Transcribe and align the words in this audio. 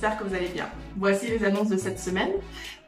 j'espère 0.00 0.18
que 0.18 0.24
vous 0.24 0.34
allez 0.34 0.48
bien. 0.48 0.66
Voici 0.96 1.26
les 1.26 1.44
annonces 1.44 1.68
de 1.68 1.76
cette 1.76 1.98
semaine. 1.98 2.30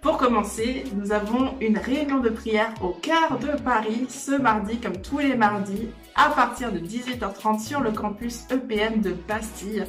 Pour 0.00 0.16
commencer, 0.16 0.84
nous 0.96 1.12
avons 1.12 1.52
une 1.60 1.76
réunion 1.76 2.20
de 2.20 2.30
prière 2.30 2.72
au 2.80 2.88
cœur 2.88 3.38
de 3.38 3.48
Paris 3.60 4.06
ce 4.08 4.30
mardi 4.40 4.78
comme 4.78 4.96
tous 4.96 5.18
les 5.18 5.36
mardis 5.36 5.88
à 6.14 6.30
partir 6.30 6.72
de 6.72 6.78
18h30 6.78 7.60
sur 7.60 7.80
le 7.80 7.90
campus 7.90 8.46
EPM 8.50 9.02
de 9.02 9.14
Bastille. 9.28 9.84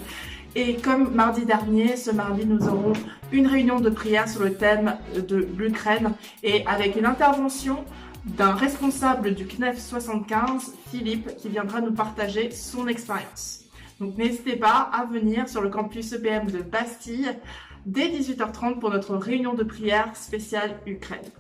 Et 0.55 0.75
comme 0.75 1.13
mardi 1.15 1.45
dernier, 1.45 1.95
ce 1.95 2.11
mardi, 2.11 2.45
nous 2.45 2.67
aurons 2.67 2.91
une 3.31 3.47
réunion 3.47 3.79
de 3.79 3.89
prière 3.89 4.27
sur 4.27 4.43
le 4.43 4.55
thème 4.55 4.97
de 5.15 5.47
l'Ukraine 5.57 6.11
et 6.43 6.67
avec 6.67 6.97
une 6.97 7.05
intervention 7.05 7.85
d'un 8.25 8.53
responsable 8.53 9.33
du 9.33 9.47
CNEF 9.47 9.79
75, 9.79 10.73
Philippe, 10.91 11.37
qui 11.37 11.47
viendra 11.47 11.79
nous 11.79 11.93
partager 11.93 12.51
son 12.51 12.89
expérience. 12.89 13.62
Donc 13.99 14.17
n'hésitez 14.17 14.55
pas 14.55 14.89
à 14.93 15.05
venir 15.05 15.47
sur 15.47 15.61
le 15.61 15.69
campus 15.69 16.13
EPM 16.13 16.49
de 16.49 16.61
Bastille 16.61 17.29
dès 17.85 18.07
18h30 18.07 18.79
pour 18.79 18.89
notre 18.89 19.15
réunion 19.15 19.53
de 19.53 19.63
prière 19.63 20.15
spéciale 20.15 20.79
Ukraine. 20.85 21.31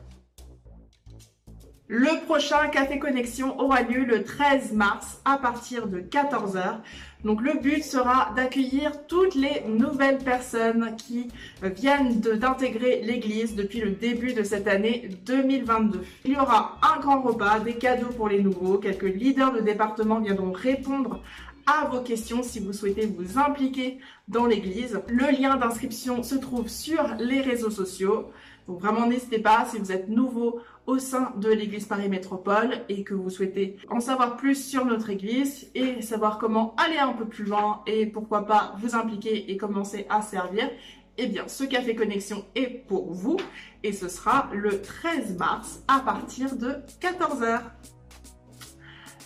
Le 1.87 2.25
prochain 2.25 2.69
Café 2.69 2.97
Connexion 2.97 3.59
aura 3.59 3.81
lieu 3.81 4.05
le 4.05 4.23
13 4.23 4.71
mars 4.73 5.21
à 5.25 5.37
partir 5.37 5.87
de 5.87 5.99
14h. 5.99 6.79
Donc 7.23 7.41
le 7.41 7.59
but 7.59 7.83
sera 7.83 8.31
d'accueillir 8.35 9.05
toutes 9.05 9.35
les 9.35 9.63
nouvelles 9.67 10.17
personnes 10.17 10.95
qui 10.95 11.27
viennent 11.61 12.19
d'intégrer 12.19 13.01
l'église 13.03 13.55
depuis 13.55 13.79
le 13.79 13.91
début 13.91 14.33
de 14.33 14.43
cette 14.43 14.67
année 14.67 15.09
2022. 15.25 16.01
Il 16.25 16.31
y 16.31 16.35
aura 16.35 16.79
un 16.81 16.99
grand 16.99 17.21
repas, 17.21 17.59
des 17.59 17.75
cadeaux 17.75 18.13
pour 18.17 18.27
les 18.27 18.41
nouveaux, 18.41 18.77
quelques 18.77 19.03
leaders 19.03 19.51
de 19.53 19.59
département 19.59 20.19
viendront 20.19 20.51
répondre 20.51 21.21
à 21.65 21.87
vos 21.87 22.01
questions 22.01 22.43
si 22.43 22.59
vous 22.59 22.73
souhaitez 22.73 23.05
vous 23.05 23.37
impliquer 23.37 23.99
dans 24.27 24.45
l'église. 24.45 25.01
Le 25.07 25.31
lien 25.31 25.55
d'inscription 25.55 26.23
se 26.23 26.35
trouve 26.35 26.67
sur 26.67 27.15
les 27.19 27.41
réseaux 27.41 27.69
sociaux. 27.69 28.31
Donc 28.67 28.79
vraiment 28.79 29.07
n'hésitez 29.07 29.39
pas 29.39 29.65
si 29.69 29.77
vous 29.77 29.91
êtes 29.91 30.09
nouveau 30.09 30.61
au 30.85 30.97
sein 30.99 31.33
de 31.37 31.49
l'église 31.49 31.85
Paris 31.85 32.09
Métropole 32.09 32.81
et 32.89 33.03
que 33.03 33.13
vous 33.13 33.29
souhaitez 33.29 33.77
en 33.89 33.99
savoir 33.99 34.37
plus 34.37 34.55
sur 34.55 34.85
notre 34.85 35.09
église 35.09 35.69
et 35.75 36.01
savoir 36.01 36.37
comment 36.37 36.75
aller 36.77 36.97
un 36.97 37.13
peu 37.13 37.25
plus 37.25 37.45
loin 37.45 37.81
et 37.87 38.05
pourquoi 38.05 38.45
pas 38.45 38.75
vous 38.79 38.95
impliquer 38.95 39.51
et 39.51 39.57
commencer 39.57 40.05
à 40.09 40.21
servir. 40.21 40.69
Eh 41.17 41.27
bien, 41.27 41.47
ce 41.47 41.63
café 41.63 41.95
connexion 41.95 42.43
est 42.55 42.85
pour 42.87 43.11
vous 43.11 43.37
et 43.83 43.93
ce 43.93 44.07
sera 44.07 44.49
le 44.51 44.81
13 44.81 45.37
mars 45.37 45.83
à 45.87 45.99
partir 45.99 46.55
de 46.55 46.75
14h. 47.01 47.61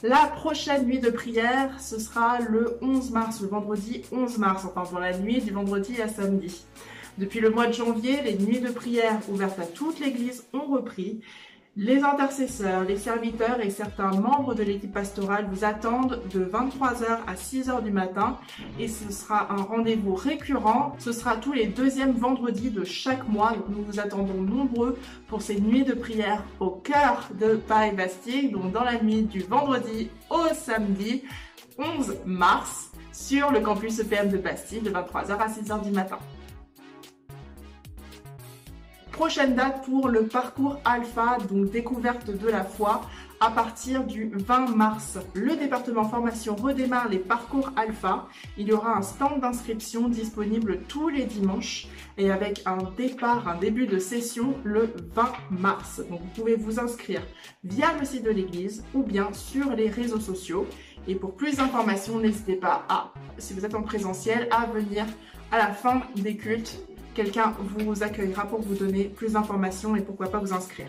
La 0.04 0.28
prochaine 0.28 0.86
nuit 0.86 1.00
de 1.00 1.10
prière, 1.10 1.82
ce 1.82 2.00
sera 2.00 2.40
le 2.40 2.78
11 2.84 3.10
mars, 3.10 3.42
le 3.42 3.48
vendredi 3.48 4.04
11 4.12 4.38
mars, 4.38 4.64
enfin 4.64 4.84
pour 4.88 5.00
la 5.00 5.18
nuit 5.18 5.42
du 5.42 5.52
vendredi 5.52 6.00
à 6.00 6.08
samedi. 6.08 6.64
Depuis 7.18 7.40
le 7.40 7.50
mois 7.50 7.66
de 7.66 7.74
janvier, 7.74 8.22
les 8.22 8.38
nuits 8.38 8.60
de 8.60 8.70
prière 8.70 9.20
ouvertes 9.28 9.58
à 9.58 9.66
toute 9.66 10.00
l'Église 10.00 10.46
ont 10.54 10.72
repris 10.72 11.22
les 11.78 12.04
intercesseurs, 12.04 12.86
les 12.86 12.98
serviteurs 12.98 13.62
et 13.62 13.70
certains 13.70 14.10
membres 14.10 14.56
de 14.56 14.64
l'équipe 14.64 14.92
pastorale 14.92 15.48
vous 15.52 15.64
attendent 15.64 16.24
de 16.34 16.44
23h 16.44 17.20
à 17.28 17.36
6h 17.36 17.84
du 17.84 17.92
matin 17.92 18.40
et 18.80 18.88
ce 18.88 19.12
sera 19.12 19.54
un 19.54 19.62
rendez-vous 19.62 20.16
récurrent. 20.16 20.96
Ce 20.98 21.12
sera 21.12 21.38
tous 21.38 21.54
les 21.54 21.68
deuxièmes 21.68 22.14
vendredis 22.14 22.72
de 22.72 22.84
chaque 22.84 23.28
mois. 23.30 23.54
Nous 23.70 23.84
vous 23.84 24.00
attendons 24.00 24.42
nombreux 24.42 24.98
pour 25.28 25.44
ces 25.44 25.62
nuits 25.62 25.84
de 25.84 25.94
prière 25.94 26.44
au 26.60 26.72
cœur 26.72 27.30
de 27.40 27.56
Paris-Bastille, 27.56 28.50
donc 28.52 28.72
dans 28.72 28.84
la 28.84 29.00
nuit 29.00 29.22
du 29.22 29.42
vendredi 29.42 30.10
au 30.32 30.48
samedi 30.56 31.22
11 31.78 32.18
mars 32.26 32.90
sur 33.12 33.52
le 33.52 33.60
campus 33.60 34.00
EPM 34.00 34.30
de 34.30 34.38
Bastille 34.38 34.82
de 34.82 34.90
23h 34.90 35.38
à 35.38 35.48
6h 35.48 35.84
du 35.84 35.92
matin. 35.92 36.18
Prochaine 39.18 39.56
date 39.56 39.84
pour 39.84 40.10
le 40.10 40.28
parcours 40.28 40.80
alpha, 40.86 41.40
donc 41.50 41.72
découverte 41.72 42.30
de 42.30 42.48
la 42.50 42.64
foi, 42.64 43.02
à 43.40 43.50
partir 43.50 44.04
du 44.04 44.32
20 44.32 44.76
mars. 44.76 45.18
Le 45.34 45.56
département 45.56 46.08
formation 46.08 46.56
redémarre 46.56 47.10
les 47.10 47.18
parcours 47.18 47.72
alpha. 47.76 48.28
Il 48.60 48.68
y 48.68 48.74
aura 48.74 48.96
un 48.96 49.02
stand 49.02 49.42
d'inscription 49.42 50.08
disponible 50.08 50.82
tous 50.88 51.10
les 51.10 51.26
dimanches 51.26 51.88
et 52.20 52.30
avec 52.30 52.62
un 52.68 52.78
départ, 52.96 53.48
un 53.48 53.58
début 53.58 53.88
de 53.88 53.98
session 53.98 54.54
le 54.64 54.94
20 55.16 55.34
mars. 55.50 56.00
Donc 56.12 56.22
vous 56.22 56.42
pouvez 56.42 56.56
vous 56.56 56.80
inscrire 56.80 57.24
via 57.64 57.88
le 58.00 58.06
site 58.06 58.24
de 58.24 58.30
l'église 58.30 58.84
ou 58.94 59.02
bien 59.02 59.34
sur 59.34 59.72
les 59.72 59.90
réseaux 59.90 60.20
sociaux. 60.20 60.68
Et 61.08 61.16
pour 61.16 61.36
plus 61.36 61.58
d'informations, 61.58 62.20
n'hésitez 62.20 62.56
pas 62.56 62.86
à, 62.88 63.12
si 63.40 63.56
vous 63.56 63.66
êtes 63.66 63.74
en 63.74 63.82
présentiel, 63.82 64.48
à 64.52 64.68
venir 64.68 65.08
à 65.52 65.58
la 65.58 65.72
fin 65.72 66.04
des 66.16 66.38
cultes 66.38 66.78
quelqu'un 67.18 67.52
vous 67.60 68.04
accueillera 68.04 68.46
pour 68.46 68.62
vous 68.62 68.76
donner 68.76 69.06
plus 69.06 69.34
d'informations 69.34 69.96
et 69.96 70.02
pourquoi 70.02 70.30
pas 70.30 70.38
vous 70.38 70.54
inscrire. 70.54 70.86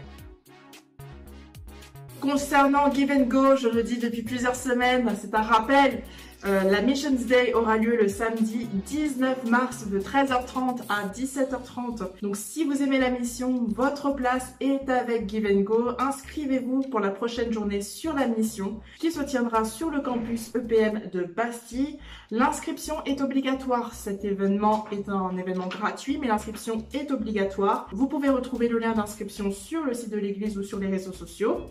Concernant 2.21 2.93
Give 2.93 3.11
and 3.11 3.23
Go, 3.23 3.57
je 3.57 3.69
le 3.69 3.83
dis 3.83 3.97
depuis 3.97 4.23
plusieurs 4.23 4.55
semaines, 4.55 5.11
c'est 5.19 5.35
un 5.35 5.41
rappel, 5.41 6.03
euh, 6.45 6.63
la 6.63 6.83
Missions 6.83 7.11
Day 7.27 7.53
aura 7.53 7.79
lieu 7.79 7.97
le 7.97 8.07
samedi 8.07 8.69
19 8.87 9.47
mars 9.47 9.89
de 9.89 9.99
13h30 9.99 10.83
à 10.89 11.09
17h30. 11.09 12.21
Donc 12.23 12.37
si 12.37 12.63
vous 12.63 12.81
aimez 12.81 12.99
la 12.99 13.11
mission, 13.11 13.65
votre 13.67 14.15
place 14.15 14.55
est 14.61 14.89
avec 14.89 15.29
Give 15.29 15.49
and 15.51 15.63
Go. 15.63 15.91
Inscrivez-vous 15.99 16.83
pour 16.83 17.01
la 17.01 17.11
prochaine 17.11 17.53
journée 17.53 17.81
sur 17.81 18.15
la 18.15 18.29
mission 18.29 18.81
qui 19.01 19.11
se 19.11 19.21
tiendra 19.21 19.65
sur 19.65 19.91
le 19.91 20.01
campus 20.01 20.55
EPM 20.55 21.11
de 21.13 21.25
Bastille. 21.25 21.99
L'inscription 22.31 23.03
est 23.05 23.21
obligatoire. 23.21 23.93
Cet 23.95 24.25
événement 24.25 24.87
est 24.93 25.09
un 25.09 25.37
événement 25.37 25.67
gratuit, 25.67 26.19
mais 26.21 26.29
l'inscription 26.29 26.87
est 26.95 27.11
obligatoire. 27.11 27.89
Vous 27.93 28.07
pouvez 28.07 28.29
retrouver 28.29 28.69
le 28.69 28.79
lien 28.79 28.93
d'inscription 28.93 29.51
sur 29.51 29.83
le 29.83 29.93
site 29.93 30.11
de 30.11 30.19
l'église 30.19 30.57
ou 30.57 30.63
sur 30.63 30.79
les 30.79 30.87
réseaux 30.87 31.13
sociaux. 31.13 31.63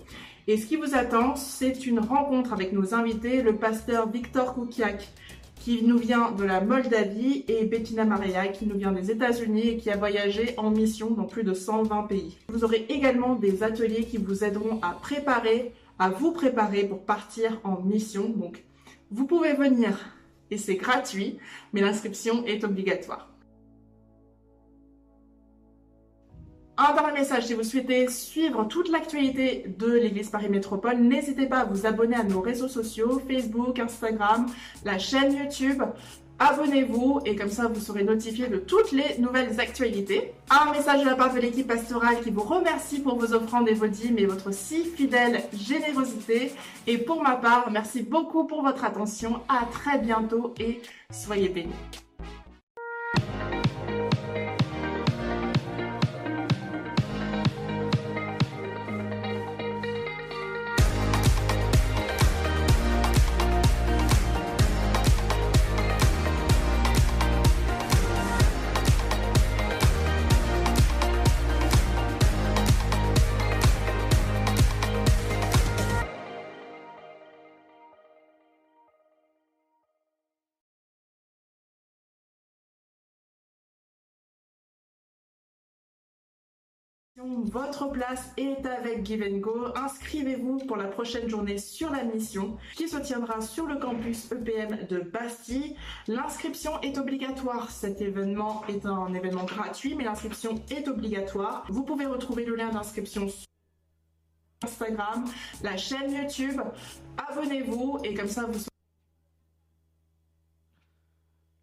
Et 0.50 0.56
ce 0.56 0.66
qui 0.66 0.78
vous 0.78 0.96
attend, 0.96 1.36
c'est 1.36 1.86
une 1.86 2.00
rencontre 2.00 2.54
avec 2.54 2.72
nos 2.72 2.94
invités, 2.94 3.42
le 3.42 3.58
pasteur 3.58 4.10
Victor 4.10 4.54
Koukiak, 4.54 5.10
qui 5.60 5.84
nous 5.84 5.98
vient 5.98 6.32
de 6.32 6.46
la 6.46 6.62
Moldavie, 6.62 7.44
et 7.50 7.66
Bettina 7.66 8.06
Maria, 8.06 8.48
qui 8.48 8.66
nous 8.66 8.78
vient 8.78 8.94
des 8.94 9.12
États-Unis 9.12 9.68
et 9.68 9.78
qui 9.78 9.90
a 9.90 9.98
voyagé 9.98 10.54
en 10.56 10.72
mission 10.72 11.12
dans 11.12 11.26
plus 11.26 11.44
de 11.44 11.54
120 11.54 12.04
pays. 12.04 12.38
Vous 12.48 12.64
aurez 12.64 12.86
également 12.88 13.36
des 13.36 13.62
ateliers 13.62 14.06
qui 14.06 14.20
vous 14.20 14.46
aideront 14.46 14.80
à 14.82 14.92
préparer, 14.92 15.74
à 16.00 16.10
vous 16.10 16.32
préparer 16.32 16.86
pour 16.86 17.04
partir 17.04 17.60
en 17.66 17.82
mission. 17.82 18.30
Donc, 18.30 18.64
vous 19.12 19.26
pouvez 19.26 19.52
venir 19.52 20.16
et 20.50 20.58
c'est 20.58 20.76
gratuit, 20.76 21.40
mais 21.74 21.82
l'inscription 21.82 22.46
est 22.46 22.64
obligatoire. 22.64 23.28
Un 26.80 26.94
dernier 26.94 27.14
message, 27.22 27.48
si 27.48 27.56
vous 27.56 27.64
souhaitez 27.64 28.08
suivre 28.08 28.64
toute 28.66 28.90
l'actualité 28.90 29.66
de 29.80 29.92
l'Église 29.92 30.30
Paris 30.30 30.48
Métropole, 30.48 30.98
n'hésitez 30.98 31.48
pas 31.48 31.62
à 31.62 31.66
vous 31.66 31.88
abonner 31.88 32.16
à 32.16 32.24
nos 32.24 32.40
réseaux 32.40 32.68
sociaux, 32.68 33.20
Facebook, 33.28 33.80
Instagram, 33.80 34.46
la 34.86 35.00
chaîne 35.00 35.34
YouTube. 35.34 35.82
Abonnez-vous 36.38 37.22
et 37.26 37.36
comme 37.36 37.50
ça 37.50 37.68
vous 37.68 37.80
serez 37.80 38.04
notifié 38.04 38.48
de 38.48 38.58
toutes 38.58 38.92
les 38.92 39.18
nouvelles 39.18 39.60
actualités. 39.60 40.34
Un 40.52 40.72
message 40.72 41.02
de 41.02 41.06
la 41.08 41.16
part 41.16 41.34
de 41.34 41.40
l'équipe 41.40 41.68
pastorale 41.68 42.22
qui 42.22 42.30
vous 42.30 42.44
remercie 42.44 43.00
pour 43.00 43.18
vos 43.18 43.34
offrandes 43.34 43.68
et 43.68 43.74
vos 43.74 43.88
dîmes 43.88 44.20
et 44.20 44.28
votre 44.28 44.54
si 44.54 44.86
fidèle 44.86 45.42
générosité. 45.60 46.52
Et 46.86 47.00
pour 47.00 47.24
ma 47.24 47.38
part, 47.38 47.72
merci 47.72 48.04
beaucoup 48.04 48.46
pour 48.46 48.62
votre 48.62 48.86
attention. 48.86 49.42
À 49.50 49.66
très 49.72 49.98
bientôt 49.98 50.54
et 50.60 50.80
soyez 51.10 51.50
bénis. 51.50 51.74
Votre 87.20 87.90
place 87.90 88.32
est 88.38 88.64
avec 88.68 89.04
Give 89.04 89.40
Go. 89.40 89.70
Inscrivez-vous 89.76 90.60
pour 90.68 90.78
la 90.78 90.86
prochaine 90.86 91.28
journée 91.28 91.58
sur 91.58 91.90
la 91.90 92.04
mission 92.04 92.58
qui 92.76 92.88
se 92.88 92.98
tiendra 92.98 93.42
sur 93.42 93.66
le 93.66 93.78
campus 93.78 94.32
EPM 94.32 94.86
de 94.86 95.00
Bastille. 95.00 95.76
L'inscription 96.08 96.80
est 96.82 97.00
obligatoire. 97.00 97.72
Cet 97.72 98.02
événement 98.02 98.64
est 98.68 98.86
un 98.86 99.12
événement 99.16 99.46
gratuit, 99.46 99.96
mais 99.96 100.04
l'inscription 100.04 100.64
est 100.70 100.88
obligatoire. 100.88 101.66
Vous 101.70 101.84
pouvez 101.84 102.06
retrouver 102.06 102.46
le 102.46 102.56
lien 102.56 102.70
d'inscription 102.70 103.28
sur 103.28 103.48
Instagram, 104.62 105.26
la 105.64 105.76
chaîne 105.76 106.12
YouTube. 106.12 106.62
Abonnez-vous 107.32 107.98
et 108.04 108.14
comme 108.14 108.28
ça 108.28 108.46
vous 108.46 108.60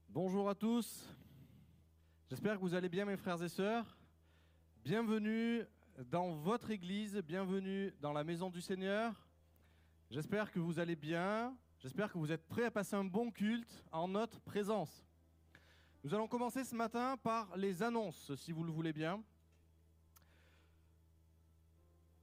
Bonjour 0.09 0.49
à 0.49 0.57
tous. 0.57 1.09
J'espère 2.29 2.57
que 2.57 2.61
vous 2.61 2.75
allez 2.75 2.89
bien 2.89 3.05
mes 3.05 3.17
frères 3.17 3.41
et 3.41 3.49
sœurs. 3.49 3.85
Bienvenue 4.85 5.64
dans 6.11 6.33
votre 6.35 6.71
église, 6.71 7.17
bienvenue 7.26 7.95
dans 8.03 8.12
la 8.12 8.23
maison 8.23 8.50
du 8.50 8.61
Seigneur. 8.61 9.14
J'espère 10.11 10.53
que 10.53 10.59
vous 10.59 10.79
allez 10.79 10.95
bien, 10.95 11.57
j'espère 11.79 12.12
que 12.12 12.19
vous 12.19 12.31
êtes 12.31 12.47
prêts 12.47 12.67
à 12.67 12.71
passer 12.71 12.95
un 12.95 13.05
bon 13.05 13.31
culte 13.31 13.83
en 13.93 14.09
notre 14.09 14.38
présence. 14.41 15.07
Nous 16.03 16.12
allons 16.12 16.29
commencer 16.29 16.64
ce 16.64 16.75
matin 16.75 17.17
par 17.17 17.57
les 17.57 17.83
annonces, 17.83 18.35
si 18.35 18.53
vous 18.53 18.62
le 18.62 18.71
voulez 18.71 18.93
bien. 18.93 19.25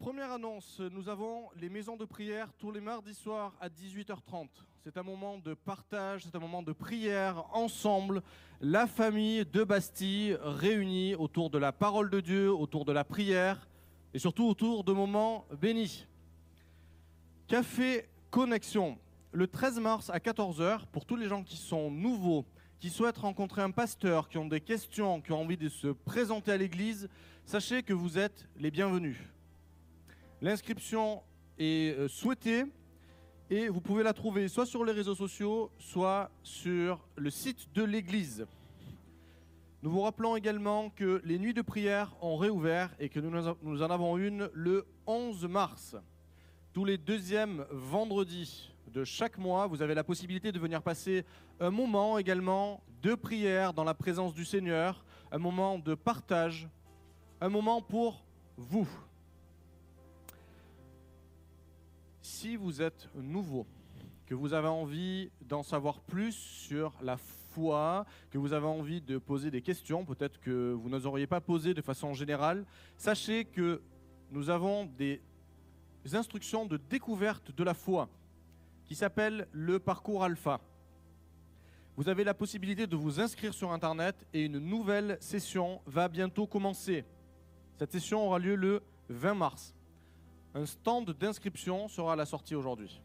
Première 0.02 0.32
annonce, 0.32 0.80
nous 0.80 1.10
avons 1.10 1.52
les 1.56 1.70
maisons 1.70 1.96
de 1.96 2.06
prière 2.06 2.52
tous 2.58 2.72
les 2.72 2.82
mardis 2.82 3.14
soirs 3.14 3.54
à 3.62 3.70
18h30. 3.70 4.48
C'est 4.84 4.98
un 4.98 5.04
moment 5.04 5.38
de 5.38 5.54
partage, 5.54 6.24
c'est 6.24 6.36
un 6.36 6.40
moment 6.40 6.64
de 6.64 6.72
prière 6.72 7.46
ensemble, 7.54 8.24
la 8.62 8.88
famille 8.88 9.46
de 9.46 9.64
Bastille 9.64 10.36
réunie 10.42 11.14
autour 11.14 11.52
de 11.52 11.60
la 11.60 11.72
parole 11.72 12.10
de 12.10 12.20
Dieu, 12.20 12.52
autour 12.52 12.84
de 12.84 12.92
la 12.92 13.04
prière 13.04 13.70
et 14.16 14.18
surtout 14.18 14.46
autour 14.46 14.84
de 14.84 14.92
moments 14.92 15.46
bénis. 15.62 16.08
Café 17.48 18.10
Connexion, 18.32 18.98
le 19.32 19.46
13 19.46 19.80
mars 19.82 20.10
à 20.10 20.18
14h, 20.18 20.88
pour 20.92 21.06
tous 21.06 21.16
les 21.16 21.28
gens 21.28 21.44
qui 21.44 21.58
sont 21.58 21.92
nouveaux, 21.92 22.44
qui 22.80 22.90
souhaitent 22.90 23.20
rencontrer 23.20 23.62
un 23.62 23.70
pasteur, 23.70 24.30
qui 24.30 24.40
ont 24.40 24.48
des 24.48 24.62
questions, 24.62 25.22
qui 25.22 25.32
ont 25.32 25.42
envie 25.42 25.58
de 25.58 25.70
se 25.70 25.90
présenter 25.90 26.52
à 26.52 26.58
l'église, 26.58 27.08
sachez 27.46 27.84
que 27.84 27.94
vous 27.94 28.18
êtes 28.18 28.50
les 28.58 28.72
bienvenus. 28.72 29.20
L'inscription 30.44 31.22
est 31.60 31.96
euh, 31.96 32.08
souhaitée 32.08 32.64
et 33.52 33.70
vous 33.70 33.80
pouvez 33.80 34.02
la 34.02 34.12
trouver 34.12 34.48
soit 34.48 34.66
sur 34.66 34.84
les 34.84 34.92
réseaux 34.92 35.14
sociaux, 35.14 35.70
soit 35.78 36.32
sur 36.42 37.08
le 37.16 37.30
site 37.30 37.72
de 37.76 37.84
l'église. 37.84 38.48
Nous 39.84 39.92
vous 39.92 40.02
rappelons 40.02 40.36
également 40.36 40.90
que 40.90 41.22
les 41.26 41.38
nuits 41.38 41.54
de 41.54 41.62
prière 41.62 42.16
ont 42.22 42.38
réouvert 42.38 42.90
et 43.00 43.10
que 43.10 43.20
nous 43.20 43.84
en 43.84 43.90
avons 43.92 44.18
une 44.18 44.50
le 44.54 44.88
11 45.06 45.46
mars. 45.46 45.96
Tous 46.74 46.86
les 46.86 46.98
deuxièmes 46.98 47.64
vendredis 47.70 48.72
de 48.88 49.04
chaque 49.04 49.38
mois, 49.38 49.68
vous 49.68 49.84
avez 49.84 49.94
la 49.94 50.04
possibilité 50.04 50.52
de 50.52 50.58
venir 50.58 50.82
passer 50.82 51.24
un 51.60 51.70
moment 51.70 52.18
également 52.18 52.82
de 53.04 53.14
prière 53.14 53.74
dans 53.74 53.84
la 53.84 53.94
présence 53.94 54.34
du 54.34 54.46
Seigneur, 54.46 55.06
un 55.32 55.38
moment 55.38 55.78
de 55.78 55.94
partage, 55.94 56.68
un 57.42 57.50
moment 57.50 57.80
pour 57.84 58.26
vous. 58.58 58.90
Si 62.32 62.56
vous 62.56 62.82
êtes 62.82 63.10
nouveau, 63.14 63.68
que 64.26 64.34
vous 64.34 64.54
avez 64.54 64.70
envie 64.70 65.30
d'en 65.42 65.64
savoir 65.64 66.00
plus 66.00 66.32
sur 66.32 66.94
la 67.02 67.18
foi, 67.18 68.06
que 68.30 68.38
vous 68.38 68.54
avez 68.54 68.66
envie 68.66 69.02
de 69.02 69.18
poser 69.18 69.52
des 69.52 69.62
questions, 69.62 70.06
peut-être 70.06 70.40
que 70.40 70.72
vous 70.72 70.90
n'oseriez 70.90 71.28
pas 71.28 71.42
poser 71.42 71.74
de 71.74 71.82
façon 71.82 72.14
générale, 72.14 72.66
sachez 72.96 73.44
que 73.44 73.82
nous 74.32 74.50
avons 74.50 74.86
des 74.86 75.22
instructions 76.14 76.66
de 76.66 76.78
découverte 76.78 77.52
de 77.54 77.64
la 77.66 77.74
foi 77.74 78.08
qui 78.86 78.96
s'appellent 78.96 79.46
le 79.52 79.80
parcours 79.80 80.24
alpha. 80.24 80.62
Vous 81.98 82.08
avez 82.08 82.24
la 82.24 82.34
possibilité 82.34 82.88
de 82.88 82.96
vous 82.96 83.20
inscrire 83.20 83.54
sur 83.54 83.74
Internet 83.74 84.16
et 84.34 84.46
une 84.46 84.58
nouvelle 84.58 85.18
session 85.20 85.82
va 85.86 86.08
bientôt 86.08 86.48
commencer. 86.48 87.04
Cette 87.78 87.92
session 87.92 88.26
aura 88.26 88.40
lieu 88.40 88.56
le 88.56 88.82
20 89.10 89.34
mars. 89.34 89.76
Un 90.54 90.66
stand 90.66 91.12
d'inscription 91.12 91.88
sera 91.88 92.14
à 92.14 92.16
la 92.16 92.26
sortie 92.26 92.56
aujourd'hui. 92.56 93.02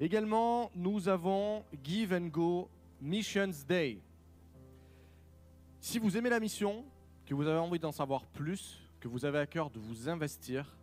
Également, 0.00 0.70
nous 0.74 1.08
avons 1.08 1.64
Give 1.84 2.14
and 2.14 2.28
Go 2.28 2.70
Missions 3.00 3.52
Day. 3.68 4.00
Si 5.80 5.98
vous 5.98 6.16
aimez 6.16 6.30
la 6.30 6.40
mission, 6.40 6.84
que 7.26 7.34
vous 7.34 7.46
avez 7.46 7.58
envie 7.58 7.78
d'en 7.78 7.92
savoir 7.92 8.24
plus, 8.24 8.78
que 9.00 9.08
vous 9.08 9.26
avez 9.26 9.38
à 9.38 9.46
cœur 9.46 9.68
de 9.68 9.78
vous 9.78 10.08
investir, 10.08 10.76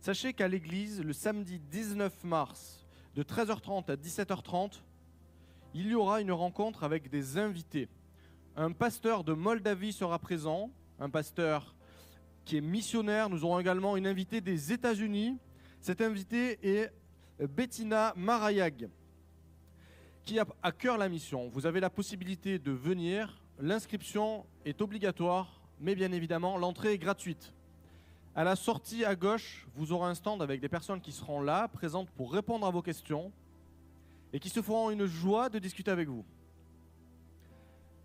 sachez 0.00 0.34
qu'à 0.34 0.46
l'église, 0.46 1.00
le 1.00 1.14
samedi 1.14 1.58
19 1.58 2.24
mars, 2.24 2.86
de 3.14 3.22
13h30 3.22 3.90
à 3.90 3.96
17h30, 3.96 4.82
il 5.72 5.86
y 5.88 5.94
aura 5.94 6.20
une 6.20 6.32
rencontre 6.32 6.84
avec 6.84 7.08
des 7.08 7.38
invités. 7.38 7.88
Un 8.56 8.72
pasteur 8.72 9.24
de 9.24 9.32
Moldavie 9.32 9.92
sera 9.92 10.18
présent, 10.18 10.70
un 11.00 11.08
pasteur 11.08 11.74
qui 12.44 12.56
est 12.56 12.60
missionnaire. 12.60 13.28
Nous 13.28 13.44
aurons 13.44 13.58
également 13.58 13.96
une 13.96 14.06
invitée 14.06 14.40
des 14.40 14.72
États-Unis. 14.72 15.38
Cette 15.80 16.00
invitée 16.00 16.58
est 16.62 16.92
Bettina 17.38 18.12
Marayag, 18.16 18.88
qui 20.24 20.38
a 20.38 20.46
à 20.62 20.72
cœur 20.72 20.98
la 20.98 21.08
mission. 21.08 21.48
Vous 21.48 21.66
avez 21.66 21.80
la 21.80 21.90
possibilité 21.90 22.58
de 22.58 22.70
venir. 22.70 23.42
L'inscription 23.58 24.44
est 24.64 24.80
obligatoire, 24.80 25.60
mais 25.80 25.94
bien 25.94 26.12
évidemment, 26.12 26.56
l'entrée 26.56 26.92
est 26.92 26.98
gratuite. 26.98 27.52
À 28.36 28.42
la 28.42 28.56
sortie 28.56 29.04
à 29.04 29.14
gauche, 29.14 29.66
vous 29.76 29.92
aurez 29.92 30.10
un 30.10 30.14
stand 30.14 30.42
avec 30.42 30.60
des 30.60 30.68
personnes 30.68 31.00
qui 31.00 31.12
seront 31.12 31.40
là, 31.40 31.68
présentes 31.68 32.10
pour 32.10 32.32
répondre 32.32 32.66
à 32.66 32.70
vos 32.70 32.82
questions 32.82 33.30
et 34.32 34.40
qui 34.40 34.48
se 34.48 34.60
feront 34.60 34.90
une 34.90 35.06
joie 35.06 35.48
de 35.48 35.60
discuter 35.60 35.92
avec 35.92 36.08
vous. 36.08 36.24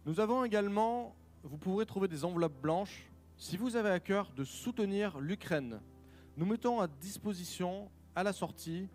Nous 0.05 0.19
avons 0.19 0.43
également, 0.43 1.15
vous 1.43 1.57
pourrez 1.57 1.85
trouver 1.85 2.07
des 2.07 2.23
enveloppes 2.23 2.61
blanches 2.61 3.09
si 3.39 3.55
vous 3.55 3.77
avez 3.77 3.89
à 3.89 4.01
cœur 4.01 4.31
de 4.35 4.43
soutenir 4.43 5.17
l'Ukraine, 5.19 5.79
nous 6.35 6.45
mettons 6.45 6.81
à 6.81 6.87
disposition 6.87 7.89
à 8.13 8.21
la 8.21 8.33
sortie 8.33 8.89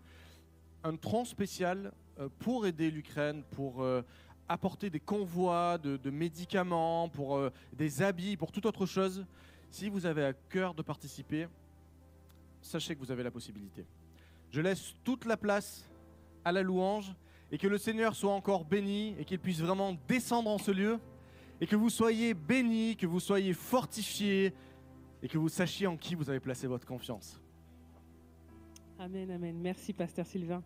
un 0.83 0.95
tronc 0.95 1.25
spécial 1.25 1.91
euh, 2.19 2.29
pour 2.39 2.67
aider 2.67 2.91
l'Ukraine, 2.91 3.43
pour 3.51 3.81
euh, 3.81 4.03
apporter 4.47 4.91
des 4.91 4.99
convois 4.99 5.79
de, 5.79 6.09
médicaments, 6.11 7.09
pour 7.09 7.37
euh, 7.37 7.51
des 7.73 8.03
habits, 8.03 8.37
pour 8.37 8.51
toute 8.51 8.67
autre 8.67 8.85
chose. 8.85 9.25
Si 9.71 9.89
vous 9.89 10.05
avez 10.05 10.23
à 10.23 10.33
cœur 10.33 10.75
de 10.75 10.83
participer, 10.83 11.47
sachez 12.61 12.93
que 12.93 12.99
vous 12.99 13.11
avez 13.11 13.23
la 13.23 13.31
possibilité. 13.31 13.83
Je 14.51 14.61
laisse 14.61 14.93
toute 15.03 15.25
la 15.25 15.37
place 15.37 15.89
à 16.45 16.51
la 16.51 16.61
louange 16.61 17.15
et 17.51 17.57
que 17.57 17.67
le 17.67 17.79
Seigneur 17.79 18.15
soit 18.15 18.33
encore 18.33 18.63
béni 18.63 19.15
et 19.17 19.25
qu'il 19.25 19.39
puisse 19.39 19.59
vraiment 19.59 19.97
descendre 20.07 20.51
en 20.51 20.59
ce 20.59 20.69
lieu 20.69 20.99
et 21.61 21.67
que 21.67 21.75
vous 21.75 21.89
soyez 21.89 22.33
bénis, 22.33 22.95
que 22.95 23.07
vous 23.07 23.19
soyez 23.19 23.53
fortifiés 23.53 24.53
et 25.23 25.27
que 25.27 25.37
vous 25.37 25.49
sachiez 25.49 25.87
en 25.87 25.97
qui 25.97 26.15
vous 26.15 26.29
avez 26.29 26.39
placé 26.39 26.67
votre 26.67 26.85
confiance. 26.85 27.39
Amen, 28.99 29.29
amen. 29.31 29.57
Merci, 29.61 29.93
Pasteur 29.93 30.25
Sylvain. 30.25 30.63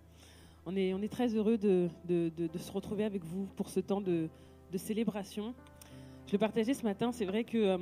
On 0.65 0.75
est, 0.75 0.93
on 0.93 1.01
est 1.01 1.11
très 1.11 1.33
heureux 1.35 1.57
de, 1.57 1.89
de, 2.05 2.57
se 2.57 2.71
retrouver 2.71 3.03
avec 3.03 3.23
vous 3.23 3.47
pour 3.55 3.69
ce 3.69 3.79
temps 3.79 4.01
de, 4.01 4.29
célébration. 4.75 5.55
Je 6.27 6.33
le 6.33 6.37
partageais 6.37 6.73
ce 6.73 6.83
matin, 6.83 7.11
c'est 7.11 7.25
vrai 7.25 7.43
que 7.43 7.57
euh, 7.57 7.77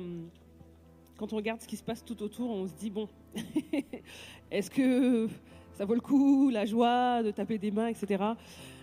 quand 1.18 1.32
on 1.34 1.36
regarde 1.36 1.60
ce 1.60 1.68
qui 1.68 1.76
se 1.76 1.82
passe 1.82 2.02
tout 2.02 2.22
autour, 2.22 2.50
on 2.50 2.66
se 2.66 2.72
dit, 2.72 2.88
bon, 2.88 3.08
est-ce 4.50 4.70
que 4.70 5.28
ça 5.74 5.84
vaut 5.84 5.94
le 5.94 6.00
coup, 6.00 6.48
la 6.48 6.64
joie 6.64 7.22
de 7.22 7.30
taper 7.30 7.58
des 7.58 7.70
mains, 7.70 7.88
etc. 7.88 8.24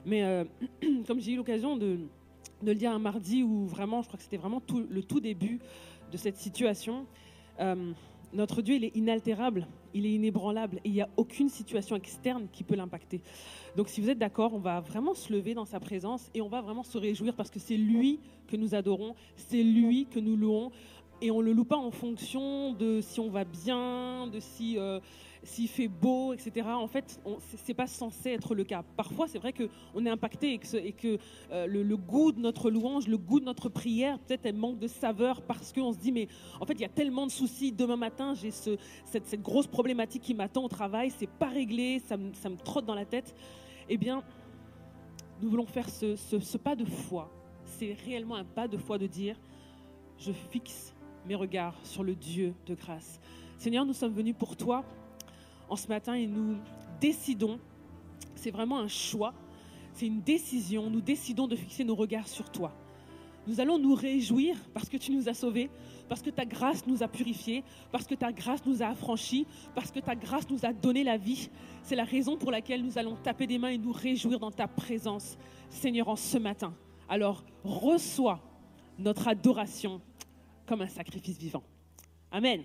Mais 0.06 0.24
euh, 0.24 0.44
comme 1.08 1.20
j'ai 1.20 1.32
eu 1.32 1.38
l'occasion 1.38 1.76
de, 1.76 1.98
de 2.62 2.72
le 2.72 2.78
dire 2.78 2.92
un 2.92 3.00
mardi 3.00 3.44
où 3.44 3.66
vraiment, 3.66 4.02
je 4.02 4.08
crois 4.08 4.18
que 4.18 4.24
c'était 4.24 4.38
vraiment 4.38 4.62
tout, 4.62 4.86
le 4.90 5.04
tout 5.04 5.20
début 5.20 5.60
de 6.12 6.18
cette 6.18 6.38
situation. 6.38 7.06
Euh, 7.60 7.92
notre 8.34 8.62
Dieu, 8.62 8.76
il 8.76 8.84
est 8.84 8.96
inaltérable, 8.96 9.68
il 9.94 10.06
est 10.06 10.12
inébranlable 10.12 10.78
et 10.84 10.90
il 10.90 10.94
n'y 10.94 11.02
a 11.02 11.10
aucune 11.16 11.50
situation 11.50 11.96
externe 11.96 12.48
qui 12.52 12.64
peut 12.64 12.76
l'impacter. 12.76 13.22
Donc 13.78 13.88
si 13.88 14.02
vous 14.02 14.10
êtes 14.10 14.18
d'accord, 14.18 14.54
on 14.54 14.60
va 14.60 14.82
vraiment 14.82 15.14
se 15.14 15.32
lever 15.32 15.54
dans 15.54 15.66
sa 15.66 15.80
présence 15.80 16.30
et 16.34 16.42
on 16.42 16.50
va 16.50 16.62
vraiment 16.62 16.84
se 16.84 16.98
réjouir 16.98 17.34
parce 17.36 17.50
que 17.50 17.60
c'est 17.60 17.78
lui 17.78 18.20
que 18.48 18.58
nous 18.58 18.76
adorons, 18.76 19.16
c'est 19.36 19.64
lui 19.64 20.06
que 20.08 20.20
nous 20.20 20.36
louons 20.36 20.72
et 21.22 21.32
on 21.32 21.40
le 21.40 21.54
loue 21.54 21.66
pas 21.66 21.78
en 21.78 21.92
fonction 21.92 22.74
de 22.74 23.00
si 23.02 23.20
on 23.20 23.30
va 23.30 23.46
bien, 23.46 24.28
de 24.28 24.40
si 24.40 24.78
euh, 24.78 25.00
s'il 25.46 25.68
fait 25.68 25.88
beau, 25.88 26.34
etc. 26.34 26.68
En 26.68 26.88
fait, 26.88 27.22
c'est 27.64 27.74
pas 27.74 27.88
censé 27.88 28.32
être 28.32 28.56
le 28.56 28.64
cas. 28.64 28.84
Parfois, 28.98 29.28
c'est 29.28 29.38
vrai 29.38 29.54
que 29.54 29.70
on 29.94 30.06
est 30.06 30.10
impacté 30.10 30.54
et 30.54 30.92
que, 30.92 31.18
euh, 31.52 31.68
le, 31.68 31.98
goût 31.98 32.32
de 32.32 32.40
notre 32.40 32.70
louange, 32.70 33.08
le 33.08 33.18
goût 33.18 33.40
de 33.40 33.46
notre 33.46 33.70
prière, 33.70 34.20
peut-être 34.20 34.46
elle 34.46 34.56
manque 34.56 34.80
de 34.80 34.88
saveur 34.88 35.42
parce 35.42 35.72
qu'on 35.72 35.94
se 35.94 36.00
dit 36.00 36.12
mais 36.12 36.28
en 36.60 36.66
fait 36.66 36.74
il 36.74 36.82
y 36.82 36.86
a 36.86 36.90
tellement 36.90 37.26
de 37.26 37.32
soucis. 37.32 37.72
Demain 37.72 37.96
matin, 37.96 38.34
j'ai 38.34 38.52
ce, 38.52 38.78
cette, 39.06 39.42
grosse 39.42 39.68
problématique 39.68 40.24
qui 40.24 40.34
m'attend 40.34 40.64
au 40.64 40.70
travail, 40.70 41.12
c'est 41.16 41.30
pas 41.30 41.50
réglé, 41.50 42.00
ça 42.00 42.18
me, 42.18 42.58
trotte 42.58 42.86
dans 42.86 42.96
la 42.96 43.06
tête. 43.06 43.36
Eh 43.88 43.98
bien, 43.98 44.24
nous 45.42 45.50
voulons 45.50 45.66
faire 45.68 45.90
ce 45.90 46.58
pas 46.58 46.76
de 46.76 46.86
foi. 46.86 47.30
C'est 47.66 47.94
réellement 48.06 48.36
un 48.36 48.46
pas 48.46 48.68
de 48.68 48.78
foi 48.78 48.98
de 48.98 49.08
dire 49.08 49.38
je 50.18 50.32
fixe 50.32 50.94
mes 51.28 51.36
regards 51.36 51.76
sur 51.84 52.04
le 52.04 52.16
Dieu 52.16 52.54
de 52.66 52.76
grâce. 52.76 53.20
Seigneur, 53.58 53.86
nous 53.86 53.94
sommes 53.94 54.14
venus 54.14 54.36
pour 54.38 54.56
toi 54.56 54.84
en 55.70 55.76
ce 55.76 55.88
matin 55.88 56.14
et 56.14 56.28
nous 56.28 56.58
décidons, 57.00 57.60
c'est 58.36 58.52
vraiment 58.52 58.80
un 58.80 58.88
choix, 58.88 59.34
c'est 59.94 60.08
une 60.08 60.22
décision, 60.22 60.90
nous 60.90 61.02
décidons 61.02 61.48
de 61.48 61.56
fixer 61.56 61.84
nos 61.84 61.96
regards 61.96 62.28
sur 62.28 62.50
toi. 62.50 62.74
Nous 63.48 63.60
allons 63.60 63.78
nous 63.78 63.94
réjouir 63.94 64.58
parce 64.74 64.90
que 64.90 64.98
tu 64.98 65.12
nous 65.12 65.30
as 65.30 65.34
sauvés, 65.34 65.70
parce 66.10 66.22
que 66.22 66.30
ta 66.30 66.46
grâce 66.46 66.86
nous 66.88 67.04
a 67.04 67.08
purifiés, 67.08 67.64
parce 67.92 68.08
que 68.08 68.16
ta 68.16 68.32
grâce 68.32 68.66
nous 68.66 68.82
a 68.82 68.88
affranchis, 68.88 69.46
parce 69.76 69.92
que 69.92 70.00
ta 70.00 70.16
grâce 70.16 70.50
nous 70.50 70.66
a 70.66 70.74
donné 70.74 71.04
la 71.04 71.18
vie. 71.18 71.50
C'est 71.84 71.96
la 71.96 72.06
raison 72.06 72.38
pour 72.38 72.52
laquelle 72.52 72.84
nous 72.84 72.98
allons 72.98 73.16
taper 73.16 73.46
des 73.46 73.60
mains 73.60 73.70
et 73.70 73.78
nous 73.78 73.92
réjouir 73.92 74.40
dans 74.40 74.52
ta 74.52 74.68
présence, 74.68 75.38
Seigneur, 75.70 76.10
en 76.10 76.16
ce 76.16 76.38
matin. 76.38 76.74
Alors 77.08 77.44
reçois 77.64 78.42
notre 78.98 79.28
adoration 79.28 80.02
comme 80.66 80.82
un 80.82 80.88
sacrifice 80.88 81.38
vivant. 81.38 81.64
Amen. 82.32 82.64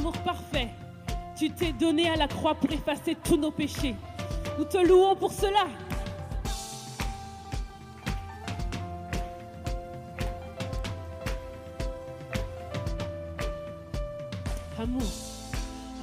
amour 0.00 0.16
parfait, 0.24 0.68
tu 1.36 1.50
t'es 1.50 1.72
donné 1.72 2.08
à 2.08 2.16
la 2.16 2.26
croix 2.26 2.54
pour 2.54 2.72
effacer 2.72 3.14
tous 3.22 3.36
nos 3.36 3.50
péchés. 3.50 3.94
Nous 4.58 4.64
te 4.64 4.78
louons 4.78 5.14
pour 5.14 5.30
cela. 5.30 5.66
Amour, 14.78 15.02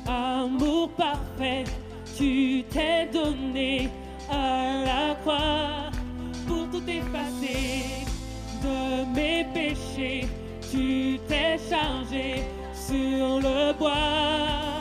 amour 0.08 0.90
parfait, 0.92 1.64
tu 2.16 2.64
t'es 2.70 3.08
donné 3.12 3.90
à 4.30 4.84
la 4.86 5.16
croix 5.16 5.90
pour 6.48 6.70
tout 6.70 6.88
effacer 6.88 8.06
de 8.62 9.16
mes 9.16 9.44
péchés. 9.56 10.28
Tu 10.70 11.20
t'es 11.28 11.58
chargé 11.68 12.44
sur 12.88 13.40
le 13.42 13.74
bois. 13.74 14.77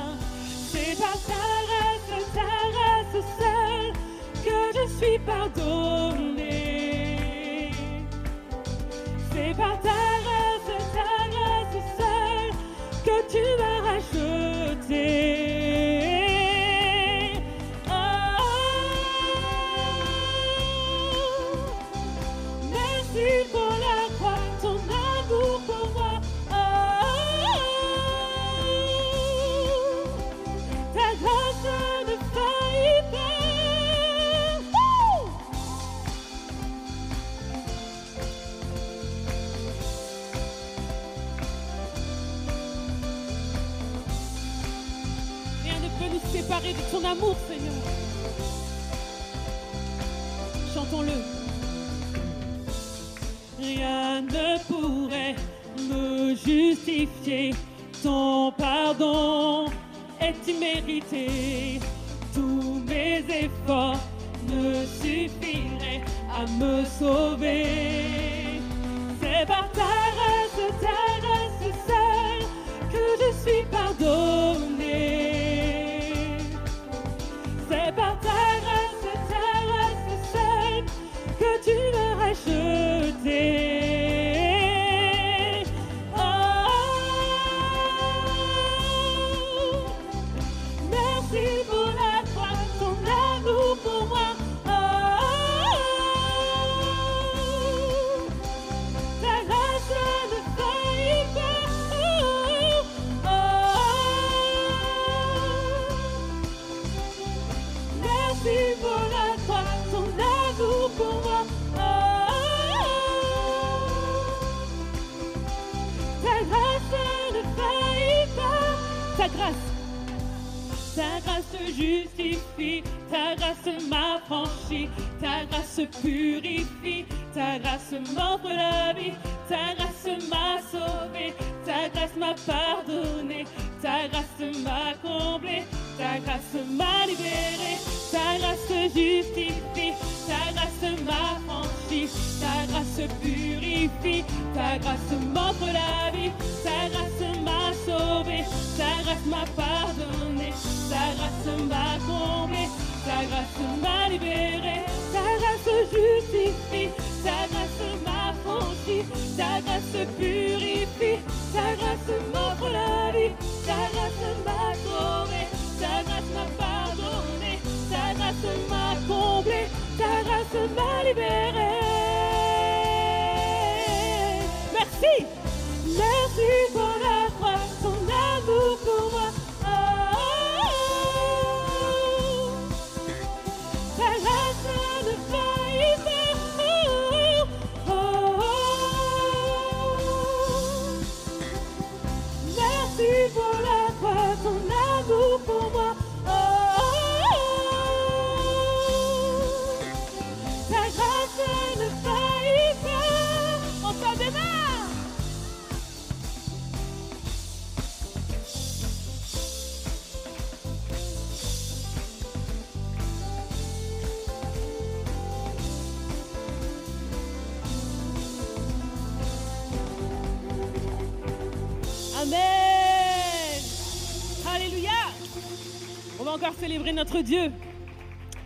notre 226.92 227.20
Dieu 227.20 227.50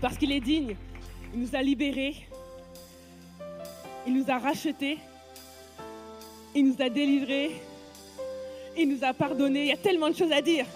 parce 0.00 0.16
qu'il 0.16 0.32
est 0.32 0.40
digne. 0.40 0.76
Il 1.34 1.40
nous 1.40 1.54
a 1.54 1.62
libérés. 1.62 2.16
Il 4.06 4.14
nous 4.14 4.30
a 4.30 4.38
rachetés. 4.38 4.98
Il 6.54 6.66
nous 6.66 6.76
a 6.80 6.88
délivrés. 6.88 7.52
Il 8.76 8.88
nous 8.88 9.04
a 9.04 9.12
pardonnés. 9.12 9.62
Il 9.62 9.68
y 9.68 9.72
a 9.72 9.76
tellement 9.76 10.08
de 10.08 10.16
choses 10.16 10.32
à 10.32 10.42
dire. 10.42 10.66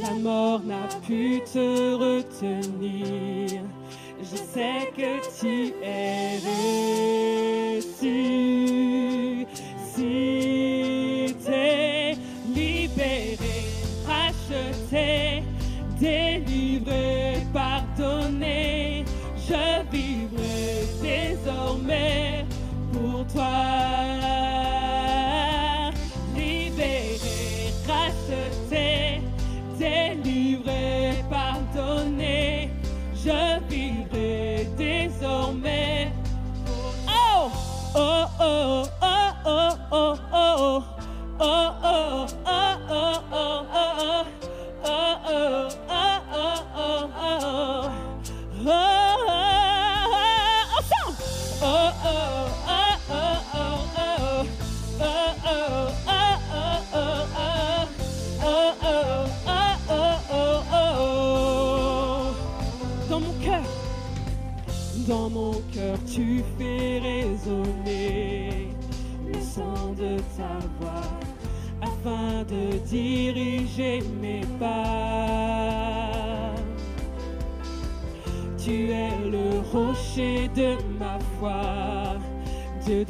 La 0.00 0.14
mort 0.20 0.62
n'a 0.64 0.88
pu 1.06 1.42
te 1.52 1.94
retenir, 1.94 3.60
je 4.20 4.36
sais 4.36 4.92
que 4.96 5.20
tu 5.40 5.72
es 5.82 6.38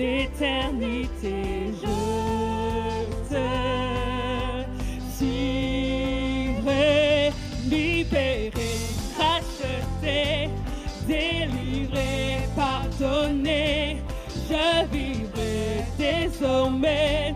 d'éternité. 0.02 1.38
Je 1.80 1.94
te 3.30 3.46
suivrai, 5.16 6.60
libéré, 7.70 8.72
racheté, 9.16 10.20
délivré, 11.06 12.48
pardonné. 12.56 14.02
Je 14.48 14.66
vivrai 14.92 15.84
désormais 15.96 17.34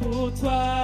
pour 0.00 0.30
toi. 0.38 0.81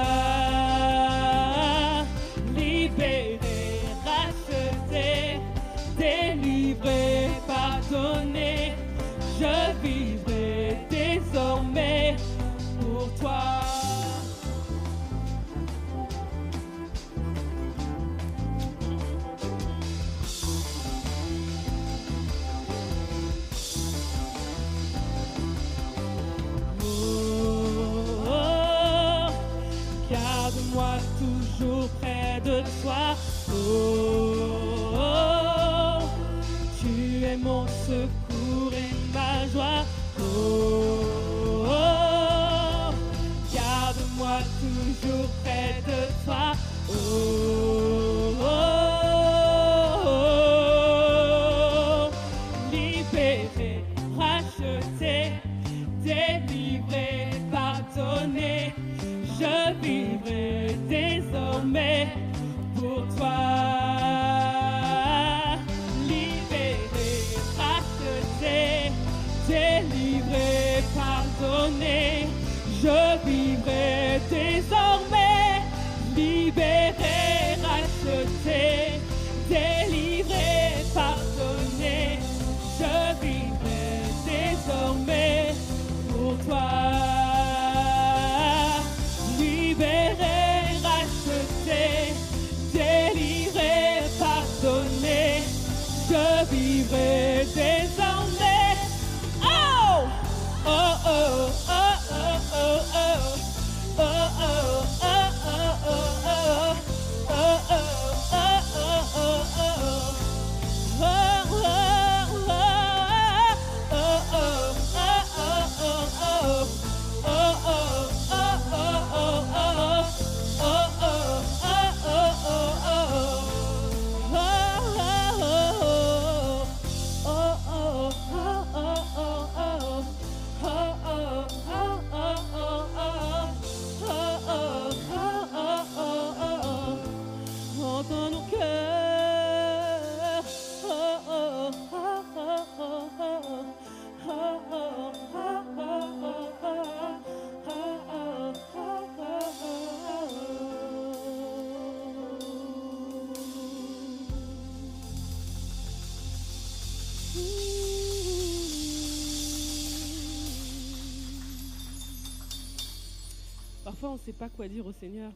dire 164.68 164.86
au 164.86 164.92
Seigneur. 164.92 165.32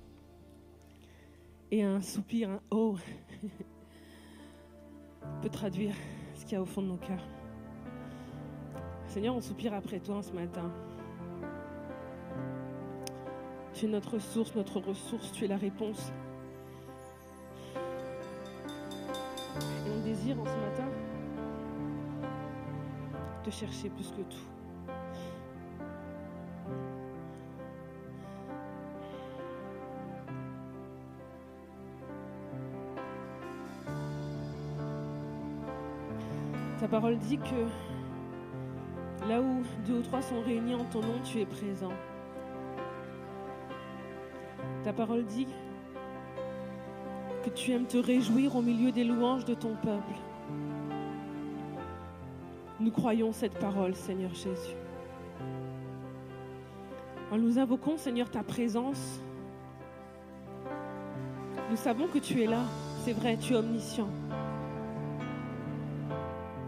Et 1.71 1.83
un 1.83 2.01
soupir, 2.01 2.51
un 2.51 2.61
oh, 2.71 2.97
peut 5.43 5.49
traduire 5.49 5.95
ce 6.35 6.45
qu'il 6.45 6.53
y 6.53 6.57
a 6.57 6.63
au 6.63 6.67
fond 6.67 6.83
de 6.83 6.89
nos 6.89 6.97
cœurs. 6.97 7.27
Seigneur, 9.07 9.35
on 9.35 9.41
soupire 9.41 9.75
après 9.75 10.01
toi 10.01 10.23
ce 10.23 10.33
matin. 10.33 10.71
Tu 13.75 13.87
es 13.87 13.89
notre 13.89 14.19
source, 14.19 14.55
notre 14.55 14.81
ressource, 14.81 15.33
tu 15.33 15.45
es 15.45 15.49
la 15.49 15.57
réponse. 15.57 16.13
Et 19.57 19.91
on 19.91 20.05
désire 20.05 20.41
en 20.41 20.45
ce 20.45 20.57
matin 20.57 20.89
te 23.43 23.51
chercher 23.51 23.91
plus 23.91 24.11
que 24.11 24.23
tout. 24.23 24.52
Parole 36.93 37.17
dit 37.17 37.39
que 37.39 39.27
là 39.27 39.41
où 39.41 39.63
deux 39.87 40.01
ou 40.01 40.03
trois 40.03 40.21
sont 40.21 40.43
réunis 40.43 40.75
en 40.75 40.85
ton 40.85 41.01
nom, 41.01 41.19
tu 41.25 41.41
es 41.41 41.47
présent. 41.47 41.93
Ta 44.85 44.93
parole 44.93 45.25
dit 45.25 45.47
que 47.43 47.49
tu 47.49 47.73
aimes 47.73 47.87
te 47.87 47.97
réjouir 47.97 48.57
au 48.57 48.61
milieu 48.61 48.93
des 48.93 49.05
louanges 49.05 49.47
de 49.47 49.55
ton 49.55 49.75
peuple. 49.77 50.13
Nous 52.79 52.91
croyons 52.91 53.33
cette 53.33 53.59
parole, 53.59 53.95
Seigneur 53.95 54.35
Jésus. 54.35 54.77
En 57.31 57.39
nous 57.39 57.59
invoquons, 57.59 57.97
Seigneur, 57.97 58.31
ta 58.31 58.43
présence, 58.43 59.19
nous 61.71 61.77
savons 61.77 62.07
que 62.07 62.19
tu 62.19 62.43
es 62.43 62.47
là. 62.47 62.65
C'est 63.03 63.15
vrai, 63.15 63.39
tu 63.39 63.55
es 63.55 63.57
omniscient. 63.57 64.09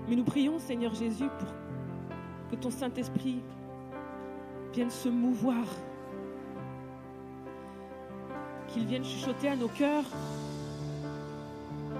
Mais 0.08 0.16
nous 0.16 0.24
prions, 0.24 0.58
Seigneur 0.58 0.94
Jésus, 0.94 1.28
pour 1.38 1.48
que 2.50 2.56
ton 2.56 2.70
Saint-Esprit 2.70 3.40
vienne 4.72 4.90
se 4.90 5.08
mouvoir, 5.08 5.64
qu'il 8.68 8.86
vienne 8.86 9.04
chuchoter 9.04 9.48
à 9.48 9.56
nos 9.56 9.68
cœurs 9.68 10.04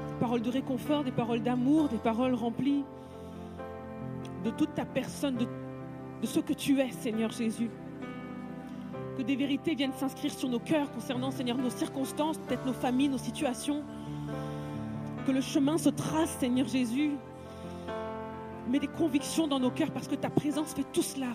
des 0.09 0.21
paroles 0.21 0.43
de 0.43 0.51
réconfort, 0.51 1.05
des 1.05 1.13
paroles 1.13 1.43
d'amour, 1.43 1.89
des 1.89 1.99
paroles 1.99 2.35
remplies 2.35 2.85
de 4.45 4.51
toute 4.51 4.75
ta 4.75 4.85
personne, 4.85 5.37
de, 5.37 5.47
de 6.21 6.27
ce 6.27 6.41
que 6.41 6.53
tu 6.53 6.81
es, 6.81 6.91
Seigneur 6.91 7.31
Jésus. 7.31 7.71
Que 9.17 9.23
des 9.23 9.37
vérités 9.37 9.75
viennent 9.75 9.93
s'inscrire 9.93 10.33
sur 10.33 10.49
nos 10.49 10.59
cœurs 10.59 10.91
concernant, 10.93 11.31
Seigneur, 11.31 11.57
nos 11.57 11.71
circonstances, 11.71 12.39
peut-être 12.39 12.67
nos 12.67 12.73
familles, 12.73 13.09
nos 13.09 13.19
situations. 13.19 13.83
Que 15.27 15.33
le 15.33 15.41
chemin 15.41 15.79
se 15.79 15.89
trace, 15.89 16.37
Seigneur 16.41 16.69
Jésus, 16.69 17.13
Mets 18.75 18.81
des 18.81 18.89
convictions 18.89 19.47
dans 19.47 19.61
nos 19.61 19.71
cœurs 19.71 19.93
parce 19.93 20.09
que 20.09 20.17
ta 20.17 20.29
présence 20.29 20.75
fait 20.75 20.83
tout 20.93 21.01
cela. 21.01 21.29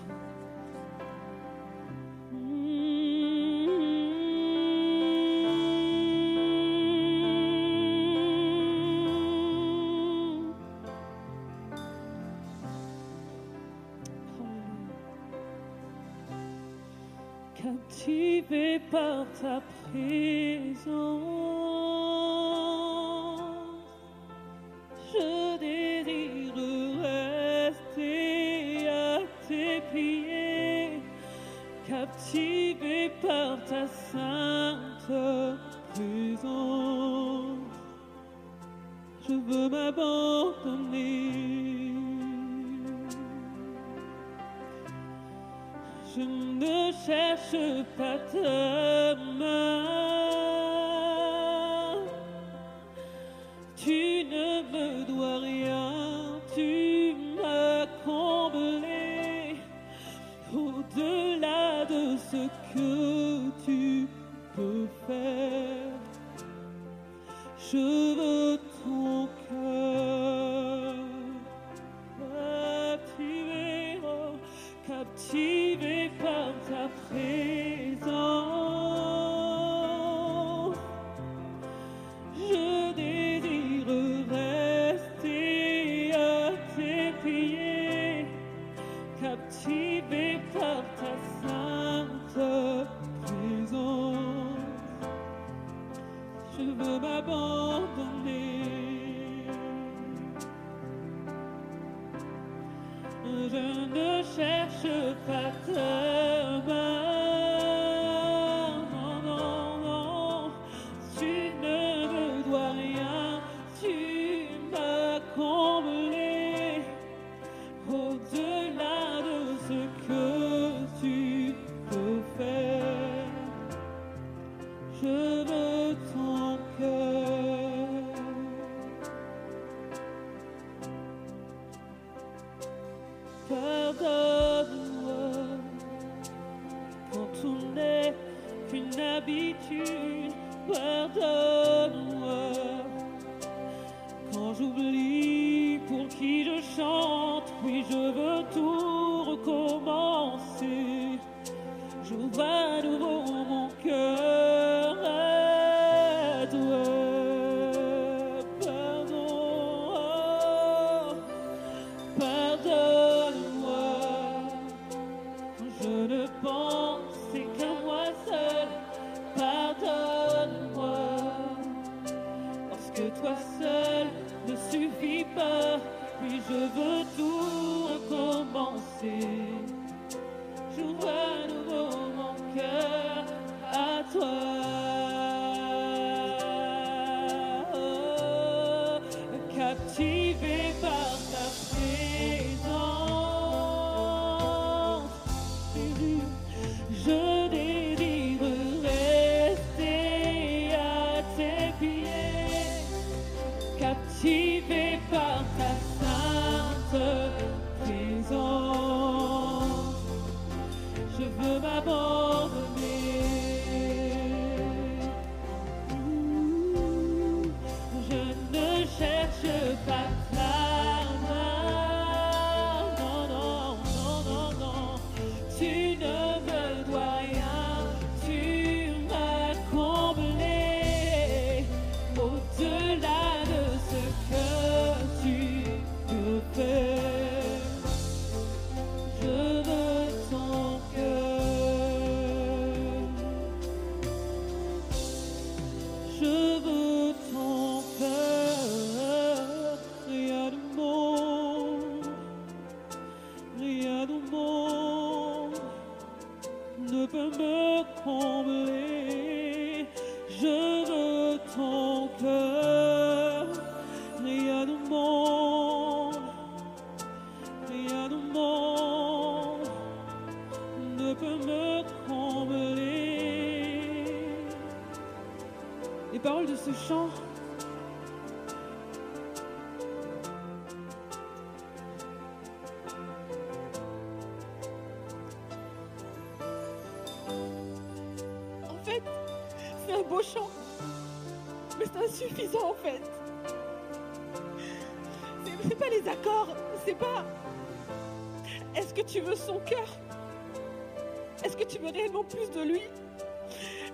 plus 302.23 302.49
de 302.51 302.61
lui 302.61 302.81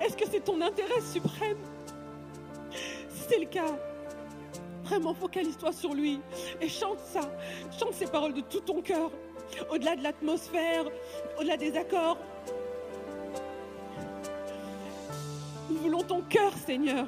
Est-ce 0.02 0.16
que 0.16 0.26
c'est 0.30 0.44
ton 0.44 0.62
intérêt 0.62 1.02
suprême? 1.02 1.58
Si 3.10 3.24
c'est 3.30 3.40
le 3.40 3.46
cas, 3.46 3.78
vraiment 4.84 5.14
focalise-toi 5.14 5.72
sur 5.72 5.94
lui 5.94 6.20
et 6.62 6.70
chante 6.70 7.00
ça, 7.00 7.22
chante 7.78 7.94
ces 7.94 8.08
paroles 8.08 8.34
de 8.34 8.42
tout 8.42 8.60
ton 8.60 8.82
cœur, 8.82 9.12
au-delà 9.70 9.96
de 9.96 10.04
l'atmosphère, 10.04 10.86
au-delà 11.40 11.58
des 11.58 11.76
accords. 11.76 12.18
Nous 15.70 15.78
voulons 15.78 16.04
ton 16.04 16.22
cœur, 16.22 16.54
Seigneur. 16.66 17.08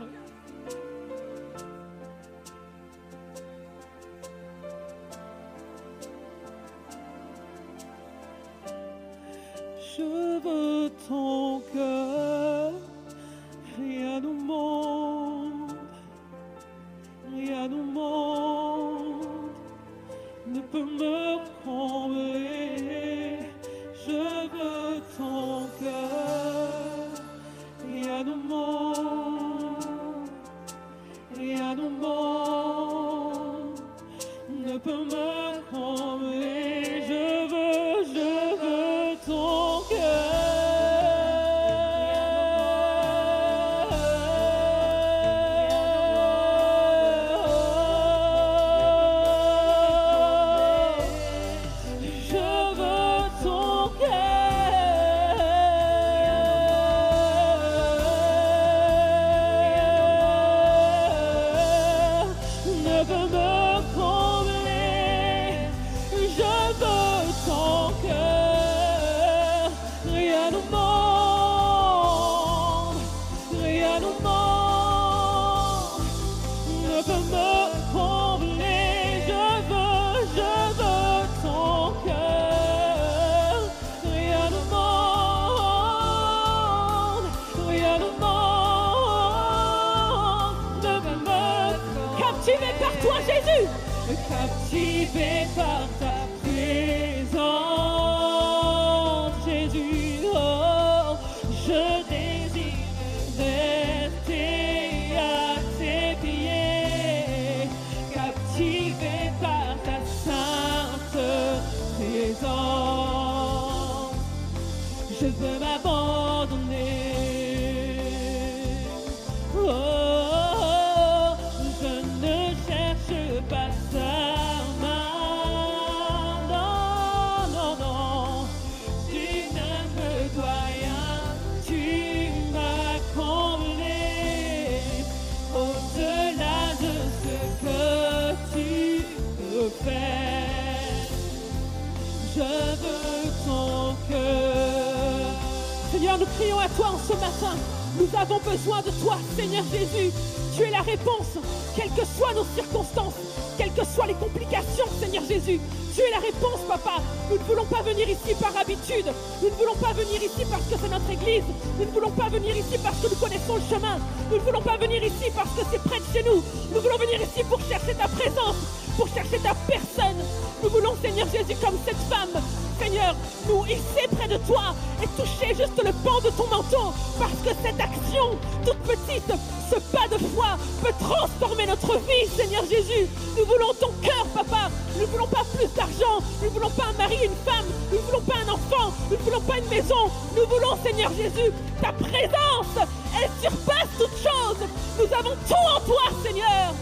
toute 178.66 178.78
petite, 178.80 179.34
ce 179.70 179.76
pas 179.96 180.08
de 180.08 180.18
foi 180.18 180.58
peut 180.82 180.94
transformer 181.00 181.66
notre 181.66 181.98
vie, 182.00 182.28
Seigneur 182.36 182.64
Jésus. 182.66 183.08
Nous 183.38 183.46
voulons 183.46 183.74
ton 183.80 183.92
cœur, 184.02 184.26
Papa. 184.34 184.70
Nous 184.96 185.02
ne 185.02 185.06
voulons 185.08 185.28
pas 185.28 185.44
plus 185.56 185.68
d'argent. 185.76 186.22
Nous 186.42 186.48
ne 186.48 186.54
voulons 186.54 186.70
pas 186.70 186.86
un 186.86 186.98
mari, 186.98 187.18
une 187.24 187.52
femme. 187.52 187.66
Nous 187.92 187.98
ne 187.98 188.04
voulons 188.04 188.22
pas 188.22 188.36
un 188.46 188.52
enfant. 188.52 188.94
Nous 189.10 189.18
ne 189.18 189.22
voulons 189.22 189.42
pas 189.42 189.58
une 189.58 189.70
maison. 189.70 190.10
Nous 190.36 190.46
voulons, 190.48 190.78
Seigneur 190.84 191.12
Jésus, 191.12 191.52
ta 191.82 191.92
présence. 191.92 192.88
Elle 193.22 193.30
surpasse 193.42 193.90
toute 193.98 194.18
chose. 194.18 194.68
Nous 195.00 195.14
avons 195.14 195.36
tout 195.48 195.76
en 195.76 195.80
toi, 195.82 196.04
Seigneur. 196.24 196.74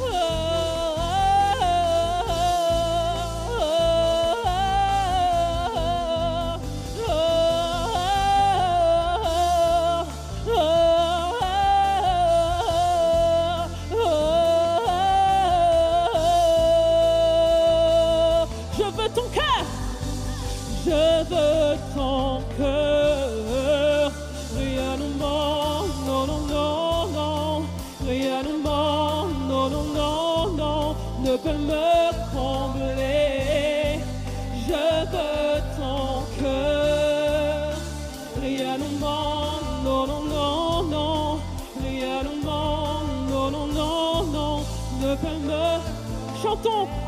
Oh. 0.00 0.71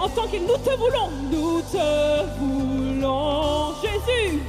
En 0.05 0.09
tant 0.11 0.27
que 0.27 0.37
nous 0.37 0.59
te 0.59 0.77
voulons, 0.77 1.09
nous 1.33 1.63
te 1.73 1.89
voulons, 2.39 3.73
Jésus. 3.83 4.43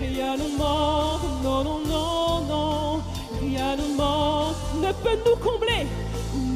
Rien 0.00 0.34
au 0.34 0.50
monde, 0.58 1.26
non, 1.44 1.62
non, 1.62 1.80
non, 1.92 2.40
non, 2.48 3.00
rien 3.40 3.76
au 3.78 3.90
monde 3.96 4.56
ne 4.82 4.90
peut 5.04 5.18
nous 5.24 5.36
combler, 5.36 5.86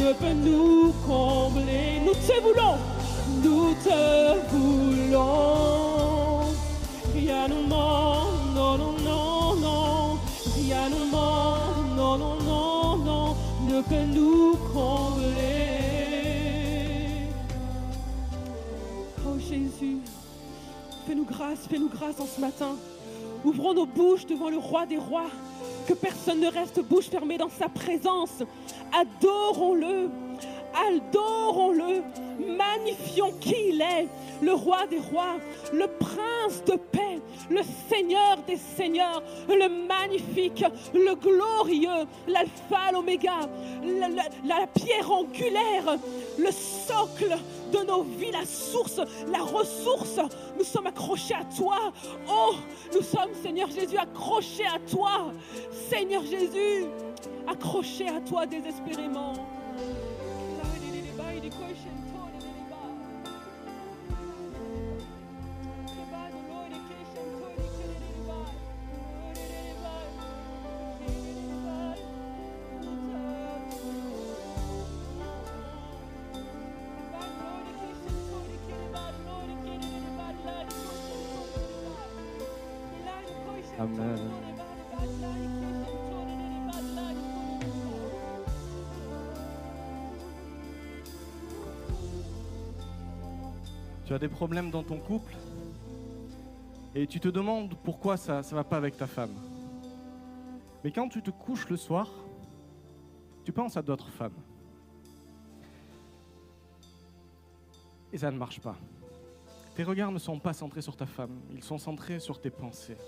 ne 0.00 0.12
peut 0.12 0.34
nous 0.34 0.92
combler. 1.06 2.00
Nous 2.04 2.14
te 2.14 2.40
voulons, 2.42 2.76
nous 3.44 3.72
te 3.84 4.00
voulons. 4.52 6.40
Rien 7.14 7.46
au 7.46 7.62
monde, 7.68 8.54
non, 8.56 8.78
non, 8.78 8.94
non, 9.04 9.54
non, 9.64 10.18
rien 10.56 10.88
au 11.00 11.04
monde, 11.14 11.96
non, 11.96 12.18
non, 12.18 12.36
non, 12.48 12.96
non, 12.96 13.36
ne 13.68 13.80
peut 13.82 14.06
nous 14.12 14.49
fais-nous 21.56 21.88
grâce 21.88 22.20
en 22.20 22.26
ce 22.26 22.40
matin. 22.40 22.76
Ouvrons 23.44 23.74
nos 23.74 23.86
bouches 23.86 24.26
devant 24.26 24.50
le 24.50 24.58
roi 24.58 24.86
des 24.86 24.98
rois. 24.98 25.30
Que 25.86 25.94
personne 25.94 26.40
ne 26.40 26.48
reste 26.48 26.80
bouche 26.82 27.06
fermée 27.08 27.38
dans 27.38 27.48
sa 27.48 27.68
présence. 27.68 28.42
Adorons-le. 28.92 30.10
Adorons-le. 30.74 32.02
Magnifions 32.56 33.32
qui 33.40 33.56
il 33.68 33.80
est. 33.80 34.08
Le 34.42 34.54
roi 34.54 34.86
des 34.86 34.98
rois, 34.98 35.36
le 35.72 35.86
prince 35.86 36.64
de 36.64 36.76
paix, 36.76 37.20
le 37.50 37.60
seigneur 37.90 38.38
des 38.46 38.56
seigneurs, 38.56 39.22
le 39.48 39.68
magnifique, 39.86 40.64
le 40.94 41.14
glorieux, 41.14 42.06
l'alpha, 42.26 42.90
l'oméga, 42.90 43.40
la, 44.44 44.66
pierre 44.66 45.10
angulaire, 45.10 45.98
le 46.38 46.50
socle 46.50 47.36
de 47.70 47.78
nos 47.86 48.02
vies, 48.02 48.30
la 48.30 48.46
source, 48.46 49.00
la 49.30 49.42
ressource. 49.42 50.18
Nous 50.56 50.64
sommes 50.64 50.86
accrochés 50.86 51.34
à 51.34 51.44
toi. 51.54 51.92
Oh, 52.26 52.54
nous 52.94 53.02
sommes, 53.02 53.34
Seigneur 53.42 53.68
Jésus, 53.68 53.98
accrochés 53.98 54.66
à 54.66 54.78
toi. 54.90 55.32
Seigneur 55.90 56.22
Jésus, 56.22 56.86
accrochés 57.46 58.08
à 58.08 58.20
toi 58.20 58.46
désespérément. 58.46 59.34
Des 94.20 94.28
problèmes 94.28 94.70
dans 94.70 94.82
ton 94.82 94.98
couple 94.98 95.34
et 96.94 97.06
tu 97.06 97.18
te 97.20 97.28
demandes 97.28 97.74
pourquoi 97.82 98.16
ça 98.16 98.40
ne 98.40 98.54
va 98.54 98.64
pas 98.64 98.76
avec 98.76 98.96
ta 98.96 99.06
femme. 99.06 99.34
Mais 100.84 100.92
quand 100.92 101.08
tu 101.08 101.22
te 101.22 101.30
couches 101.30 101.68
le 101.68 101.76
soir, 101.76 102.08
tu 103.44 103.52
penses 103.52 103.76
à 103.76 103.82
d'autres 103.82 104.10
femmes. 104.10 104.34
Et 108.12 108.18
ça 108.18 108.30
ne 108.30 108.36
marche 108.36 108.60
pas. 108.60 108.76
Tes 109.74 109.84
regards 109.84 110.12
ne 110.12 110.18
sont 110.18 110.38
pas 110.38 110.52
centrés 110.52 110.82
sur 110.82 110.96
ta 110.96 111.06
femme, 111.06 111.40
ils 111.54 111.64
sont 111.64 111.78
centrés 111.78 112.20
sur 112.20 112.40
tes 112.40 112.50
pensées. 112.50 112.98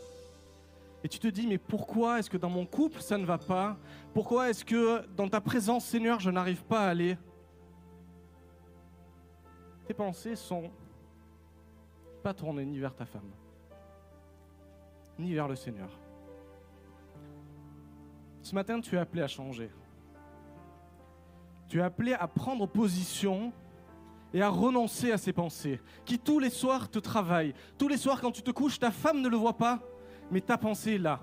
Et 1.05 1.09
tu 1.09 1.19
te 1.19 1.27
dis, 1.27 1.47
mais 1.49 1.59
pourquoi 1.59 2.21
est-ce 2.21 2.31
que 2.31 2.37
dans 2.37 2.49
mon 2.49 2.65
couple, 2.65 3.01
ça 3.01 3.19
ne 3.19 3.27
va 3.27 3.37
pas? 3.37 3.77
Pourquoi 4.15 4.49
est-ce 4.49 4.65
que 4.65 5.05
dans 5.17 5.29
ta 5.29 5.41
présence, 5.41 5.85
Seigneur, 5.85 6.21
je 6.21 6.31
n'arrive 6.31 6.63
pas 6.63 6.87
à 6.87 6.91
aller? 6.91 7.19
Tes 9.89 9.95
pensées 9.95 10.37
sont 10.37 10.71
pas 12.23 12.35
tournées 12.35 12.65
ni 12.65 12.79
vers 12.79 12.95
ta 12.95 13.05
femme, 13.05 13.31
ni 15.19 15.35
vers 15.35 15.49
le 15.49 15.57
Seigneur. 15.57 15.91
Ce 18.43 18.55
matin, 18.55 18.81
tu 18.81 18.97
es 18.97 18.99
appelé 18.99 19.23
à 19.23 19.29
changer. 19.29 19.71
Tu 21.69 21.79
es 21.79 21.83
appelé 21.83 22.13
à 22.15 22.27
prendre 22.27 22.67
position 22.67 23.53
et 24.35 24.43
à 24.43 24.49
renoncer 24.49 25.13
à 25.13 25.19
ces 25.19 25.33
pensées 25.33 25.81
qui 26.05 26.19
tous 26.19 26.39
les 26.39 26.51
soirs 26.51 26.91
te 26.91 26.99
travaillent. 26.99 27.55
Tous 27.79 27.89
les 27.89 27.97
soirs, 27.97 28.21
quand 28.21 28.33
tu 28.33 28.43
te 28.43 28.51
couches, 28.51 28.79
ta 28.79 28.91
femme 28.91 29.21
ne 29.21 29.29
le 29.29 29.37
voit 29.37 29.57
pas, 29.57 29.81
mais 30.31 30.41
ta 30.41 30.59
pensée 30.59 30.95
est 30.95 30.99
là. 30.99 31.21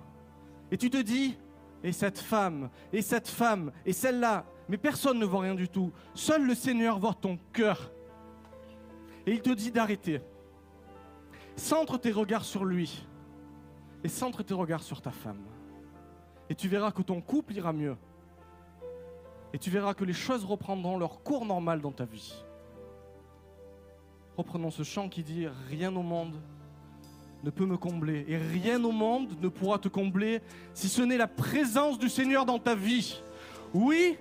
Et 0.71 0.77
tu 0.77 0.89
te 0.89 0.97
dis, 0.97 1.37
et 1.83 1.91
cette 1.91 2.19
femme, 2.19 2.69
et 2.93 3.01
cette 3.01 3.27
femme, 3.27 3.71
et 3.85 3.93
celle-là, 3.93 4.45
mais 4.67 4.77
personne 4.77 5.19
ne 5.19 5.25
voit 5.25 5.41
rien 5.41 5.55
du 5.55 5.67
tout. 5.67 5.91
Seul 6.13 6.45
le 6.45 6.55
Seigneur 6.55 6.99
voit 6.99 7.13
ton 7.13 7.37
cœur. 7.53 7.91
Et 9.25 9.33
il 9.33 9.41
te 9.41 9.49
dit 9.49 9.71
d'arrêter. 9.71 10.21
Centre 11.59 11.97
tes 11.97 12.11
regards 12.11 12.45
sur 12.45 12.63
lui. 12.63 13.03
Et 14.03 14.07
centre 14.07 14.43
tes 14.43 14.53
regards 14.53 14.81
sur 14.81 15.01
ta 15.01 15.11
femme. 15.11 15.43
Et 16.49 16.55
tu 16.55 16.69
verras 16.69 16.91
que 16.91 17.01
ton 17.01 17.21
couple 17.21 17.53
ira 17.53 17.73
mieux. 17.73 17.97
Et 19.53 19.59
tu 19.59 19.69
verras 19.69 19.93
que 19.93 20.05
les 20.05 20.13
choses 20.13 20.45
reprendront 20.45 20.97
leur 20.97 21.21
cours 21.21 21.45
normal 21.45 21.81
dans 21.81 21.91
ta 21.91 22.05
vie. 22.05 22.33
Reprenons 24.37 24.71
ce 24.71 24.83
chant 24.83 25.09
qui 25.09 25.21
dit 25.21 25.47
Rien 25.67 25.93
au 25.95 26.01
monde 26.01 26.35
ne 27.43 27.49
peut 27.49 27.65
me 27.65 27.77
combler. 27.77 28.25
Et 28.29 28.37
rien 28.37 28.81
au 28.85 28.91
monde 28.93 29.29
ne 29.41 29.49
pourra 29.49 29.79
te 29.79 29.89
combler 29.89 30.41
si 30.73 30.87
ce 30.87 31.01
n'est 31.01 31.17
la 31.17 31.27
présence 31.27 31.99
du 31.99 32.07
Seigneur 32.07 32.45
dans 32.45 32.59
ta 32.59 32.73
vie. 32.73 33.21
Oui, 33.73 34.17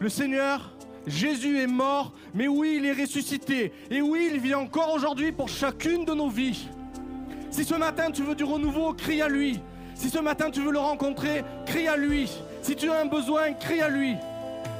le 0.00 0.08
Seigneur, 0.08 0.71
Jésus 1.06 1.60
est 1.60 1.66
mort, 1.66 2.12
mais 2.34 2.48
oui, 2.48 2.78
il 2.78 2.86
est 2.86 2.92
ressuscité. 2.92 3.72
Et 3.90 4.00
oui, 4.00 4.30
il 4.32 4.40
vit 4.40 4.54
encore 4.54 4.92
aujourd'hui 4.94 5.32
pour 5.32 5.48
chacune 5.48 6.04
de 6.04 6.14
nos 6.14 6.28
vies. 6.28 6.68
Si 7.50 7.64
ce 7.64 7.74
matin 7.74 8.10
tu 8.10 8.22
veux 8.22 8.34
du 8.34 8.44
renouveau, 8.44 8.92
crie 8.94 9.20
à 9.20 9.28
lui. 9.28 9.60
Si 9.94 10.08
ce 10.08 10.18
matin 10.18 10.50
tu 10.50 10.60
veux 10.60 10.72
le 10.72 10.78
rencontrer, 10.78 11.44
crie 11.66 11.88
à 11.88 11.96
lui. 11.96 12.30
Si 12.62 12.76
tu 12.76 12.90
as 12.90 13.00
un 13.00 13.06
besoin, 13.06 13.52
crie 13.52 13.80
à 13.80 13.88
lui. 13.88 14.14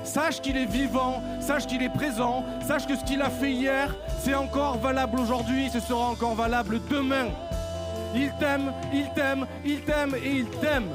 Sache 0.05 0.41
qu'il 0.41 0.57
est 0.57 0.67
vivant, 0.67 1.23
sache 1.41 1.67
qu'il 1.67 1.83
est 1.83 1.93
présent, 1.93 2.45
sache 2.67 2.87
que 2.87 2.97
ce 2.97 3.05
qu'il 3.05 3.23
a 3.23 3.31
fait 3.31 3.53
hier, 3.53 3.95
c'est 4.25 4.35
encore 4.35 4.79
valable 4.79 5.21
aujourd'hui, 5.21 5.69
ce 5.71 5.81
sera 5.81 6.09
encore 6.09 6.35
valable 6.35 6.81
demain. 6.91 7.27
Il 8.15 8.33
t'aime, 8.39 8.73
il 8.93 9.09
t'aime, 9.15 9.47
il 9.65 9.81
t'aime 9.83 10.15
et 10.23 10.31
il 10.31 10.47
t'aime. 10.61 10.89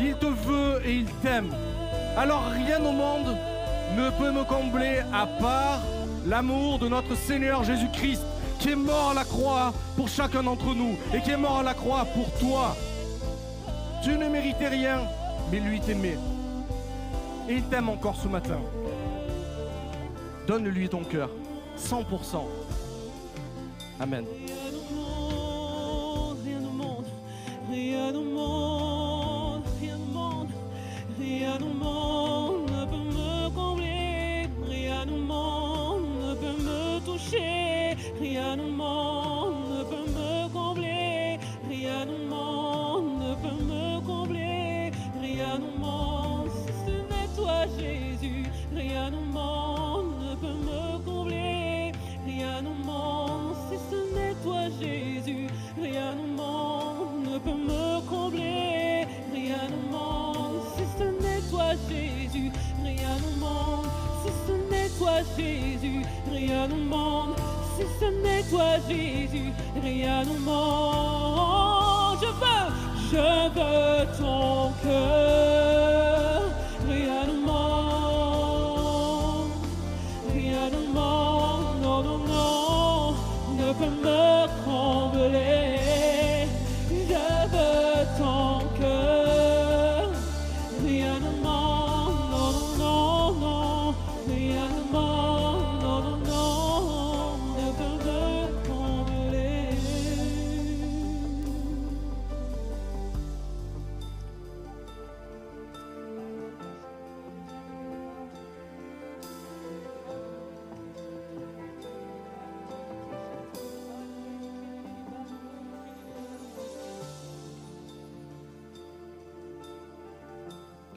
Il 0.00 0.14
te 0.16 0.26
veut 0.26 0.82
et 0.84 0.96
il 0.96 1.06
t'aime. 1.22 1.50
Alors 2.16 2.46
rien 2.50 2.84
au 2.84 2.92
monde 2.92 3.36
ne 3.96 4.10
peut 4.10 4.30
me 4.30 4.44
combler 4.44 5.00
à 5.12 5.26
part 5.26 5.80
l'amour 6.26 6.78
de 6.78 6.88
notre 6.88 7.16
Seigneur 7.16 7.64
Jésus-Christ 7.64 8.22
qui 8.58 8.70
est 8.70 8.76
mort 8.76 9.10
à 9.10 9.14
la 9.14 9.24
croix 9.24 9.72
pour 9.96 10.08
chacun 10.08 10.42
d'entre 10.42 10.74
nous 10.74 10.96
et 11.14 11.20
qui 11.22 11.30
est 11.30 11.36
mort 11.36 11.58
à 11.58 11.62
la 11.62 11.74
croix 11.74 12.04
pour 12.04 12.30
toi. 12.38 12.76
Tu 14.04 14.10
ne 14.10 14.28
méritais 14.28 14.68
rien, 14.68 15.00
mais 15.50 15.60
lui 15.60 15.80
t'aimait. 15.80 16.18
Et 17.48 17.54
il 17.54 17.62
t'aime 17.64 17.88
encore 17.88 18.16
ce 18.16 18.28
matin. 18.28 18.60
Donne-lui 20.46 20.88
ton 20.88 21.02
cœur, 21.02 21.30
100%. 21.78 22.42
Amen. 23.98 24.24
Jésus, 65.36 66.02
rien 66.30 66.68
au 66.70 66.76
monde 66.76 67.34
si 67.76 67.84
ce 68.00 68.06
n'est 68.22 68.42
toi 68.44 68.78
Jésus, 68.88 69.52
rien 69.82 70.22
au 70.22 70.38
monde. 70.48 72.18
Je 72.22 72.30
veux, 72.40 72.66
je 73.10 73.26
veux 73.56 74.06
ton 74.18 74.72
cœur, 74.82 75.65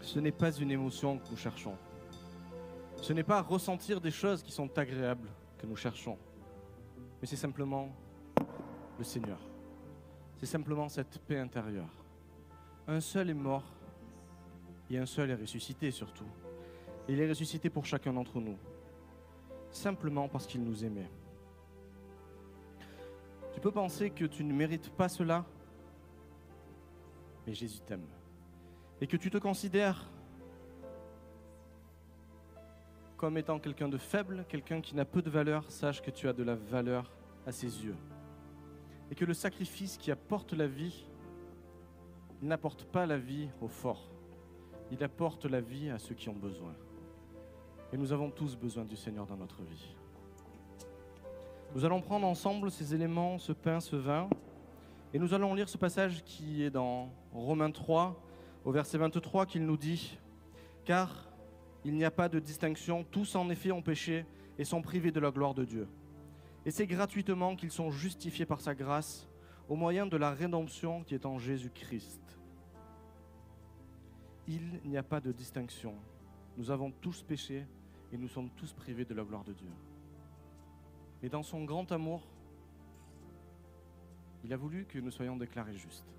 ce 0.09 0.17
n'est 0.17 0.31
pas 0.31 0.51
une 0.51 0.71
émotion 0.71 1.19
que 1.19 1.29
nous 1.29 1.37
cherchons. 1.37 1.77
Ce 2.95 3.13
n'est 3.13 3.23
pas 3.23 3.43
ressentir 3.43 4.01
des 4.01 4.09
choses 4.09 4.41
qui 4.41 4.51
sont 4.51 4.75
agréables 4.75 5.29
que 5.59 5.67
nous 5.67 5.75
cherchons, 5.75 6.17
mais 7.21 7.27
c'est 7.27 7.35
simplement 7.35 7.89
le 8.97 9.03
Seigneur. 9.03 9.37
C'est 10.37 10.47
simplement 10.47 10.89
cette 10.89 11.19
paix 11.19 11.37
intérieure. 11.37 11.93
Un 12.87 13.01
seul 13.01 13.29
est 13.29 13.35
mort 13.35 13.71
et 14.89 14.97
un 14.97 15.05
seul 15.05 15.29
est 15.29 15.35
ressuscité 15.35 15.91
surtout. 15.91 16.25
Il 17.07 17.19
est 17.19 17.29
ressuscité 17.29 17.69
pour 17.69 17.85
chacun 17.85 18.11
d'entre 18.11 18.39
nous, 18.39 18.57
simplement 19.69 20.27
parce 20.27 20.47
qu'il 20.47 20.63
nous 20.63 20.83
aimait. 20.83 21.11
Tu 23.53 23.59
peux 23.59 23.71
penser 23.71 24.09
que 24.09 24.25
tu 24.25 24.43
ne 24.43 24.53
mérites 24.53 24.89
pas 24.89 25.07
cela, 25.07 25.45
mais 27.45 27.53
Jésus 27.53 27.81
t'aime. 27.81 28.07
Et 29.01 29.07
que 29.07 29.17
tu 29.17 29.29
te 29.29 29.37
considères 29.37 30.05
comme 33.19 33.37
étant 33.37 33.59
quelqu'un 33.59 33.89
de 33.89 33.97
faible, 33.97 34.45
quelqu'un 34.47 34.79
qui 34.79 34.95
n'a 34.95 35.03
peu 35.03 35.21
de 35.21 35.29
valeur, 35.29 35.69
sache 35.69 36.01
que 36.01 36.09
tu 36.09 36.29
as 36.29 36.33
de 36.33 36.41
la 36.41 36.55
valeur 36.55 37.11
à 37.45 37.51
ses 37.51 37.83
yeux. 37.83 37.97
Et 39.11 39.15
que 39.15 39.25
le 39.25 39.33
sacrifice 39.33 39.97
qui 39.97 40.09
apporte 40.09 40.53
la 40.53 40.67
vie, 40.67 41.05
n'apporte 42.41 42.85
pas 42.85 43.05
la 43.05 43.17
vie 43.17 43.49
aux 43.61 43.67
forts, 43.67 44.09
il 44.89 45.03
apporte 45.03 45.45
la 45.45 45.59
vie 45.59 45.89
à 45.89 45.99
ceux 45.99 46.15
qui 46.15 46.29
ont 46.29 46.35
besoin. 46.35 46.73
Et 47.91 47.97
nous 47.97 48.13
avons 48.13 48.31
tous 48.31 48.55
besoin 48.55 48.85
du 48.85 48.95
Seigneur 48.95 49.25
dans 49.25 49.35
notre 49.35 49.61
vie. 49.63 49.95
Nous 51.75 51.83
allons 51.83 52.01
prendre 52.01 52.25
ensemble 52.25 52.71
ces 52.71 52.95
éléments, 52.95 53.37
ce 53.37 53.51
pain, 53.51 53.81
ce 53.81 53.97
vin, 53.97 54.29
et 55.13 55.19
nous 55.19 55.33
allons 55.33 55.53
lire 55.53 55.67
ce 55.67 55.77
passage 55.77 56.23
qui 56.23 56.63
est 56.63 56.69
dans 56.69 57.09
Romains 57.33 57.71
3, 57.71 58.15
au 58.65 58.71
verset 58.71 58.97
23, 58.97 59.45
qu'il 59.45 59.65
nous 59.65 59.77
dit, 59.77 60.17
Car 60.85 61.29
il 61.85 61.93
n'y 61.95 62.05
a 62.05 62.11
pas 62.11 62.29
de 62.29 62.39
distinction, 62.39 63.03
tous 63.03 63.35
en 63.35 63.49
effet 63.49 63.71
ont 63.71 63.81
péché 63.81 64.25
et 64.57 64.65
sont 64.65 64.81
privés 64.81 65.11
de 65.11 65.19
la 65.19 65.31
gloire 65.31 65.53
de 65.53 65.63
Dieu. 65.63 65.87
Et 66.65 66.71
c'est 66.71 66.87
gratuitement 66.87 67.55
qu'ils 67.55 67.71
sont 67.71 67.89
justifiés 67.89 68.45
par 68.45 68.59
sa 68.59 68.75
grâce 68.75 69.27
au 69.69 69.75
moyen 69.75 70.05
de 70.05 70.17
la 70.17 70.31
rédemption 70.31 71.03
qui 71.03 71.15
est 71.15 71.25
en 71.25 71.39
Jésus-Christ. 71.39 72.21
Il 74.47 74.81
n'y 74.83 74.97
a 74.97 75.03
pas 75.03 75.21
de 75.21 75.31
distinction. 75.31 75.93
Nous 76.57 76.71
avons 76.71 76.91
tous 76.91 77.21
péché 77.21 77.65
et 78.11 78.17
nous 78.17 78.27
sommes 78.27 78.49
tous 78.57 78.73
privés 78.73 79.05
de 79.05 79.13
la 79.13 79.23
gloire 79.23 79.43
de 79.43 79.53
Dieu. 79.53 79.69
Mais 81.21 81.29
dans 81.29 81.43
son 81.43 81.63
grand 81.63 81.91
amour, 81.91 82.27
il 84.43 84.51
a 84.53 84.57
voulu 84.57 84.85
que 84.85 84.99
nous 84.99 85.11
soyons 85.11 85.37
déclarés 85.37 85.75
justes. 85.75 86.18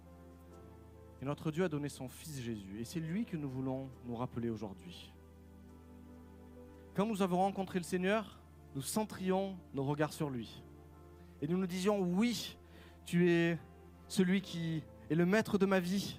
Et 1.22 1.24
notre 1.24 1.50
Dieu 1.50 1.64
a 1.64 1.68
donné 1.68 1.88
son 1.88 2.08
Fils 2.08 2.40
Jésus. 2.40 2.80
Et 2.80 2.84
c'est 2.84 3.00
lui 3.00 3.26
que 3.26 3.36
nous 3.36 3.48
voulons 3.48 3.88
nous 4.06 4.16
rappeler 4.16 4.48
aujourd'hui. 4.48 5.12
Quand 6.94 7.06
nous 7.06 7.22
avons 7.22 7.38
rencontré 7.38 7.78
le 7.78 7.84
Seigneur, 7.84 8.38
nous 8.74 8.82
centrions 8.82 9.56
nos 9.74 9.84
regards 9.84 10.12
sur 10.12 10.30
lui. 10.30 10.62
Et 11.42 11.48
nous 11.48 11.58
nous 11.58 11.66
disions, 11.66 12.00
oui, 12.00 12.56
tu 13.04 13.30
es 13.30 13.58
celui 14.08 14.40
qui 14.40 14.82
est 15.10 15.14
le 15.14 15.26
maître 15.26 15.58
de 15.58 15.66
ma 15.66 15.80
vie. 15.80 16.18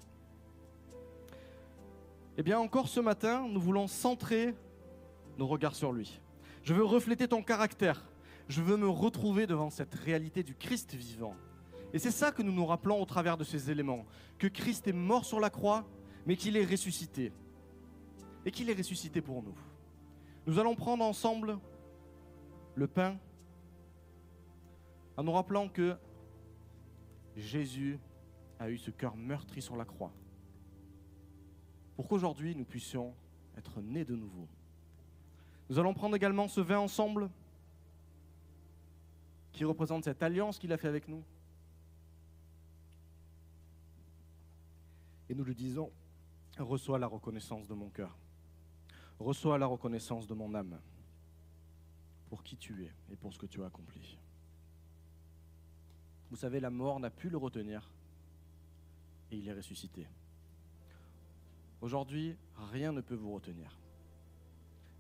Eh 2.38 2.44
bien, 2.44 2.60
encore 2.60 2.88
ce 2.88 3.00
matin, 3.00 3.48
nous 3.50 3.60
voulons 3.60 3.88
centrer 3.88 4.56
nos 5.38 5.48
regards 5.48 5.76
sur 5.76 5.92
lui. 5.92 6.20
Je 6.64 6.74
veux 6.74 6.84
refléter 6.84 7.28
ton 7.28 7.42
caractère. 7.42 8.06
Je 8.48 8.62
veux 8.62 8.78
me 8.78 8.88
retrouver 8.88 9.48
devant 9.48 9.70
cette 9.70 9.96
réalité 9.96 10.44
du 10.44 10.56
Christ 10.56 10.94
vivant. 10.94 11.36
Et 11.94 12.00
c'est 12.00 12.12
ça 12.12 12.32
que 12.32 12.42
nous 12.42 12.52
nous 12.52 12.66
rappelons 12.66 13.02
au 13.02 13.06
travers 13.06 13.38
de 13.38 13.44
ces 13.44 13.70
éléments. 13.70 14.06
Que 14.38 14.48
Christ 14.48 14.88
est 14.88 14.94
mort 14.94 15.26
sur 15.26 15.40
la 15.40 15.50
croix, 15.50 15.86
mais 16.26 16.36
qu'il 16.36 16.56
est 16.58 16.66
ressuscité. 16.66 17.32
Et 18.46 18.52
qu'il 18.52 18.70
est 18.70 18.78
ressuscité 18.78 19.22
pour 19.22 19.44
nous. 19.44 19.56
Nous 20.48 20.58
allons 20.58 20.76
prendre 20.76 21.04
ensemble 21.04 21.60
le 22.76 22.88
pain 22.88 23.18
en 25.18 25.24
nous 25.24 25.32
rappelant 25.32 25.68
que 25.68 25.96
Jésus 27.36 28.00
a 28.60 28.70
eu 28.70 28.78
ce 28.78 28.92
cœur 28.92 29.16
meurtri 29.16 29.62
sur 29.62 29.76
la 29.76 29.86
croix 29.86 30.12
pour 31.96 32.08
qu'aujourd'hui 32.08 32.56
nous 32.56 32.66
puissions 32.66 33.14
être 33.58 33.82
nés 33.82 34.06
de 34.06 34.16
nouveau. 34.16 34.48
Nous 35.70 35.78
allons 35.78 35.94
prendre 35.94 36.16
également 36.16 36.48
ce 36.48 36.60
vin 36.60 36.80
ensemble 36.80 37.30
qui 39.52 39.66
représente 39.66 40.06
cette 40.06 40.24
alliance 40.24 40.58
qu'il 40.58 40.74
a 40.74 40.78
fait 40.78 40.88
avec 40.88 41.08
nous. 41.08 41.24
Et 45.32 45.34
nous 45.34 45.46
lui 45.46 45.56
disons, 45.56 45.90
reçois 46.58 47.00
la 47.00 47.08
reconnaissance 47.08 47.66
de 47.66 47.74
mon 47.74 47.90
cœur. 47.90 48.18
Reçois 49.18 49.58
la 49.58 49.66
reconnaissance 49.66 50.28
de 50.28 50.34
mon 50.34 50.54
âme 50.54 50.78
pour 52.28 52.44
qui 52.44 52.58
tu 52.58 52.84
es 52.84 52.94
et 53.10 53.16
pour 53.16 53.32
ce 53.34 53.40
que 53.40 53.46
tu 53.46 53.64
as 53.64 53.68
accompli. 53.68 54.18
Vous 56.30 56.36
savez, 56.36 56.60
la 56.60 56.70
mort 56.70 57.00
n'a 57.00 57.10
pu 57.10 57.30
le 57.30 57.38
retenir 57.38 57.90
et 59.32 59.38
il 59.38 59.48
est 59.48 59.54
ressuscité. 59.54 60.06
Aujourd'hui, 61.80 62.36
rien 62.74 62.92
ne 62.92 63.00
peut 63.00 63.16
vous 63.16 63.32
retenir 63.32 63.80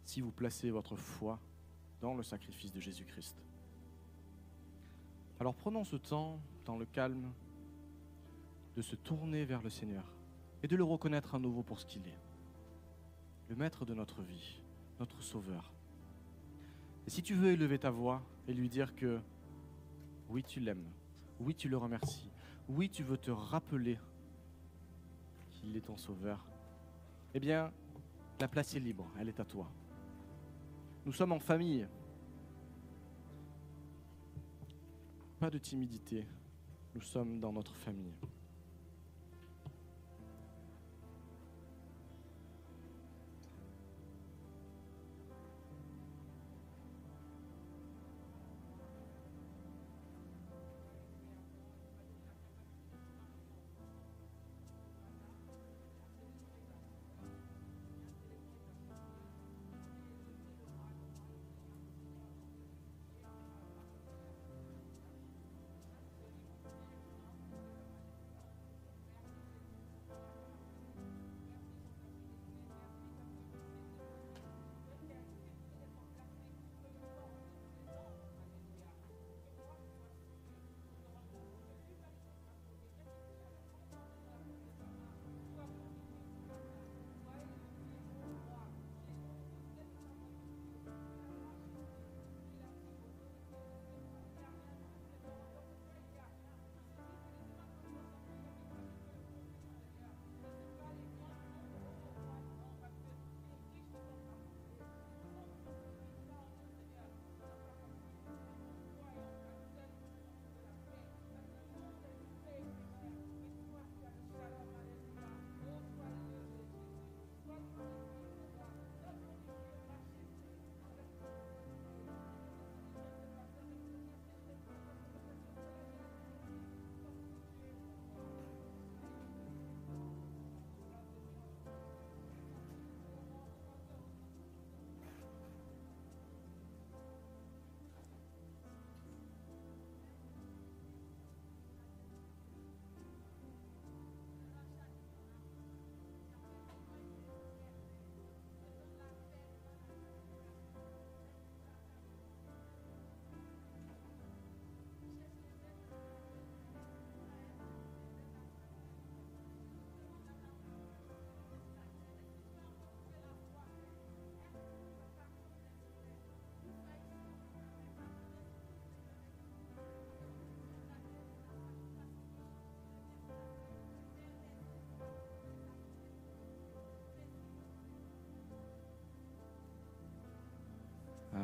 si 0.05 0.21
vous 0.21 0.31
placez 0.31 0.71
votre 0.71 0.95
foi 0.95 1.41
dans 1.99 2.13
le 2.13 2.23
sacrifice 2.23 2.71
de 2.71 2.79
Jésus-Christ. 2.79 3.35
Alors 5.41 5.55
prenons 5.55 5.83
ce 5.83 5.97
temps, 5.97 6.39
dans 6.63 6.77
le 6.77 6.85
calme, 6.85 7.33
de 8.77 8.81
se 8.81 8.95
tourner 8.95 9.43
vers 9.43 9.61
le 9.61 9.69
Seigneur 9.69 10.05
et 10.63 10.67
de 10.67 10.75
le 10.75 10.83
reconnaître 10.83 11.35
à 11.35 11.39
nouveau 11.39 11.63
pour 11.63 11.79
ce 11.79 11.85
qu'il 11.85 12.07
est 12.07 12.19
le 13.51 13.57
maître 13.57 13.83
de 13.85 13.93
notre 13.93 14.21
vie, 14.21 14.61
notre 14.97 15.21
sauveur. 15.21 15.73
Et 17.05 17.09
si 17.09 17.21
tu 17.21 17.35
veux 17.35 17.51
élever 17.51 17.77
ta 17.77 17.91
voix 17.91 18.23
et 18.47 18.53
lui 18.53 18.69
dire 18.69 18.95
que 18.95 19.19
oui, 20.29 20.41
tu 20.41 20.61
l'aimes, 20.61 20.87
oui, 21.37 21.53
tu 21.53 21.67
le 21.67 21.75
remercies, 21.75 22.31
oui, 22.69 22.89
tu 22.89 23.03
veux 23.03 23.17
te 23.17 23.29
rappeler 23.29 23.99
qu'il 25.49 25.75
est 25.75 25.81
ton 25.81 25.97
sauveur, 25.97 26.47
eh 27.33 27.41
bien, 27.41 27.73
la 28.39 28.47
place 28.47 28.73
est 28.73 28.79
libre, 28.79 29.11
elle 29.19 29.27
est 29.27 29.41
à 29.41 29.45
toi. 29.45 29.69
Nous 31.05 31.11
sommes 31.11 31.33
en 31.33 31.39
famille. 31.39 31.85
Pas 35.39 35.49
de 35.49 35.57
timidité, 35.57 36.25
nous 36.95 37.01
sommes 37.01 37.41
dans 37.41 37.51
notre 37.51 37.75
famille. 37.75 38.13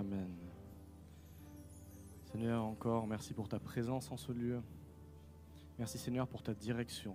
Amen. 0.08 0.30
Seigneur, 2.32 2.64
encore, 2.64 3.08
merci 3.08 3.34
pour 3.34 3.50
ta 3.50 3.60
présence 3.60 4.10
en 4.10 4.16
ce 4.16 4.32
lieu. 4.32 4.62
Merci 5.78 5.98
Seigneur 5.98 6.30
pour 6.30 6.44
ta 6.44 6.54
direction. 6.54 7.14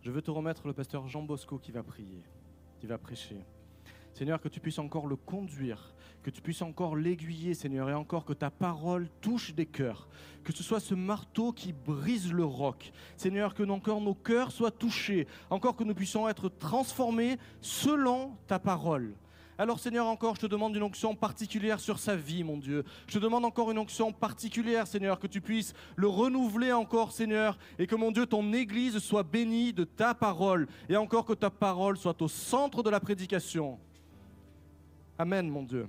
Je 0.00 0.10
veux 0.10 0.22
te 0.22 0.30
remettre 0.30 0.66
le 0.66 0.72
pasteur 0.72 1.06
Jean 1.06 1.22
Bosco 1.22 1.58
qui 1.58 1.70
va 1.70 1.82
prier, 1.82 2.22
qui 2.80 2.86
va 2.86 2.96
prêcher. 2.96 3.44
Seigneur, 4.14 4.40
que 4.40 4.48
tu 4.48 4.58
puisses 4.58 4.78
encore 4.78 5.06
le 5.06 5.16
conduire, 5.16 5.94
que 6.22 6.30
tu 6.30 6.40
puisses 6.40 6.62
encore 6.62 6.96
l'aiguiller, 6.96 7.52
Seigneur, 7.52 7.90
et 7.90 7.94
encore 7.94 8.24
que 8.24 8.32
ta 8.32 8.50
parole 8.50 9.10
touche 9.20 9.54
des 9.54 9.66
cœurs, 9.66 10.08
que 10.44 10.54
ce 10.54 10.62
soit 10.62 10.80
ce 10.80 10.94
marteau 10.94 11.52
qui 11.52 11.74
brise 11.74 12.32
le 12.32 12.44
roc. 12.46 12.90
Seigneur, 13.18 13.54
que 13.54 13.64
encore 13.64 14.00
nos 14.00 14.14
cœurs 14.14 14.50
soient 14.50 14.70
touchés, 14.70 15.26
encore 15.50 15.76
que 15.76 15.84
nous 15.84 15.94
puissions 15.94 16.26
être 16.26 16.48
transformés 16.48 17.36
selon 17.60 18.32
ta 18.46 18.58
parole. 18.58 19.14
Alors 19.60 19.80
Seigneur, 19.80 20.06
encore, 20.06 20.36
je 20.36 20.42
te 20.42 20.46
demande 20.46 20.76
une 20.76 20.84
onction 20.84 21.16
particulière 21.16 21.80
sur 21.80 21.98
sa 21.98 22.14
vie, 22.14 22.44
mon 22.44 22.58
Dieu. 22.58 22.84
Je 23.08 23.14
te 23.14 23.18
demande 23.18 23.44
encore 23.44 23.72
une 23.72 23.78
onction 23.78 24.12
particulière, 24.12 24.86
Seigneur, 24.86 25.18
que 25.18 25.26
tu 25.26 25.40
puisses 25.40 25.74
le 25.96 26.06
renouveler 26.06 26.70
encore, 26.70 27.10
Seigneur, 27.10 27.58
et 27.76 27.88
que, 27.88 27.96
mon 27.96 28.12
Dieu, 28.12 28.24
ton 28.24 28.52
Église 28.52 28.98
soit 28.98 29.24
bénie 29.24 29.72
de 29.72 29.82
ta 29.82 30.14
parole, 30.14 30.68
et 30.88 30.96
encore 30.96 31.24
que 31.24 31.32
ta 31.32 31.50
parole 31.50 31.96
soit 31.96 32.22
au 32.22 32.28
centre 32.28 32.84
de 32.84 32.90
la 32.90 33.00
prédication. 33.00 33.80
Amen, 35.18 35.48
mon 35.48 35.64
Dieu. 35.64 35.88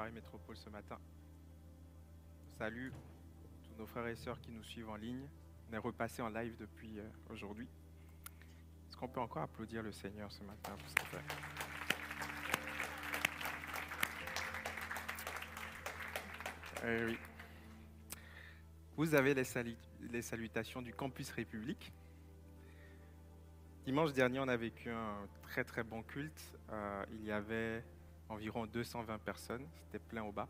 Paris 0.00 0.12
Métropole 0.12 0.56
ce 0.56 0.70
matin. 0.70 0.98
Salut 2.56 2.90
tous 3.62 3.74
nos 3.78 3.86
frères 3.86 4.06
et 4.06 4.16
sœurs 4.16 4.40
qui 4.40 4.50
nous 4.50 4.64
suivent 4.64 4.88
en 4.88 4.96
ligne. 4.96 5.28
On 5.68 5.74
est 5.74 5.76
repassé 5.76 6.22
en 6.22 6.30
live 6.30 6.56
depuis 6.58 6.98
euh, 6.98 7.06
aujourd'hui. 7.28 7.68
Est-ce 8.88 8.96
qu'on 8.96 9.08
peut 9.08 9.20
encore 9.20 9.42
applaudir 9.42 9.82
le 9.82 9.92
Seigneur 9.92 10.32
ce 10.32 10.42
matin 10.42 10.72
pour 10.78 10.88
ce 10.88 10.94
fait? 11.04 11.22
Eh 16.82 17.04
oui. 17.04 17.18
Vous 18.96 19.14
avez 19.14 19.34
les, 19.34 19.44
les 20.10 20.22
salutations 20.22 20.80
du 20.80 20.94
Campus 20.94 21.30
République. 21.30 21.92
Dimanche 23.84 24.14
dernier, 24.14 24.40
on 24.40 24.48
a 24.48 24.56
vécu 24.56 24.88
un 24.88 25.28
très 25.42 25.62
très 25.62 25.82
bon 25.82 26.02
culte. 26.02 26.56
Euh, 26.70 27.04
il 27.12 27.22
y 27.22 27.32
avait 27.32 27.84
environ 28.30 28.66
220 28.66 29.18
personnes, 29.18 29.66
c'était 29.84 29.98
plein 29.98 30.22
au 30.22 30.32
bas. 30.32 30.48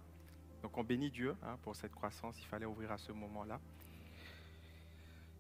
Donc 0.63 0.77
on 0.77 0.85
bénit 0.85 1.11
Dieu 1.11 1.35
hein, 1.43 1.59
pour 1.63 1.75
cette 1.75 1.93
croissance, 1.93 2.39
il 2.41 2.47
fallait 2.47 2.67
ouvrir 2.67 2.93
à 2.93 2.99
ce 2.99 3.13
moment-là. 3.13 3.61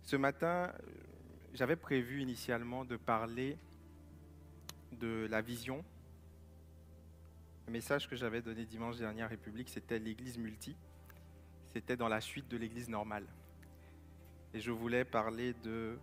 Ce 0.03 0.16
matin, 0.16 0.72
j'avais 1.55 1.76
prévu 1.76 2.20
initialement 2.20 2.84
de 2.84 2.97
parler 2.97 3.57
de 4.93 5.26
la 5.30 5.41
vision. 5.41 5.84
Le 7.66 7.72
message 7.72 8.09
que 8.09 8.16
j'avais 8.16 8.43
donné 8.43 8.64
dimanche 8.64 8.97
dernier 8.97 9.22
à 9.22 9.28
République, 9.28 9.68
c'était 9.68 9.99
l'Église 9.99 10.38
multi. 10.38 10.74
C'était 11.72 11.97
dans 11.97 12.09
la 12.09 12.20
suite 12.20 12.49
de 12.49 12.57
l'Église 12.57 12.88
normale. 12.88 13.26
Et 14.55 14.61
je 14.61 14.72
voulais 14.72 15.05
parler 15.05 15.55
de 15.62 15.97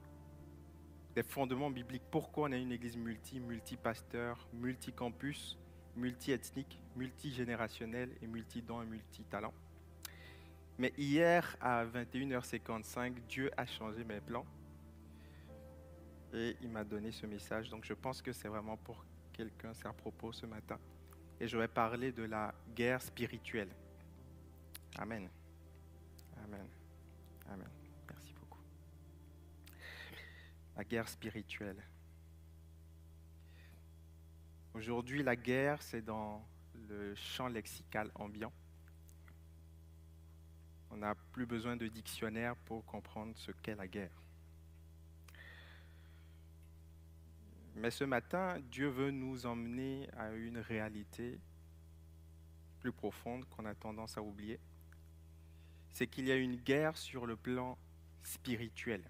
des 1.18 1.24
fondements 1.24 1.72
bibliques. 1.72 2.04
Pourquoi 2.12 2.48
on 2.48 2.52
a 2.52 2.58
une 2.58 2.72
église 2.72 2.96
multi, 2.96 3.40
multi-pasteur, 3.40 4.48
multi-campus, 4.54 5.58
multi-ethnique, 5.98 6.80
multigénérationnelle 6.96 8.12
et 8.22 8.28
multi-dons 8.28 8.82
et 8.82 8.86
multi-talents. 8.86 9.54
Mais 10.78 10.94
hier, 10.98 11.58
à 11.60 11.86
21h55, 11.86 13.14
Dieu 13.28 13.52
a 13.58 13.66
changé 13.66 14.04
mes 14.04 14.22
plans 14.22 14.46
et 16.34 16.56
il 16.62 16.70
m'a 16.70 16.84
donné 16.84 17.12
ce 17.12 17.26
message. 17.26 17.70
Donc 17.70 17.84
je 17.84 17.94
pense 17.94 18.22
que 18.22 18.32
c'est 18.32 18.48
vraiment 18.48 18.78
pour 18.78 19.04
quelqu'un, 19.34 19.74
c'est 19.74 19.88
à 19.88 19.94
propos 19.94 20.32
ce 20.32 20.46
matin. 20.46 20.80
Et 21.40 21.48
je 21.48 21.58
vais 21.58 21.68
parler 21.68 22.12
de 22.12 22.24
la 22.24 22.54
guerre 22.76 23.02
spirituelle. 23.02 23.70
Amen. 24.98 25.30
Amen. 26.44 26.68
Amen. 27.50 27.70
Merci 28.10 28.34
beaucoup 28.34 28.62
la 30.78 30.84
guerre 30.84 31.10
spirituelle. 31.10 31.84
Aujourd'hui, 34.78 35.24
la 35.24 35.36
guerre, 35.36 35.82
c'est 35.82 36.04
dans 36.04 36.48
le 36.88 37.16
champ 37.16 37.48
lexical 37.48 38.12
ambiant. 38.14 38.54
On 40.92 40.98
n'a 40.98 41.16
plus 41.16 41.48
besoin 41.48 41.76
de 41.76 41.88
dictionnaire 41.88 42.56
pour 42.58 42.86
comprendre 42.86 43.36
ce 43.38 43.52
qu'est 43.52 43.74
la 43.74 43.88
guerre. 43.88 44.22
Mais 47.74 47.90
ce 47.90 48.04
matin, 48.04 48.60
Dieu 48.70 48.88
veut 48.88 49.10
nous 49.10 49.48
emmener 49.48 50.08
à 50.16 50.32
une 50.34 50.60
réalité 50.60 51.40
plus 52.80 52.92
profonde 52.92 53.46
qu'on 53.50 53.66
a 53.66 53.74
tendance 53.74 54.16
à 54.16 54.22
oublier. 54.22 54.60
C'est 55.90 56.06
qu'il 56.06 56.26
y 56.26 56.32
a 56.32 56.36
une 56.36 56.58
guerre 56.58 56.96
sur 56.98 57.26
le 57.26 57.36
plan 57.36 57.80
spirituel. 58.22 59.10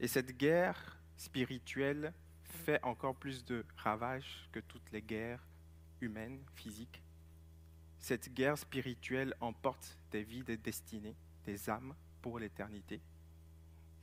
Et 0.00 0.08
cette 0.08 0.34
guerre 0.38 0.98
spirituelle 1.18 2.14
fait 2.64 2.82
encore 2.82 3.14
plus 3.14 3.44
de 3.44 3.64
ravages 3.76 4.48
que 4.50 4.60
toutes 4.60 4.90
les 4.90 5.02
guerres 5.02 5.46
humaines, 6.00 6.42
physiques. 6.54 7.02
Cette 7.98 8.32
guerre 8.32 8.56
spirituelle 8.56 9.34
emporte 9.40 9.98
des 10.10 10.22
vies, 10.22 10.42
des 10.42 10.56
destinées, 10.56 11.16
des 11.44 11.68
âmes 11.68 11.94
pour 12.22 12.38
l'éternité. 12.38 13.02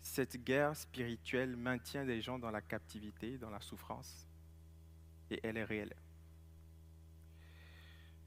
Cette 0.01 0.43
guerre 0.43 0.75
spirituelle 0.75 1.55
maintient 1.55 2.05
des 2.05 2.21
gens 2.21 2.37
dans 2.37 2.51
la 2.51 2.61
captivité, 2.61 3.39
dans 3.39 3.49
la 3.49 3.61
souffrance, 3.61 4.27
et 5.31 5.39
elle 5.43 5.57
est 5.57 5.63
réelle. 5.63 5.95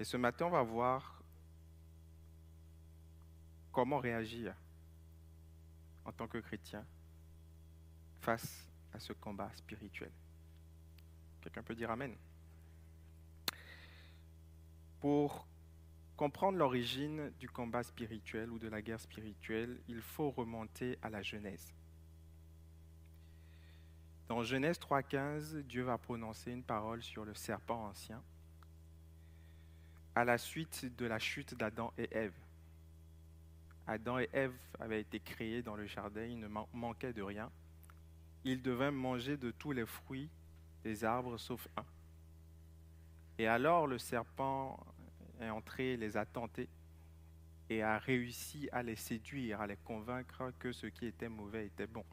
Et 0.00 0.04
ce 0.04 0.16
matin, 0.16 0.46
on 0.46 0.50
va 0.50 0.62
voir 0.62 1.22
comment 3.70 3.98
réagir 3.98 4.54
en 6.04 6.12
tant 6.12 6.26
que 6.26 6.38
chrétien 6.38 6.84
face 8.20 8.68
à 8.92 8.98
ce 8.98 9.12
combat 9.12 9.50
spirituel. 9.54 10.10
Quelqu'un 11.44 11.62
peut 11.62 11.74
dire 11.74 11.90
Amen. 11.90 12.16
Pour 15.00 15.46
comprendre 16.16 16.56
l'origine 16.56 17.30
du 17.38 17.50
combat 17.50 17.82
spirituel 17.82 18.50
ou 18.50 18.58
de 18.58 18.68
la 18.68 18.80
guerre 18.80 19.00
spirituelle, 19.00 19.78
il 19.86 20.00
faut 20.00 20.30
remonter 20.30 20.98
à 21.02 21.10
la 21.10 21.20
Genèse. 21.20 21.74
Dans 24.28 24.42
Genèse 24.42 24.78
3.15, 24.78 25.58
Dieu 25.64 25.82
va 25.82 25.98
prononcer 25.98 26.50
une 26.50 26.62
parole 26.62 27.02
sur 27.02 27.26
le 27.26 27.34
serpent 27.34 27.88
ancien 27.88 28.22
à 30.14 30.24
la 30.24 30.38
suite 30.38 30.96
de 30.96 31.04
la 31.04 31.18
chute 31.18 31.54
d'Adam 31.54 31.92
et 31.98 32.08
Ève. 32.10 32.32
Adam 33.86 34.18
et 34.20 34.30
Ève 34.32 34.54
avaient 34.80 35.00
été 35.02 35.20
créés 35.20 35.60
dans 35.60 35.76
le 35.76 35.84
jardin, 35.86 36.24
ils 36.24 36.38
ne 36.38 36.46
man- 36.46 36.64
manquaient 36.72 37.12
de 37.12 37.20
rien. 37.20 37.50
Ils 38.44 38.62
devaient 38.62 38.92
manger 38.92 39.36
de 39.36 39.50
tous 39.50 39.72
les 39.72 39.84
fruits 39.84 40.30
des 40.84 41.04
arbres 41.04 41.38
sauf 41.38 41.66
un. 41.76 41.84
Et 43.38 43.48
alors 43.48 43.86
le 43.86 43.98
serpent 43.98 44.78
est 45.40 45.50
entré, 45.50 45.96
les 45.96 46.16
a 46.16 46.24
tentés 46.24 46.68
et 47.70 47.82
a 47.82 47.98
réussi 47.98 48.68
à 48.70 48.82
les 48.82 48.94
séduire, 48.94 49.60
à 49.60 49.66
les 49.66 49.78
convaincre 49.78 50.52
que 50.58 50.70
ce 50.70 50.86
qui 50.86 51.06
était 51.06 51.28
mauvais 51.28 51.66
était 51.66 51.86
bon. 51.86 52.04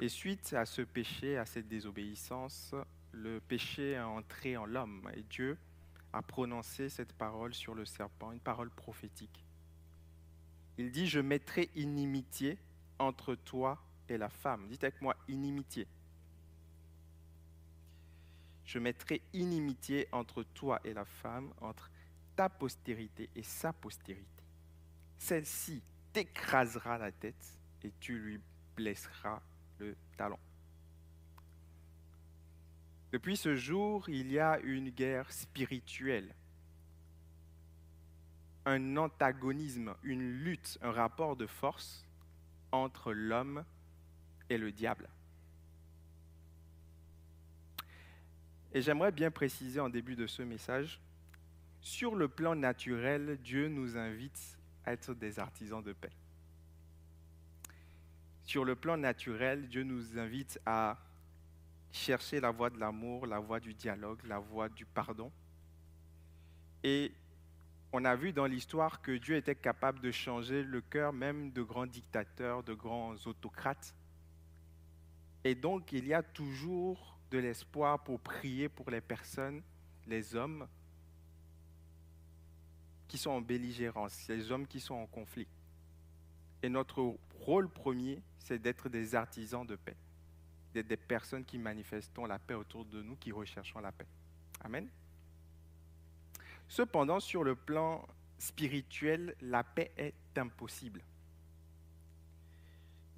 Et 0.00 0.08
suite 0.08 0.52
à 0.54 0.66
ce 0.66 0.82
péché, 0.82 1.38
à 1.38 1.46
cette 1.46 1.68
désobéissance, 1.68 2.74
le 3.12 3.40
péché 3.40 3.92
est 3.92 4.00
entré 4.00 4.56
en 4.56 4.66
l'homme 4.66 5.08
et 5.14 5.22
Dieu 5.22 5.56
a 6.12 6.22
prononcé 6.22 6.88
cette 6.88 7.12
parole 7.12 7.54
sur 7.54 7.74
le 7.74 7.84
serpent, 7.84 8.32
une 8.32 8.40
parole 8.40 8.70
prophétique. 8.70 9.44
Il 10.78 10.90
dit, 10.90 11.06
je 11.06 11.20
mettrai 11.20 11.70
inimitié 11.74 12.58
entre 12.98 13.34
toi 13.34 13.78
et 14.08 14.18
la 14.18 14.28
femme. 14.28 14.66
Dites 14.68 14.84
avec 14.84 15.00
moi, 15.00 15.14
inimitié. 15.28 15.86
Je 18.70 18.78
mettrai 18.78 19.20
inimitié 19.32 20.06
entre 20.12 20.44
toi 20.44 20.78
et 20.84 20.94
la 20.94 21.04
femme, 21.04 21.52
entre 21.60 21.90
ta 22.36 22.48
postérité 22.48 23.28
et 23.34 23.42
sa 23.42 23.72
postérité. 23.72 24.44
Celle-ci 25.18 25.82
t'écrasera 26.12 26.96
la 26.96 27.10
tête 27.10 27.58
et 27.82 27.90
tu 27.98 28.16
lui 28.16 28.40
blesseras 28.76 29.42
le 29.80 29.96
talon. 30.16 30.38
Depuis 33.10 33.36
ce 33.36 33.56
jour, 33.56 34.08
il 34.08 34.30
y 34.30 34.38
a 34.38 34.60
une 34.60 34.90
guerre 34.90 35.32
spirituelle, 35.32 36.32
un 38.66 38.96
antagonisme, 38.96 39.96
une 40.04 40.44
lutte, 40.44 40.78
un 40.80 40.92
rapport 40.92 41.34
de 41.34 41.48
force 41.48 42.06
entre 42.70 43.12
l'homme 43.12 43.64
et 44.48 44.58
le 44.58 44.70
diable. 44.70 45.08
Et 48.72 48.82
j'aimerais 48.82 49.12
bien 49.12 49.30
préciser 49.30 49.80
en 49.80 49.88
début 49.88 50.16
de 50.16 50.26
ce 50.26 50.42
message, 50.42 51.00
sur 51.80 52.14
le 52.14 52.28
plan 52.28 52.54
naturel, 52.54 53.38
Dieu 53.42 53.68
nous 53.68 53.96
invite 53.96 54.58
à 54.84 54.92
être 54.92 55.14
des 55.14 55.38
artisans 55.38 55.82
de 55.82 55.92
paix. 55.92 56.12
Sur 58.44 58.64
le 58.64 58.76
plan 58.76 58.96
naturel, 58.96 59.68
Dieu 59.68 59.82
nous 59.82 60.18
invite 60.18 60.60
à 60.66 60.98
chercher 61.92 62.40
la 62.40 62.50
voie 62.50 62.70
de 62.70 62.78
l'amour, 62.78 63.26
la 63.26 63.38
voie 63.38 63.60
du 63.60 63.74
dialogue, 63.74 64.20
la 64.24 64.38
voie 64.38 64.68
du 64.68 64.84
pardon. 64.84 65.32
Et 66.82 67.12
on 67.92 68.04
a 68.04 68.14
vu 68.14 68.32
dans 68.32 68.46
l'histoire 68.46 69.02
que 69.02 69.12
Dieu 69.12 69.36
était 69.36 69.54
capable 69.54 70.00
de 70.00 70.10
changer 70.10 70.62
le 70.62 70.80
cœur 70.80 71.12
même 71.12 71.50
de 71.50 71.62
grands 71.62 71.86
dictateurs, 71.86 72.62
de 72.62 72.74
grands 72.74 73.14
autocrates. 73.26 73.94
Et 75.42 75.54
donc, 75.54 75.92
il 75.92 76.06
y 76.06 76.14
a 76.14 76.22
toujours 76.22 77.19
de 77.30 77.38
l'espoir 77.38 78.02
pour 78.02 78.20
prier 78.20 78.68
pour 78.68 78.90
les 78.90 79.00
personnes, 79.00 79.62
les 80.06 80.34
hommes 80.34 80.66
qui 83.08 83.18
sont 83.18 83.30
en 83.30 83.40
belligérance, 83.40 84.28
les 84.28 84.50
hommes 84.52 84.66
qui 84.66 84.80
sont 84.80 84.94
en 84.94 85.06
conflit. 85.06 85.46
Et 86.62 86.68
notre 86.68 87.16
rôle 87.40 87.68
premier, 87.68 88.22
c'est 88.38 88.58
d'être 88.58 88.88
des 88.88 89.14
artisans 89.14 89.66
de 89.66 89.76
paix, 89.76 89.96
d'être 90.74 90.86
des 90.86 90.96
personnes 90.96 91.44
qui 91.44 91.58
manifestons 91.58 92.26
la 92.26 92.38
paix 92.38 92.54
autour 92.54 92.84
de 92.84 93.02
nous, 93.02 93.16
qui 93.16 93.32
recherchons 93.32 93.80
la 93.80 93.92
paix. 93.92 94.06
Amen. 94.60 94.88
Cependant, 96.68 97.18
sur 97.18 97.42
le 97.42 97.56
plan 97.56 98.06
spirituel, 98.38 99.34
la 99.40 99.64
paix 99.64 99.90
est 99.96 100.14
impossible. 100.36 101.02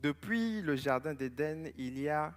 Depuis 0.02 0.62
le 0.62 0.74
Jardin 0.74 1.14
d'Éden, 1.14 1.70
il 1.76 1.98
y 1.98 2.08
a 2.08 2.34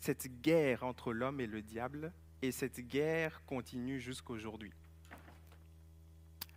cette 0.00 0.40
guerre 0.40 0.82
entre 0.82 1.12
l'homme 1.12 1.40
et 1.40 1.46
le 1.46 1.62
diable, 1.62 2.12
et 2.42 2.52
cette 2.52 2.80
guerre 2.80 3.42
continue 3.44 4.00
jusqu'aujourd'hui. 4.00 4.72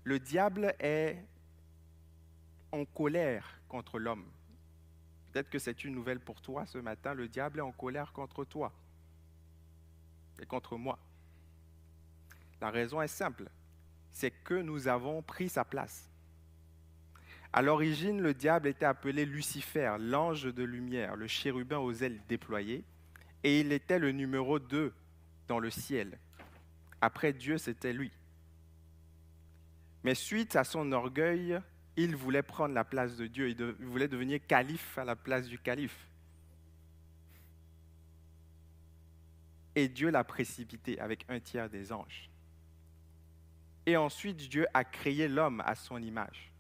Le 0.05 0.17
diable 0.17 0.73
est 0.79 1.17
en 2.71 2.85
colère 2.85 3.59
contre 3.67 3.99
l'homme. 3.99 4.25
Peut-être 5.31 5.49
que 5.49 5.59
c'est 5.59 5.83
une 5.83 5.93
nouvelle 5.93 6.19
pour 6.19 6.41
toi 6.41 6.65
ce 6.65 6.77
matin. 6.77 7.13
Le 7.13 7.27
diable 7.27 7.59
est 7.59 7.63
en 7.63 7.71
colère 7.71 8.13
contre 8.13 8.45
toi 8.45 8.71
et 10.41 10.45
contre 10.45 10.77
moi. 10.77 10.97
La 12.61 12.69
raison 12.69 13.01
est 13.01 13.07
simple, 13.07 13.49
c'est 14.11 14.31
que 14.31 14.53
nous 14.53 14.87
avons 14.87 15.21
pris 15.21 15.49
sa 15.49 15.65
place. 15.65 16.09
À 17.51 17.61
l'origine, 17.61 18.21
le 18.21 18.33
diable 18.33 18.67
était 18.67 18.85
appelé 18.85 19.25
Lucifer, 19.25 19.97
l'ange 19.99 20.45
de 20.45 20.63
lumière, 20.63 21.15
le 21.15 21.27
chérubin 21.27 21.77
aux 21.77 21.93
ailes 21.93 22.21
déployées, 22.27 22.83
et 23.43 23.59
il 23.59 23.71
était 23.71 23.99
le 23.99 24.11
numéro 24.11 24.59
2 24.59 24.93
dans 25.47 25.59
le 25.59 25.69
ciel. 25.69 26.17
Après 27.01 27.33
Dieu, 27.33 27.57
c'était 27.57 27.93
lui. 27.93 28.11
Mais 30.03 30.15
suite 30.15 30.55
à 30.55 30.63
son 30.63 30.91
orgueil, 30.91 31.59
il 31.95 32.15
voulait 32.15 32.43
prendre 32.43 32.73
la 32.73 32.83
place 32.83 33.15
de 33.17 33.27
Dieu, 33.27 33.49
il, 33.49 33.61
voulait 33.85 34.07
devenir 34.07 34.39
calife 34.45 34.97
à 34.97 35.05
la 35.05 35.15
place 35.15 35.47
du 35.47 35.59
calife. 35.59 36.07
Et 39.75 39.87
Dieu 39.87 40.09
l'a 40.09 40.23
précipité 40.23 40.99
avec 40.99 41.25
un 41.29 41.39
tiers 41.39 41.69
des 41.69 41.91
anges. 41.91 42.29
Et 43.85 43.97
ensuite, 43.97 44.37
Dieu 44.37 44.65
a 44.73 44.83
créé 44.83 45.27
l'homme 45.27 45.61
à 45.65 45.75
son 45.75 46.01
image, 46.01 46.51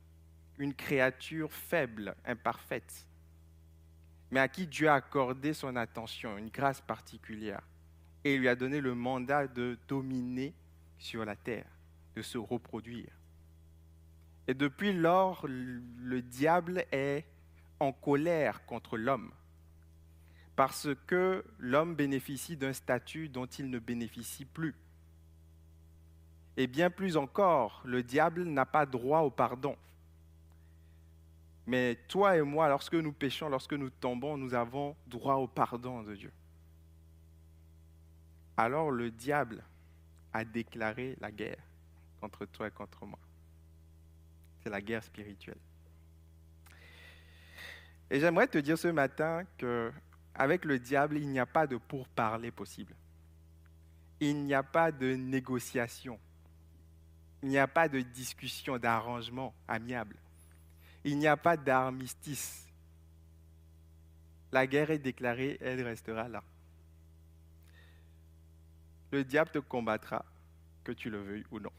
une 0.57 0.73
créature 0.73 1.51
faible, 1.51 2.15
imparfaite, 2.25 3.07
mais 4.33 4.39
à 4.39 4.47
qui 4.47 4.65
Dieu 4.65 4.89
a 4.89 4.95
accordé 4.95 5.53
son 5.53 5.75
attention, 5.75 6.39
une 6.39 6.49
grâce 6.49 6.81
particulière, 6.81 7.61
et 8.23 8.35
lui 8.35 8.47
a 8.49 8.55
donné 8.55 8.81
le 8.81 8.95
mandat 8.95 9.45
de 9.47 9.77
dominer 9.87 10.55
sur 10.97 11.23
la 11.23 11.35
terre, 11.35 11.67
de 12.15 12.23
se 12.23 12.39
reproduire. 12.39 13.11
Et 14.47 14.55
depuis 14.55 14.91
lors, 14.91 15.45
le 15.47 16.21
diable 16.23 16.83
est 16.91 17.27
en 17.79 17.91
colère 17.91 18.65
contre 18.65 18.97
l'homme, 18.97 19.31
parce 20.55 20.87
que 21.05 21.45
l'homme 21.59 21.93
bénéficie 21.93 22.57
d'un 22.57 22.73
statut 22.73 23.29
dont 23.29 23.45
il 23.45 23.69
ne 23.69 23.77
bénéficie 23.77 24.45
plus. 24.45 24.73
Et 26.57 26.65
bien 26.65 26.89
plus 26.89 27.17
encore, 27.17 27.83
le 27.85 28.01
diable 28.01 28.45
n'a 28.45 28.65
pas 28.65 28.87
droit 28.87 29.19
au 29.19 29.29
pardon. 29.29 29.77
Mais 31.65 31.95
toi 32.07 32.37
et 32.37 32.41
moi, 32.41 32.67
lorsque 32.67 32.93
nous 32.93 33.13
péchons, 33.13 33.49
lorsque 33.49 33.73
nous 33.73 33.89
tombons, 33.89 34.37
nous 34.37 34.53
avons 34.53 34.95
droit 35.07 35.35
au 35.35 35.47
pardon 35.47 36.03
de 36.03 36.15
Dieu. 36.15 36.31
Alors 38.57 38.91
le 38.91 39.09
diable 39.11 39.63
a 40.33 40.43
déclaré 40.43 41.17
la 41.19 41.31
guerre 41.31 41.63
contre 42.19 42.45
toi 42.45 42.67
et 42.67 42.71
contre 42.71 43.05
moi. 43.05 43.19
C'est 44.61 44.69
la 44.69 44.81
guerre 44.81 45.03
spirituelle. 45.03 45.57
Et 48.09 48.19
j'aimerais 48.19 48.47
te 48.47 48.57
dire 48.57 48.77
ce 48.77 48.89
matin 48.89 49.43
que 49.57 49.91
avec 50.35 50.65
le 50.65 50.79
diable, 50.79 51.17
il 51.17 51.29
n'y 51.29 51.39
a 51.39 51.45
pas 51.45 51.65
de 51.65 51.77
pourparler 51.77 52.51
possible. 52.51 52.95
Il 54.19 54.43
n'y 54.43 54.53
a 54.53 54.63
pas 54.63 54.91
de 54.91 55.15
négociation 55.15 56.19
il 57.43 57.49
n'y 57.49 57.57
a 57.57 57.67
pas 57.67 57.89
de 57.89 57.99
discussion, 57.99 58.77
d'arrangement 58.77 59.53
amiable. 59.67 60.15
Il 61.03 61.17
n'y 61.17 61.27
a 61.27 61.37
pas 61.37 61.57
d'armistice. 61.57 62.67
La 64.51 64.67
guerre 64.67 64.91
est 64.91 64.99
déclarée, 64.99 65.57
elle 65.61 65.81
restera 65.81 66.27
là. 66.29 66.43
Le 69.11 69.23
diable 69.23 69.51
te 69.51 69.59
combattra, 69.59 70.25
que 70.83 70.91
tu 70.91 71.09
le 71.09 71.21
veuilles 71.21 71.45
ou 71.51 71.59
non. 71.59 71.71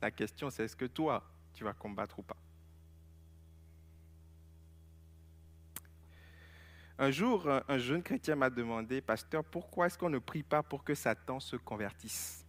La 0.00 0.10
question, 0.10 0.48
c'est 0.50 0.64
est-ce 0.64 0.76
que 0.76 0.86
toi, 0.86 1.22
tu 1.52 1.64
vas 1.64 1.72
combattre 1.72 2.18
ou 2.18 2.22
pas? 2.22 2.36
Un 6.98 7.10
jour, 7.10 7.48
un 7.66 7.78
jeune 7.78 8.02
chrétien 8.02 8.36
m'a 8.36 8.50
demandé, 8.50 9.00
pasteur, 9.00 9.42
pourquoi 9.42 9.86
est-ce 9.86 9.96
qu'on 9.96 10.10
ne 10.10 10.18
prie 10.18 10.42
pas 10.42 10.62
pour 10.62 10.84
que 10.84 10.94
Satan 10.94 11.40
se 11.40 11.56
convertisse? 11.56 12.44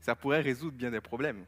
Ça 0.00 0.14
pourrait 0.14 0.40
résoudre 0.40 0.76
bien 0.76 0.90
des 0.90 1.00
problèmes. 1.00 1.44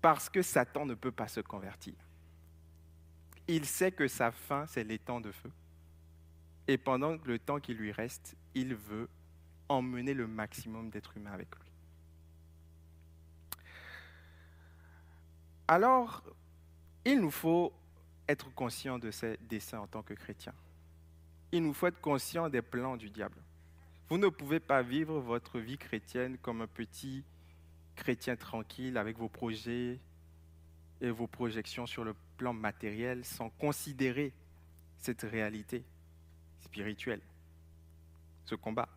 Parce 0.00 0.28
que 0.28 0.42
Satan 0.42 0.84
ne 0.84 0.94
peut 0.94 1.12
pas 1.12 1.28
se 1.28 1.40
convertir. 1.40 1.94
Il 3.46 3.66
sait 3.66 3.92
que 3.92 4.08
sa 4.08 4.32
fin, 4.32 4.66
c'est 4.66 4.84
l'étang 4.84 5.20
de 5.20 5.30
feu. 5.30 5.50
Et 6.66 6.78
pendant 6.78 7.16
le 7.24 7.38
temps 7.38 7.60
qui 7.60 7.74
lui 7.74 7.92
reste, 7.92 8.36
il 8.54 8.74
veut 8.74 9.08
emmener 9.68 10.14
le 10.14 10.26
maximum 10.26 10.90
d'êtres 10.90 11.16
humains 11.16 11.32
avec 11.32 11.48
lui. 11.54 11.70
Alors, 15.68 16.22
il 17.04 17.20
nous 17.20 17.30
faut 17.30 17.72
être 18.28 18.52
conscient 18.54 18.98
de 18.98 19.10
ces 19.10 19.36
desseins 19.48 19.80
en 19.80 19.86
tant 19.86 20.02
que 20.02 20.14
chrétiens 20.14 20.54
il 21.52 21.62
nous 21.62 21.74
faut 21.74 21.86
être 21.86 22.00
conscient 22.00 22.48
des 22.48 22.62
plans 22.62 22.96
du 22.96 23.10
diable. 23.10 23.36
Vous 24.08 24.18
ne 24.18 24.28
pouvez 24.28 24.58
pas 24.58 24.82
vivre 24.82 25.20
votre 25.20 25.58
vie 25.58 25.78
chrétienne 25.78 26.38
comme 26.38 26.62
un 26.62 26.66
petit 26.66 27.24
chrétien 27.94 28.36
tranquille 28.36 28.96
avec 28.96 29.18
vos 29.18 29.28
projets 29.28 30.00
et 31.00 31.10
vos 31.10 31.26
projections 31.26 31.86
sur 31.86 32.04
le 32.04 32.14
plan 32.38 32.54
matériel 32.54 33.24
sans 33.24 33.50
considérer 33.50 34.32
cette 34.96 35.22
réalité 35.22 35.84
spirituelle, 36.60 37.20
ce 38.44 38.54
combat. 38.54 38.88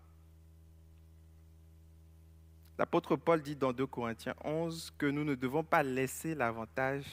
L'apôtre 2.78 3.16
Paul 3.16 3.42
dit 3.42 3.56
dans 3.56 3.74
2 3.74 3.88
Corinthiens 3.88 4.36
11 4.44 4.94
que 4.98 5.06
nous 5.06 5.24
ne 5.24 5.36
devons 5.36 5.64
pas 5.64 5.84
laisser 5.84 6.36
l'avantage 6.36 7.06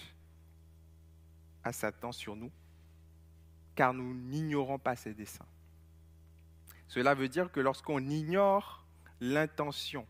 à 1.65 1.73
Satan 1.73 2.13
sur 2.13 2.35
nous, 2.35 2.51
car 3.75 3.95
nous 3.95 4.15
n'ignorons 4.15 4.79
pas 4.79 4.97
ses 4.97 5.15
desseins. 5.15 5.47
Cela 6.89 7.15
veut 7.15 7.29
dire 7.29 7.51
que 7.51 7.61
lorsqu'on 7.61 8.01
ignore 8.01 8.85
l'intention, 9.21 10.07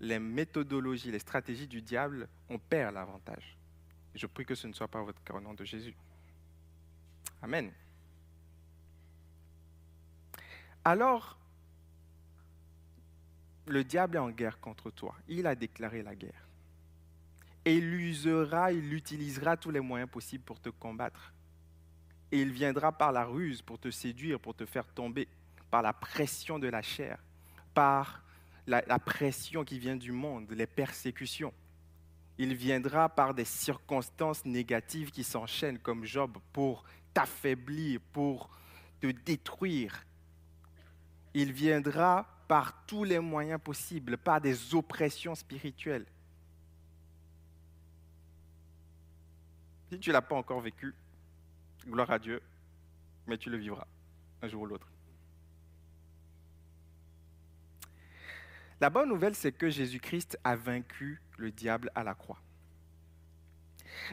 les 0.00 0.18
méthodologies, 0.18 1.10
les 1.10 1.18
stratégies 1.18 1.66
du 1.66 1.82
diable, 1.82 2.28
on 2.48 2.58
perd 2.58 2.94
l'avantage. 2.94 3.56
Je 4.14 4.26
prie 4.26 4.44
que 4.44 4.54
ce 4.54 4.66
ne 4.66 4.72
soit 4.72 4.88
pas 4.88 5.02
votre 5.02 5.22
cas 5.24 5.34
au 5.34 5.40
nom 5.40 5.54
de 5.54 5.64
Jésus. 5.64 5.94
Amen. 7.42 7.72
Alors, 10.84 11.36
le 13.66 13.82
diable 13.82 14.16
est 14.16 14.20
en 14.20 14.30
guerre 14.30 14.60
contre 14.60 14.90
toi. 14.90 15.14
Il 15.28 15.46
a 15.46 15.54
déclaré 15.54 16.02
la 16.02 16.14
guerre. 16.14 16.46
Et 17.64 17.76
il 17.76 17.92
usera, 17.94 18.70
il 18.72 18.92
utilisera 18.92 19.56
tous 19.56 19.72
les 19.72 19.80
moyens 19.80 20.08
possibles 20.08 20.44
pour 20.44 20.60
te 20.60 20.68
combattre. 20.68 21.32
Et 22.32 22.40
il 22.40 22.50
viendra 22.50 22.92
par 22.92 23.12
la 23.12 23.24
ruse 23.24 23.62
pour 23.62 23.78
te 23.78 23.90
séduire, 23.90 24.40
pour 24.40 24.54
te 24.54 24.66
faire 24.66 24.86
tomber, 24.86 25.28
par 25.70 25.82
la 25.82 25.92
pression 25.92 26.58
de 26.58 26.68
la 26.68 26.82
chair, 26.82 27.18
par 27.74 28.22
la, 28.66 28.98
pression 28.98 29.64
qui 29.64 29.78
vient 29.78 29.96
du 29.96 30.12
monde, 30.12 30.50
les 30.50 30.66
persécutions. 30.66 31.52
Il 32.38 32.54
viendra 32.54 33.08
par 33.08 33.32
des 33.32 33.44
circonstances 33.44 34.44
négatives 34.44 35.10
qui 35.10 35.24
s'enchaînent 35.24 35.78
comme 35.78 36.04
Job 36.04 36.36
pour 36.52 36.84
t'affaiblir, 37.14 38.00
pour 38.12 38.50
te 39.00 39.06
détruire. 39.06 40.04
Il 41.32 41.52
viendra 41.52 42.26
par 42.48 42.84
tous 42.86 43.04
les 43.04 43.18
moyens 43.18 43.60
possibles, 43.60 44.18
par 44.18 44.40
des 44.40 44.74
oppressions 44.74 45.34
spirituelles. 45.34 46.06
Si 49.90 49.98
tu 49.98 50.10
ne 50.10 50.14
l'as 50.14 50.22
pas 50.22 50.34
encore 50.34 50.60
vécu, 50.60 50.94
gloire 51.86 52.10
à 52.10 52.18
Dieu, 52.18 52.40
mais 53.26 53.38
tu 53.38 53.50
le 53.50 53.56
vivras 53.56 53.86
un 54.42 54.48
jour 54.48 54.62
ou 54.62 54.66
l'autre. 54.66 54.88
La 58.80 58.90
bonne 58.90 59.08
nouvelle, 59.08 59.34
c'est 59.34 59.52
que 59.52 59.70
Jésus-Christ 59.70 60.38
a 60.44 60.54
vaincu 60.54 61.20
le 61.38 61.50
diable 61.50 61.90
à 61.94 62.04
la 62.04 62.14
croix. 62.14 62.40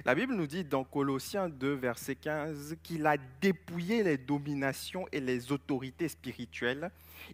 La 0.06 0.16
Bible 0.16 0.34
nous 0.34 0.48
dit 0.48 0.64
dans 0.64 0.86
Colossiens 0.86 1.50
2, 1.50 1.74
verset 1.74 2.16
15, 2.16 2.78
qu'il 2.82 3.06
a 3.06 3.18
dépouillé 3.42 4.04
les 4.04 4.18
dominations 4.18 5.06
et 5.12 5.20
les 5.20 5.52
autorités 5.52 6.08
spirituelles. 6.08 6.90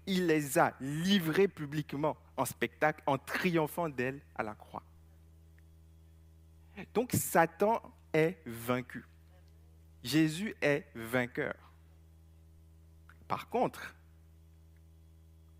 Il 0.07 0.25
les 0.25 0.57
a 0.57 0.73
livrées 0.81 1.47
publiquement 1.47 2.17
en 2.35 2.45
spectacle 2.45 3.03
en 3.05 3.17
triomphant 3.17 3.89
d'elles 3.89 4.19
à 4.35 4.43
la 4.43 4.55
croix. 4.55 4.83
Donc 6.93 7.11
Satan 7.13 7.81
est 8.13 8.37
vaincu. 8.45 9.05
Jésus 10.03 10.55
est 10.61 10.85
vainqueur. 10.95 11.55
Par 13.27 13.49
contre, 13.49 13.93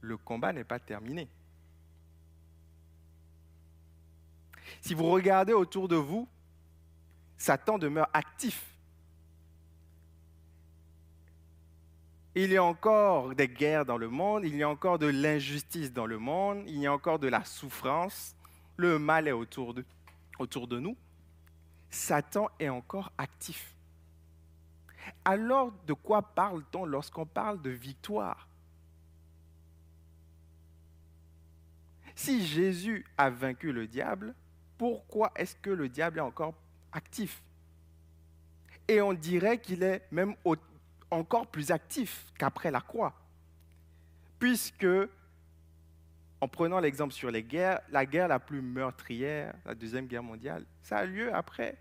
le 0.01 0.17
combat 0.17 0.53
n'est 0.53 0.63
pas 0.63 0.79
terminé. 0.79 1.27
Si 4.81 4.93
vous 4.93 5.09
regardez 5.09 5.53
autour 5.53 5.87
de 5.87 5.95
vous, 5.95 6.27
Satan 7.37 7.77
demeure 7.77 8.09
actif. 8.13 8.65
Il 12.35 12.51
y 12.51 12.57
a 12.57 12.63
encore 12.63 13.33
des 13.33 13.47
guerres 13.47 13.85
dans 13.85 13.97
le 13.97 14.07
monde, 14.07 14.45
il 14.45 14.55
y 14.55 14.63
a 14.63 14.69
encore 14.69 14.99
de 14.99 15.07
l'injustice 15.07 15.91
dans 15.91 16.05
le 16.05 16.19
monde, 16.19 16.63
il 16.67 16.77
y 16.77 16.87
a 16.87 16.93
encore 16.93 17.19
de 17.19 17.27
la 17.27 17.43
souffrance, 17.43 18.35
le 18.77 18.99
mal 18.99 19.27
est 19.27 19.31
autour 19.31 19.73
de, 19.73 20.79
nous. 20.79 20.95
Satan 21.89 22.49
est 22.59 22.69
encore 22.69 23.11
actif. 23.17 23.75
Alors 25.25 25.71
de 25.85 25.93
quoi 25.93 26.21
parle-t-on 26.21 26.85
lorsqu'on 26.85 27.25
parle 27.25 27.61
de 27.61 27.69
victoire? 27.69 28.47
Si 32.15 32.45
Jésus 32.45 33.05
a 33.17 33.29
vaincu 33.29 33.71
le 33.71 33.87
diable, 33.87 34.35
pourquoi 34.77 35.31
est-ce 35.35 35.55
que 35.55 35.69
le 35.69 35.87
diable 35.87 36.19
est 36.19 36.21
encore 36.21 36.53
actif? 36.91 37.41
Et 38.87 39.01
on 39.01 39.13
dirait 39.13 39.59
qu'il 39.59 39.83
est 39.83 40.05
même 40.11 40.35
encore 41.11 41.47
plus 41.47 41.71
actif 41.71 42.31
qu'après 42.37 42.71
la 42.71 42.81
croix. 42.81 43.13
Puisque, 44.39 44.87
en 46.41 46.47
prenant 46.47 46.79
l'exemple 46.79 47.13
sur 47.13 47.29
les 47.29 47.43
guerres, 47.43 47.81
la 47.89 48.05
guerre 48.05 48.27
la 48.27 48.39
plus 48.39 48.61
meurtrière, 48.61 49.53
la 49.65 49.75
Deuxième 49.75 50.07
Guerre 50.07 50.23
mondiale, 50.23 50.65
ça 50.81 50.97
a 50.97 51.05
lieu 51.05 51.33
après 51.33 51.77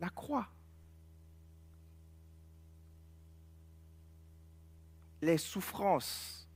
la 0.00 0.08
croix. 0.08 0.48
Les 5.22 5.38
souffrances 5.38 6.46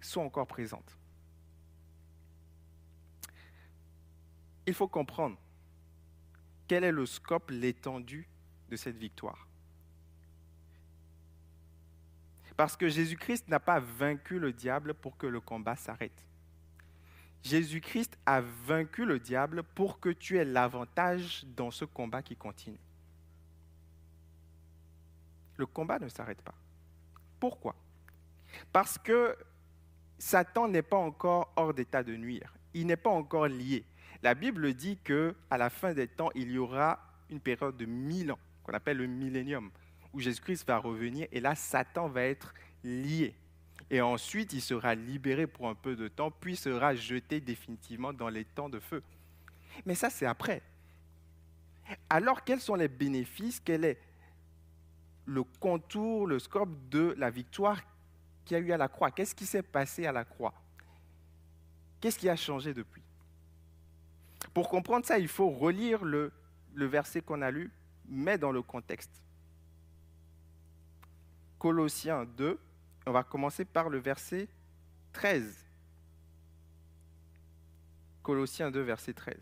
sont 0.00 0.22
encore 0.22 0.46
présentes. 0.46 0.96
il 4.66 4.74
faut 4.74 4.88
comprendre 4.88 5.38
quel 6.66 6.84
est 6.84 6.92
le 6.92 7.06
scope, 7.06 7.50
l'étendue 7.50 8.28
de 8.68 8.76
cette 8.76 8.96
victoire. 8.96 9.46
Parce 12.56 12.76
que 12.76 12.88
Jésus-Christ 12.88 13.48
n'a 13.48 13.60
pas 13.60 13.78
vaincu 13.78 14.38
le 14.38 14.52
diable 14.52 14.94
pour 14.94 15.16
que 15.16 15.26
le 15.26 15.40
combat 15.40 15.76
s'arrête. 15.76 16.24
Jésus-Christ 17.42 18.18
a 18.26 18.40
vaincu 18.40 19.04
le 19.04 19.20
diable 19.20 19.62
pour 19.62 20.00
que 20.00 20.08
tu 20.08 20.38
aies 20.38 20.44
l'avantage 20.44 21.44
dans 21.54 21.70
ce 21.70 21.84
combat 21.84 22.22
qui 22.22 22.34
continue. 22.34 22.80
Le 25.56 25.66
combat 25.66 25.98
ne 25.98 26.08
s'arrête 26.08 26.42
pas. 26.42 26.54
Pourquoi? 27.40 27.74
Parce 28.72 28.98
que 28.98 29.36
Satan 30.18 30.68
n'est 30.68 30.82
pas 30.82 30.96
encore 30.96 31.52
hors 31.56 31.74
d'état 31.74 32.02
de 32.02 32.16
nuire. 32.16 32.54
Il 32.74 32.86
n'est 32.86 32.96
pas 32.96 33.10
encore 33.10 33.48
lié. 33.48 33.84
La 34.22 34.34
Bible 34.34 34.72
dit 34.74 34.98
que 35.02 35.34
à 35.50 35.58
la 35.58 35.70
fin 35.70 35.92
des 35.92 36.08
temps, 36.08 36.30
il 36.34 36.50
y 36.50 36.58
aura 36.58 37.00
une 37.30 37.40
période 37.40 37.76
de 37.76 37.86
mille 37.86 38.32
ans, 38.32 38.38
qu'on 38.62 38.72
appelle 38.72 38.98
le 38.98 39.06
millénium, 39.06 39.70
où 40.12 40.20
Jésus-Christ 40.20 40.66
va 40.66 40.78
revenir 40.78 41.26
et 41.32 41.40
là, 41.40 41.54
Satan 41.54 42.08
va 42.08 42.22
être 42.22 42.54
lié. 42.82 43.34
Et 43.90 44.00
ensuite, 44.00 44.52
il 44.52 44.60
sera 44.60 44.94
libéré 44.94 45.46
pour 45.46 45.68
un 45.68 45.74
peu 45.74 45.94
de 45.94 46.08
temps, 46.08 46.30
puis 46.30 46.56
sera 46.56 46.94
jeté 46.94 47.40
définitivement 47.40 48.12
dans 48.12 48.28
les 48.28 48.44
temps 48.44 48.68
de 48.68 48.80
feu. 48.80 49.02
Mais 49.84 49.94
ça, 49.94 50.10
c'est 50.10 50.26
après. 50.26 50.62
Alors, 52.10 52.42
quels 52.42 52.60
sont 52.60 52.74
les 52.74 52.88
bénéfices? 52.88 53.60
Quel 53.60 53.84
est 53.84 53.98
le 55.26 55.42
contour, 55.42 56.26
le 56.26 56.38
scope 56.38 56.70
de 56.88 57.14
la 57.18 57.30
victoire 57.30 57.80
qu'il 58.44 58.56
y 58.56 58.60
a 58.60 58.62
eu 58.62 58.72
à 58.72 58.76
la 58.76 58.88
croix 58.88 59.10
Qu'est-ce 59.10 59.34
qui 59.34 59.44
s'est 59.44 59.62
passé 59.62 60.06
à 60.06 60.12
la 60.12 60.24
croix? 60.24 60.54
Qu'est-ce 62.00 62.18
qui 62.18 62.28
a 62.28 62.36
changé 62.36 62.72
depuis? 62.72 63.02
Pour 64.54 64.68
comprendre 64.68 65.04
ça, 65.04 65.18
il 65.18 65.28
faut 65.28 65.50
relire 65.50 66.04
le, 66.04 66.32
verset 66.74 67.20
qu'on 67.20 67.42
a 67.42 67.50
lu, 67.50 67.70
mais 68.08 68.38
dans 68.38 68.52
le 68.52 68.62
contexte. 68.62 69.10
Colossiens 71.58 72.24
2, 72.24 72.58
on 73.06 73.12
va 73.12 73.24
commencer 73.24 73.64
par 73.64 73.88
le 73.88 73.98
verset 73.98 74.48
13. 75.12 75.66
Colossiens 78.22 78.70
2, 78.70 78.80
verset 78.82 79.14
13. 79.14 79.36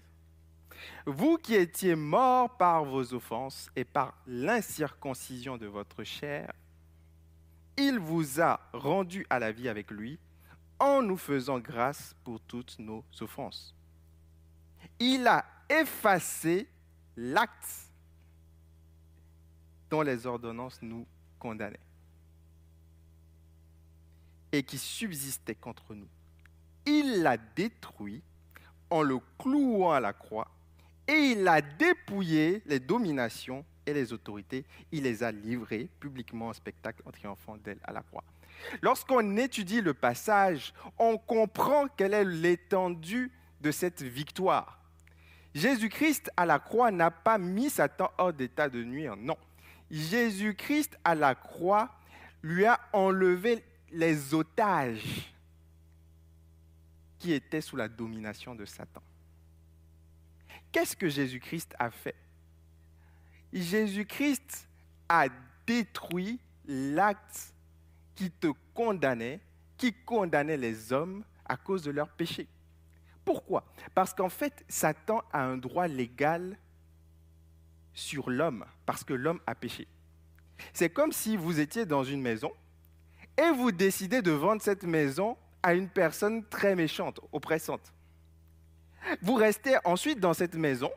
Vous 1.07 1.37
qui 1.37 1.55
étiez 1.55 1.95
morts 1.95 2.57
par 2.57 2.85
vos 2.85 3.15
offenses 3.15 3.71
et 3.77 3.85
par 3.85 4.15
l'incirconcision 4.27 5.57
de 5.57 5.67
votre 5.67 6.05
chair, 6.05 6.53
il 7.77 7.99
vous 7.99 8.41
a 8.41 8.61
rendu 8.73 9.27
à 9.31 9.39
la 9.39 9.53
vie 9.53 9.69
avec 9.69 9.91
lui 9.91 10.19
en 10.79 11.03
nous 11.03 11.17
faisant 11.17 11.59
grâce 11.59 12.15
pour 12.25 12.41
toutes 12.41 12.79
nos 12.79 13.05
offenses 13.21 13.75
il 14.99 15.27
a 15.27 15.45
effacé 15.69 16.69
l'acte 17.17 17.91
dont 19.91 20.03
les 20.03 20.27
ordonnances 20.27 20.81
nous 20.83 21.07
condamnaient 21.39 21.79
et 24.53 24.63
qui 24.63 24.79
subsistait 24.79 25.55
contre 25.55 25.95
nous. 25.95 26.09
Il 26.87 27.23
l'a 27.23 27.37
détruit 27.37 28.23
en 28.91 29.03
le 29.03 29.19
clouant 29.39 29.93
à 29.93 30.01
la 30.01 30.13
croix 30.13 30.51
et 31.07 31.33
il 31.33 31.47
a 31.47 31.61
dépouillé 31.61 32.63
les 32.67 32.81
dominations 32.81 33.65
et 33.87 33.93
les 33.93 34.13
autorités. 34.13 34.65
Il 34.93 35.03
les 35.03 35.23
a 35.23 35.31
livrées 35.31 35.89
publiquement 36.01 36.49
en 36.49 36.53
spectacle 36.53 37.03
en 37.05 37.11
triomphant 37.11 37.57
d'elle 37.57 37.79
à 37.85 37.93
la 37.93 38.03
croix. 38.03 38.25
Lorsqu'on 38.81 39.37
étudie 39.37 39.81
le 39.81 39.95
passage, 39.95 40.73
on 40.99 41.19
comprend 41.19 41.89
quelle 41.89 42.15
est 42.15 42.25
l'étendue 42.25 43.31
de 43.61 43.71
cette 43.71 44.03
victoire. 44.03 44.81
Jésus-Christ 45.55 46.31
à 46.37 46.47
la 46.47 46.59
croix 46.59 46.91
n'a 46.91 47.11
pas 47.11 47.39
mis 47.39 47.71
Satan 47.71 48.11
hors 48.19 48.33
d'état 48.33 48.69
de 48.69 48.83
nuire, 48.83 49.17
non. 49.17 49.37
Jésus-Christ 49.91 50.99
à 51.05 51.15
la 51.15 51.35
croix 51.35 51.91
lui 52.43 52.65
a 52.65 52.81
enlevé 52.93 53.63
les 53.93 54.35
otages 54.35 55.33
qui 57.19 57.33
étaient 57.33 57.61
sous 57.61 57.77
la 57.77 57.89
domination 57.89 58.55
de 58.55 58.65
Satan. 58.65 59.03
Qu'est-ce 60.75 60.97
que 60.97 61.09
Jésus-Christ 61.09 61.73
a 61.79 61.89
fait? 61.89 62.17
Jésus-Christ 63.53 64.69
a 65.09 65.27
détruit 65.69 66.41
l'acte 66.67 67.55
qui 68.17 68.29
te 68.29 68.49
condamnait, 68.75 69.41
qui 69.77 69.93
condamnait 69.93 70.57
les 70.57 70.93
hommes 70.93 71.23
à 71.45 71.57
cause 71.57 71.85
de 71.85 71.93
leur 71.93 72.09
péché. 72.09 72.49
Pourquoi? 73.25 73.65
Parce 73.95 74.13
qu'en 74.13 74.29
fait, 74.29 74.65
Satan 74.69 75.23
a 75.33 75.45
un 75.45 75.57
droit 75.57 75.87
légal 75.87 76.59
sur 77.93 78.29
l'homme, 78.29 78.65
parce 78.85 79.05
que 79.05 79.15
l'homme 79.15 79.41
a 79.47 79.55
péché. 79.55 79.87
C'est 80.73 80.91
comme 80.91 81.13
si 81.13 81.37
vous 81.37 81.61
étiez 81.61 81.87
dans 81.87 82.03
une 82.03 82.21
maison 82.21 82.51
et 83.37 83.53
vous 83.53 83.71
décidez 83.71 84.23
de 84.23 84.33
vendre 84.33 84.61
cette 84.61 84.83
maison 84.83 85.37
à 85.63 85.75
une 85.75 85.89
personne 85.89 86.45
très 86.49 86.75
méchante, 86.75 87.21
oppressante. 87.31 87.93
Vous 89.23 89.35
restez 89.35 89.77
ensuite 89.85 90.21
dans 90.21 90.35
cette 90.35 90.55
maison, 90.55 90.91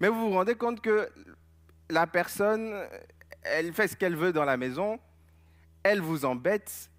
mais 0.00 0.08
vous 0.08 0.20
vous 0.20 0.30
rendez 0.30 0.54
compte 0.54 0.80
que 0.80 1.08
la 1.90 2.06
personne, 2.06 2.74
elle 3.42 3.72
fait 3.72 3.88
ce 3.88 3.96
qu'elle 3.96 4.16
veut 4.16 4.32
dans 4.32 4.44
la 4.44 4.56
maison, 4.56 5.00
elle 5.82 6.00
vous 6.00 6.24
embête, 6.24 6.90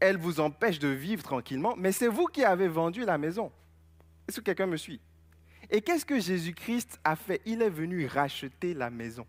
elle 0.00 0.16
vous 0.16 0.40
empêche 0.40 0.78
de 0.78 0.88
vivre 0.88 1.22
tranquillement, 1.22 1.74
mais 1.76 1.92
c'est 1.92 2.08
vous 2.08 2.26
qui 2.26 2.44
avez 2.44 2.68
vendu 2.68 3.04
la 3.04 3.16
maison. 3.18 3.52
Est-ce 4.28 4.40
que 4.40 4.44
quelqu'un 4.44 4.66
me 4.66 4.76
suit? 4.76 5.00
Et 5.70 5.80
qu'est-ce 5.80 6.04
que 6.04 6.18
Jésus-Christ 6.18 7.00
a 7.04 7.16
fait? 7.16 7.40
Il 7.44 7.62
est 7.62 7.70
venu 7.70 8.06
racheter 8.06 8.74
la 8.74 8.90
maison. 8.90 9.26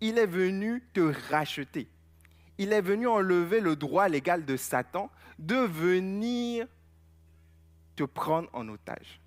Il 0.00 0.18
est 0.18 0.26
venu 0.26 0.82
te 0.92 1.12
racheter. 1.30 1.88
Il 2.58 2.72
est 2.72 2.80
venu 2.80 3.06
enlever 3.06 3.60
le 3.60 3.76
droit 3.76 4.08
légal 4.08 4.44
de 4.44 4.56
Satan 4.56 5.10
de 5.38 5.56
venir 5.56 6.66
te 8.00 8.04
prendre 8.04 8.48
en 8.54 8.66
otage. 8.70 9.20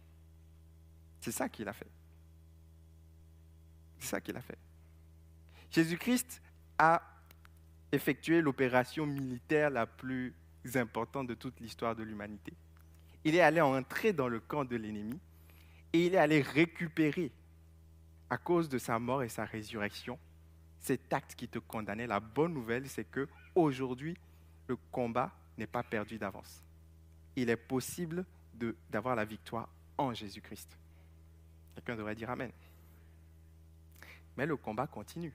C'est 1.22 1.32
ça 1.32 1.48
qu'il 1.48 1.68
a 1.68 1.74
fait. 1.74 1.92
C'est 4.00 4.08
ça 4.08 4.20
qu'il 4.20 4.36
a 4.36 4.42
fait. 4.42 4.58
Jésus-Christ 5.70 6.42
a 6.80 7.04
effectué 7.92 8.42
l'opération 8.42 9.06
militaire 9.06 9.70
la 9.70 9.86
plus 9.86 10.34
importante 10.74 11.28
de 11.28 11.36
toute 11.36 11.60
l'histoire 11.60 11.96
de 11.96 12.02
l'humanité. 12.02 12.52
Il 13.24 13.36
est 13.36 13.42
allé 13.42 13.62
entrer 13.62 14.12
dans 14.12 14.28
le 14.28 14.40
camp 14.40 14.66
de 14.66 14.76
l'ennemi 14.76 15.20
et 15.94 16.08
il 16.08 16.16
est 16.16 16.18
allé 16.18 16.42
récupérer, 16.42 17.32
à 18.28 18.40
cause 18.40 18.68
de 18.70 18.80
sa 18.80 18.98
mort 18.98 19.22
et 19.22 19.30
sa 19.30 19.46
résurrection, 19.46 20.18
cet 20.80 21.14
acte 21.14 21.36
qui 21.36 21.48
te 21.48 21.60
condamnait. 21.60 22.08
La 22.08 22.20
bonne 22.20 22.56
nouvelle, 22.56 22.90
c'est 22.90 23.06
que 23.06 23.30
aujourd'hui, 23.54 24.18
le 24.66 24.78
combat 24.92 25.32
n'est 25.60 25.68
pas 25.68 25.84
perdu 25.84 26.18
d'avance. 26.18 26.64
Il 27.36 27.52
est 27.52 27.56
possible 27.56 28.26
d'avoir 28.90 29.16
la 29.16 29.26
victoire 29.26 29.70
en 29.98 30.14
Jésus-Christ. 30.14 30.78
Quelqu'un 31.76 31.96
devrait 31.96 32.16
dire 32.16 32.30
Amen. 32.30 32.52
Mais 34.38 34.46
le 34.46 34.58
combat 34.58 34.88
continue. 34.88 35.34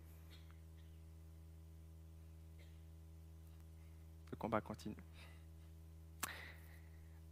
Le 4.31 4.37
combat 4.37 4.61
continue. 4.61 4.97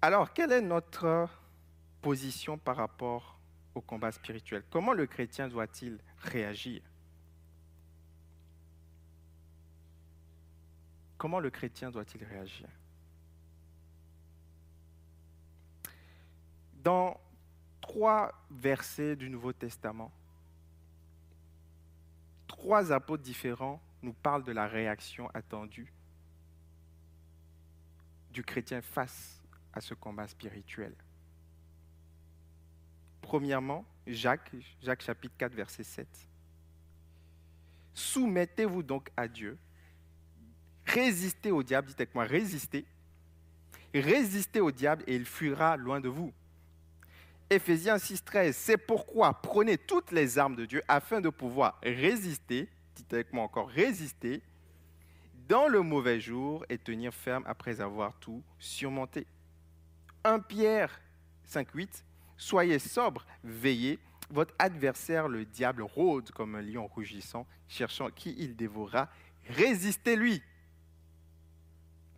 Alors, 0.03 0.33
quelle 0.33 0.53
est 0.53 0.61
notre 0.61 1.29
position 2.01 2.59
par 2.59 2.77
rapport 2.77 3.39
au 3.75 3.81
combat 3.81 4.13
spirituel? 4.13 4.63
Comment 4.71 4.93
le 4.93 5.07
chrétien 5.07 5.49
doit-il 5.49 5.99
réagir? 6.19 6.83
Comment 11.19 11.41
le 11.41 11.51
chrétien 11.51 11.91
doit-il 11.91 12.23
réagir? 12.25 12.69
Dans 16.87 17.21
trois 17.81 18.33
versets 18.49 19.17
du 19.17 19.29
Nouveau 19.29 19.53
Testament, 19.53 20.13
trois 22.47 22.93
apôtres 22.93 23.25
différents 23.25 23.83
nous 24.03 24.13
parlent 24.13 24.45
de 24.45 24.53
la 24.53 24.69
réaction 24.69 25.29
attendue 25.35 25.93
du 28.31 28.45
chrétien 28.45 28.83
face 28.83 29.43
à 29.73 29.81
ce 29.81 29.95
combat 29.95 30.29
spirituel. 30.29 30.95
Premièrement, 33.21 33.85
Jacques, 34.07 34.53
Jacques 34.81 35.03
chapitre 35.03 35.35
4, 35.39 35.55
verset 35.55 35.83
7. 35.83 36.07
Soumettez-vous 37.95 38.85
donc 38.85 39.11
à 39.17 39.27
Dieu, 39.27 39.59
résistez 40.85 41.51
au 41.51 41.65
diable, 41.65 41.89
dites 41.89 42.01
avec 42.01 42.15
moi, 42.15 42.23
résistez, 42.23 42.87
résistez 43.93 44.61
au 44.61 44.71
diable 44.71 45.03
et 45.09 45.17
il 45.17 45.25
fuira 45.25 45.77
loin 45.77 45.99
de 45.99 46.09
vous. 46.09 46.33
Éphésiens 47.49 47.97
6.13, 47.97 48.53
c'est 48.53 48.77
pourquoi 48.77 49.41
prenez 49.41 49.79
toutes 49.79 50.11
les 50.11 50.37
armes 50.37 50.57
de 50.57 50.65
Dieu 50.65 50.83
afin 50.89 51.21
de 51.21 51.29
pouvoir 51.29 51.79
résister, 51.81 52.69
dites 52.97 53.13
avec 53.13 53.33
moi 53.33 53.45
encore, 53.45 53.69
résister 53.69 54.43
dans 55.49 55.69
le 55.69 55.81
mauvais 55.81 56.19
jour 56.19 56.67
et 56.69 56.77
tenir 56.77 57.15
ferme 57.15 57.45
après 57.47 57.81
avoir 57.81 58.15
tout 58.19 58.43
surmonté. 58.59 59.29
1 60.25 60.41
Pierre 60.41 61.01
5.8, 61.49 62.03
soyez 62.37 62.81
sobre, 62.81 63.25
veillez, 63.45 64.01
votre 64.29 64.53
adversaire 64.59 65.29
le 65.29 65.45
diable 65.45 65.83
rôde 65.83 66.33
comme 66.33 66.57
un 66.57 66.63
lion 66.63 66.89
rougissant, 66.89 67.47
cherchant 67.69 68.11
qui 68.11 68.35
il 68.39 68.57
dévorera, 68.57 69.09
résistez-lui 69.51 70.43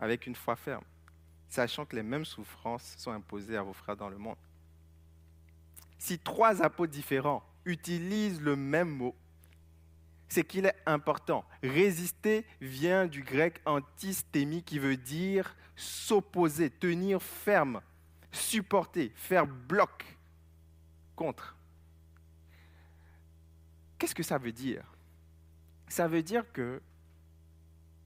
avec 0.01 0.26
une 0.26 0.35
foi 0.35 0.57
ferme, 0.57 0.85
sachant 1.51 1.85
que 1.85 1.97
les 1.97 2.03
mêmes 2.03 2.24
souffrances 2.24 2.95
sont 2.97 3.11
imposées 3.11 3.59
à 3.59 3.62
vos 3.62 3.74
frères 3.74 3.97
dans 3.97 4.09
le 4.09 4.16
monde 4.16 4.37
si 5.99 6.19
trois 6.19 6.63
apôtres 6.63 6.93
différents 6.93 7.43
utilisent 7.65 8.41
le 8.41 8.57
même 8.57 8.89
mot, 8.89 9.15
c'est 10.29 10.45
qu'il 10.45 10.67
est 10.67 10.77
important. 10.87 11.45
Résister 11.63 12.47
vient 12.61 13.07
du 13.07 13.23
grec 13.23 13.61
antistémie 13.65 14.63
qui 14.63 14.79
veut 14.79 14.97
dire 14.97 15.57
s'opposer, 15.75 16.71
tenir 16.71 17.23
ferme, 17.23 17.81
supporter, 18.31 19.13
faire 19.15 19.47
bloc 19.47 20.19
contre. 21.17 21.57
Qu'est-ce 23.99 24.15
que 24.15 24.23
ça 24.23 24.39
veut 24.39 24.53
dire? 24.53 24.85
Ça 25.89 26.07
veut 26.07 26.23
dire 26.23 26.53
que 26.53 26.81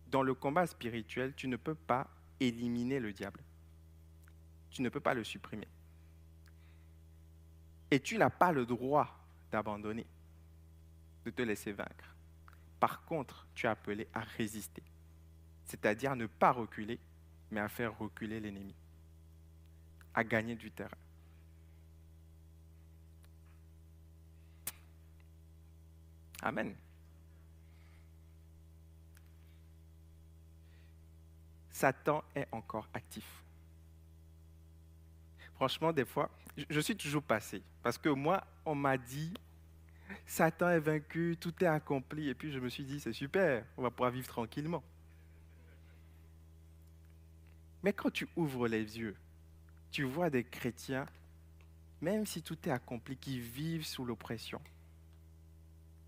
dans 0.06 0.22
le 0.22 0.34
combat 0.34 0.66
spirituel, 0.66 1.34
tu 1.34 1.48
ne 1.48 1.56
peux 1.56 1.74
pas 1.74 2.08
éliminer 2.38 3.00
le 3.00 3.12
diable. 3.12 3.40
Tu 4.70 4.82
ne 4.82 4.88
peux 4.88 5.00
pas 5.00 5.14
le 5.14 5.24
supprimer. 5.24 5.68
Et 7.92 8.00
tu 8.00 8.16
n'as 8.16 8.30
pas 8.30 8.52
le 8.52 8.64
droit 8.64 9.06
d'abandonner, 9.50 10.06
de 11.26 11.30
te 11.30 11.42
laisser 11.42 11.72
vaincre. 11.72 12.16
Par 12.80 13.04
contre, 13.04 13.46
tu 13.54 13.66
es 13.66 13.68
appelé 13.68 14.08
à 14.14 14.20
résister, 14.20 14.82
c'est-à-dire 15.66 16.16
ne 16.16 16.24
pas 16.24 16.52
reculer, 16.52 16.98
mais 17.50 17.60
à 17.60 17.68
faire 17.68 17.98
reculer 17.98 18.40
l'ennemi, 18.40 18.74
à 20.14 20.24
gagner 20.24 20.54
du 20.54 20.70
terrain. 20.70 20.96
Amen. 26.40 26.74
Satan 31.70 32.24
est 32.34 32.48
encore 32.52 32.88
actif. 32.94 33.41
Franchement, 35.54 35.92
des 35.92 36.04
fois, 36.04 36.30
je 36.68 36.80
suis 36.80 36.96
toujours 36.96 37.22
passé. 37.22 37.62
Parce 37.82 37.98
que 37.98 38.08
moi, 38.08 38.44
on 38.64 38.74
m'a 38.74 38.96
dit, 38.98 39.32
Satan 40.26 40.70
est 40.70 40.80
vaincu, 40.80 41.36
tout 41.40 41.52
est 41.62 41.66
accompli. 41.66 42.28
Et 42.28 42.34
puis 42.34 42.52
je 42.52 42.58
me 42.58 42.68
suis 42.68 42.84
dit, 42.84 43.00
c'est 43.00 43.12
super, 43.12 43.64
on 43.76 43.82
va 43.82 43.90
pouvoir 43.90 44.10
vivre 44.10 44.28
tranquillement. 44.28 44.82
Mais 47.82 47.92
quand 47.92 48.10
tu 48.10 48.28
ouvres 48.36 48.68
les 48.68 48.98
yeux, 48.98 49.16
tu 49.90 50.04
vois 50.04 50.30
des 50.30 50.44
chrétiens, 50.44 51.06
même 52.00 52.26
si 52.26 52.42
tout 52.42 52.56
est 52.68 52.72
accompli, 52.72 53.16
qui 53.16 53.40
vivent 53.40 53.86
sous 53.86 54.04
l'oppression, 54.04 54.60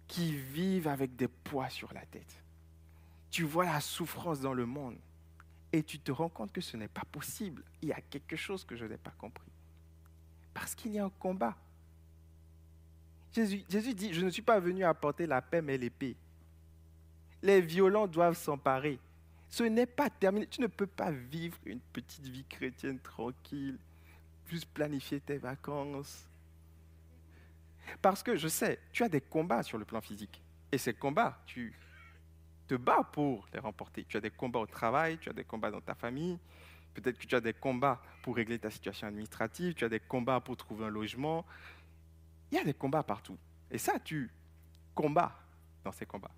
qui 0.06 0.34
vivent 0.36 0.88
avec 0.88 1.16
des 1.16 1.28
poids 1.28 1.68
sur 1.68 1.92
la 1.92 2.04
tête. 2.06 2.42
Tu 3.30 3.42
vois 3.42 3.64
la 3.64 3.80
souffrance 3.80 4.40
dans 4.40 4.54
le 4.54 4.66
monde 4.66 4.96
et 5.74 5.82
tu 5.82 5.98
te 5.98 6.12
rends 6.12 6.28
compte 6.28 6.52
que 6.52 6.60
ce 6.60 6.76
n'est 6.76 6.86
pas 6.86 7.02
possible. 7.10 7.64
Il 7.82 7.88
y 7.88 7.92
a 7.92 8.00
quelque 8.00 8.36
chose 8.36 8.64
que 8.64 8.76
je 8.76 8.84
n'ai 8.84 8.96
pas 8.96 9.10
compris. 9.18 9.50
Parce 10.54 10.72
qu'il 10.72 10.92
y 10.92 11.00
a 11.00 11.04
un 11.04 11.10
combat. 11.10 11.56
Jésus, 13.32 13.64
dit, 13.92 14.14
je 14.14 14.24
ne 14.24 14.30
suis 14.30 14.40
pas 14.40 14.60
venu 14.60 14.84
apporter 14.84 15.26
la 15.26 15.42
paix, 15.42 15.60
mais 15.60 15.76
l'épée. 15.76 16.14
Les 17.42 17.60
violents 17.60 18.06
doivent 18.06 18.36
s'emparer. 18.36 19.00
Ce 19.48 19.64
n'est 19.64 19.86
pas 19.86 20.08
terminé. 20.08 20.46
Tu 20.46 20.60
ne 20.60 20.68
peux 20.68 20.86
pas 20.86 21.10
vivre 21.10 21.58
une 21.66 21.80
petite 21.80 22.28
vie 22.28 22.44
chrétienne 22.44 23.00
tranquille, 23.00 23.76
juste 24.46 24.66
planifier 24.66 25.18
tes 25.18 25.38
vacances. 25.38 26.24
Parce 28.00 28.22
que 28.22 28.36
je 28.36 28.46
sais, 28.46 28.78
tu 28.92 29.02
as 29.02 29.08
des 29.08 29.20
combats 29.20 29.64
sur 29.64 29.76
le 29.76 29.84
plan 29.84 30.00
physique. 30.00 30.40
Et 30.70 30.78
ces 30.78 30.94
combats, 30.94 31.42
tu 31.46 31.74
te 32.66 32.74
bats 32.74 33.04
pour 33.12 33.46
les 33.52 33.60
remporter. 33.60 34.04
Tu 34.04 34.16
as 34.16 34.20
des 34.20 34.30
combats 34.30 34.60
au 34.60 34.66
travail, 34.66 35.18
tu 35.18 35.28
as 35.28 35.32
des 35.32 35.44
combats 35.44 35.70
dans 35.70 35.80
ta 35.80 35.94
famille, 35.94 36.38
Peut-être 36.94 37.18
que 37.18 37.26
tu 37.26 37.34
as 37.34 37.40
des 37.40 37.52
combats 37.52 38.00
pour 38.22 38.36
régler 38.36 38.58
ta 38.58 38.70
situation 38.70 39.08
administrative, 39.08 39.74
tu 39.74 39.84
as 39.84 39.88
des 39.88 40.00
combats 40.00 40.40
pour 40.40 40.56
trouver 40.56 40.86
un 40.86 40.90
logement. 40.90 41.44
Il 42.50 42.56
y 42.56 42.60
a 42.60 42.64
des 42.64 42.72
combats 42.72 43.02
partout. 43.02 43.36
Et 43.70 43.78
ça, 43.78 43.98
tu 43.98 44.30
combats 44.94 45.36
dans 45.82 45.90
ces 45.90 46.06
combats. 46.06 46.30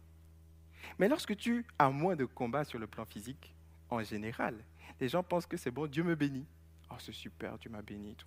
Mais 0.98 1.08
lorsque 1.08 1.36
tu 1.36 1.66
as 1.78 1.90
moins 1.90 2.16
de 2.16 2.24
combats 2.24 2.64
sur 2.64 2.78
le 2.78 2.86
plan 2.86 3.04
physique, 3.04 3.54
en 3.90 4.02
général, 4.02 4.56
les 4.98 5.08
gens 5.08 5.22
pensent 5.22 5.46
que 5.46 5.58
c'est 5.58 5.70
bon, 5.70 5.86
Dieu 5.86 6.02
me 6.02 6.14
bénit. 6.14 6.46
Oh, 6.90 6.94
c'est 6.98 7.12
super, 7.12 7.58
Dieu 7.58 7.68
m'a 7.68 7.82
béni. 7.82 8.14
Tout. 8.14 8.26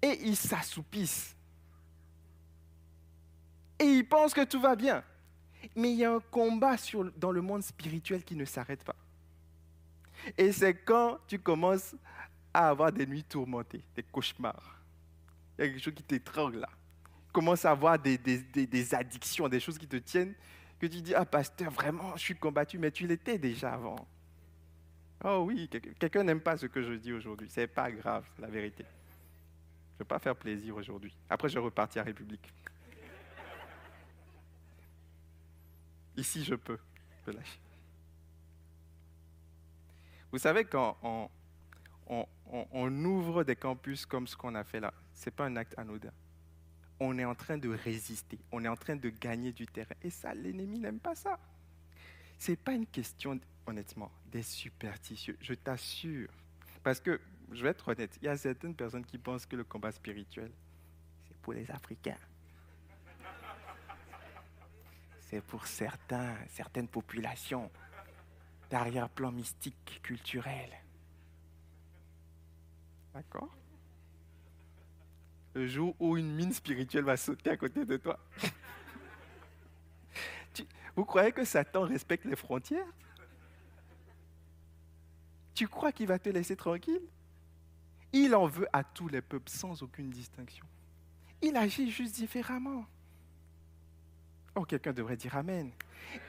Et 0.00 0.18
ils 0.22 0.36
s'assoupissent. 0.36 1.36
Et 3.78 3.84
ils 3.84 4.08
pensent 4.08 4.32
que 4.32 4.44
tout 4.44 4.60
va 4.60 4.74
bien. 4.74 5.04
Mais 5.76 5.92
il 5.92 5.98
y 5.98 6.04
a 6.04 6.12
un 6.12 6.20
combat 6.20 6.76
sur, 6.76 7.10
dans 7.12 7.32
le 7.32 7.40
monde 7.40 7.62
spirituel 7.62 8.22
qui 8.24 8.36
ne 8.36 8.44
s'arrête 8.44 8.84
pas. 8.84 8.96
Et 10.36 10.52
c'est 10.52 10.74
quand 10.74 11.18
tu 11.26 11.38
commences 11.38 11.94
à 12.52 12.68
avoir 12.68 12.92
des 12.92 13.06
nuits 13.06 13.24
tourmentées, 13.24 13.82
des 13.94 14.02
cauchemars. 14.02 14.80
Il 15.58 15.64
y 15.64 15.68
a 15.68 15.70
quelque 15.70 15.82
chose 15.82 15.94
qui 15.94 16.02
t'étrangle 16.02 16.58
là. 16.58 16.68
Tu 17.26 17.32
commences 17.32 17.64
à 17.64 17.70
avoir 17.70 17.98
des, 17.98 18.18
addictions, 18.92 19.48
des 19.48 19.60
choses 19.60 19.78
qui 19.78 19.86
te 19.86 19.96
tiennent, 19.96 20.34
que 20.78 20.86
tu 20.86 21.00
dis, 21.00 21.14
ah 21.14 21.24
pasteur, 21.24 21.70
vraiment, 21.70 22.16
je 22.16 22.22
suis 22.22 22.34
combattu, 22.36 22.78
mais 22.78 22.90
tu 22.90 23.06
l'étais 23.06 23.38
déjà 23.38 23.74
avant. 23.74 24.08
Oh 25.24 25.44
oui, 25.46 25.68
quelqu'un 25.98 26.22
n'aime 26.22 26.40
pas 26.40 26.56
ce 26.56 26.66
que 26.66 26.82
je 26.82 26.92
dis 26.92 27.12
aujourd'hui. 27.12 27.48
C'est 27.50 27.66
pas 27.66 27.90
grave, 27.90 28.24
la 28.38 28.48
vérité. 28.48 28.84
Je 28.84 29.94
ne 29.94 29.98
vais 30.04 30.08
pas 30.08 30.20
faire 30.20 30.36
plaisir 30.36 30.76
aujourd'hui. 30.76 31.12
Après, 31.28 31.48
je 31.48 31.58
repartis 31.58 31.98
à 31.98 32.04
République. 32.04 32.52
Ici, 36.18 36.42
je 36.42 36.56
peux. 36.56 36.78
Vous 40.32 40.38
savez, 40.38 40.64
quand 40.64 40.98
on, 41.04 42.26
on, 42.72 43.04
ouvre 43.04 43.44
des 43.44 43.54
campus 43.54 44.04
comme 44.04 44.26
ce 44.26 44.36
qu'on 44.36 44.56
a 44.56 44.64
fait 44.64 44.80
là, 44.80 44.92
ce 45.14 45.26
n'est 45.26 45.36
pas 45.36 45.46
un 45.46 45.54
acte 45.54 45.78
anodin. 45.78 46.10
On 46.98 47.16
est 47.18 47.24
en 47.24 47.36
train 47.36 47.56
de 47.56 47.68
résister, 47.68 48.36
on 48.50 48.64
est 48.64 48.68
en 48.68 48.74
train 48.74 48.96
de 48.96 49.10
gagner 49.10 49.52
du 49.52 49.68
terrain. 49.68 49.94
Et 50.02 50.10
ça, 50.10 50.34
l'ennemi 50.34 50.80
n'aime 50.80 50.98
pas 50.98 51.14
ça. 51.14 51.38
Ce 52.36 52.50
n'est 52.50 52.56
pas 52.56 52.72
une 52.72 52.86
question, 52.86 53.38
honnêtement, 53.64 54.10
des 54.26 54.42
superstitieux, 54.42 55.38
je 55.40 55.54
t'assure. 55.54 56.30
Parce 56.82 56.98
que, 56.98 57.20
je 57.52 57.62
vais 57.62 57.70
être 57.70 57.86
honnête, 57.86 58.18
il 58.20 58.24
y 58.24 58.28
a 58.28 58.36
certaines 58.36 58.74
personnes 58.74 59.06
qui 59.06 59.18
pensent 59.18 59.46
que 59.46 59.54
le 59.54 59.62
combat 59.62 59.92
spirituel, 59.92 60.50
c'est 61.28 61.36
pour 61.36 61.52
les 61.52 61.70
Africains. 61.70 62.18
C'est 65.28 65.42
pour 65.42 65.66
certains, 65.66 66.34
certaines 66.48 66.88
populations 66.88 67.70
d'arrière-plan 68.70 69.30
mystique, 69.30 70.00
culturel. 70.02 70.70
D'accord 73.12 73.54
Le 75.52 75.66
jour 75.66 75.94
où 76.00 76.16
une 76.16 76.34
mine 76.34 76.54
spirituelle 76.54 77.04
va 77.04 77.18
sauter 77.18 77.50
à 77.50 77.58
côté 77.58 77.84
de 77.84 77.98
toi. 77.98 78.18
vous 80.96 81.04
croyez 81.04 81.32
que 81.32 81.44
Satan 81.44 81.82
respecte 81.82 82.24
les 82.24 82.36
frontières? 82.36 82.88
Tu 85.52 85.68
crois 85.68 85.92
qu'il 85.92 86.06
va 86.06 86.18
te 86.18 86.30
laisser 86.30 86.56
tranquille? 86.56 87.06
Il 88.14 88.34
en 88.34 88.46
veut 88.46 88.68
à 88.72 88.82
tous 88.82 89.08
les 89.08 89.20
peuples 89.20 89.50
sans 89.50 89.82
aucune 89.82 90.08
distinction. 90.08 90.64
Il 91.42 91.54
agit 91.54 91.90
juste 91.90 92.14
différemment. 92.14 92.86
Oh, 94.58 94.64
quelqu'un 94.64 94.92
devrait 94.92 95.16
dire 95.16 95.36
Amen. 95.36 95.70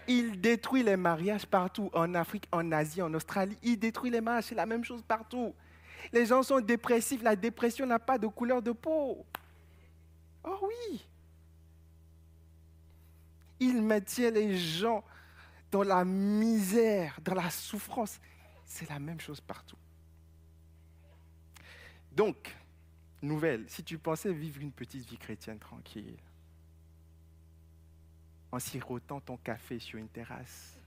Il 0.08 0.40
détruit 0.40 0.84
les 0.84 0.96
mariages 0.96 1.48
partout, 1.48 1.90
en 1.94 2.14
Afrique, 2.14 2.48
en 2.52 2.72
Asie, 2.72 3.02
en 3.02 3.12
Australie. 3.16 3.58
Il 3.64 3.80
détruit 3.80 4.12
les 4.12 4.22
mariages, 4.22 4.46
c'est 4.46 4.56
la 4.56 4.68
même 4.68 4.84
chose 4.84 5.02
partout. 5.02 5.56
Les 6.14 6.28
gens 6.28 6.44
sont 6.44 6.60
dépressifs, 6.60 7.24
la 7.24 7.36
dépression 7.36 7.88
n'a 7.88 7.98
pas 7.98 8.20
de 8.20 8.28
couleur 8.28 8.62
de 8.62 8.72
peau. 8.72 9.26
Oh 10.44 10.60
oui. 10.68 11.06
Il 13.60 13.82
maintient 13.82 14.30
les 14.30 14.56
gens 14.56 15.04
dans 15.72 15.84
la 15.84 16.06
misère, 16.06 17.20
dans 17.24 17.34
la 17.34 17.50
souffrance. 17.50 18.20
C'est 18.64 18.90
la 18.90 19.00
même 19.00 19.20
chose 19.20 19.42
partout. 19.42 19.78
Donc, 22.12 22.56
nouvelle, 23.24 23.66
si 23.68 23.84
tu 23.84 23.98
pensais 23.98 24.32
vivre 24.32 24.62
une 24.62 24.72
petite 24.72 25.08
vie 25.10 25.18
chrétienne 25.18 25.58
tranquille, 25.58 26.18
en 28.52 28.60
sirotant 28.60 29.20
ton 29.20 29.38
café 29.38 29.80
sur 29.80 30.00
une 30.00 30.08
terrasse, 30.08 30.80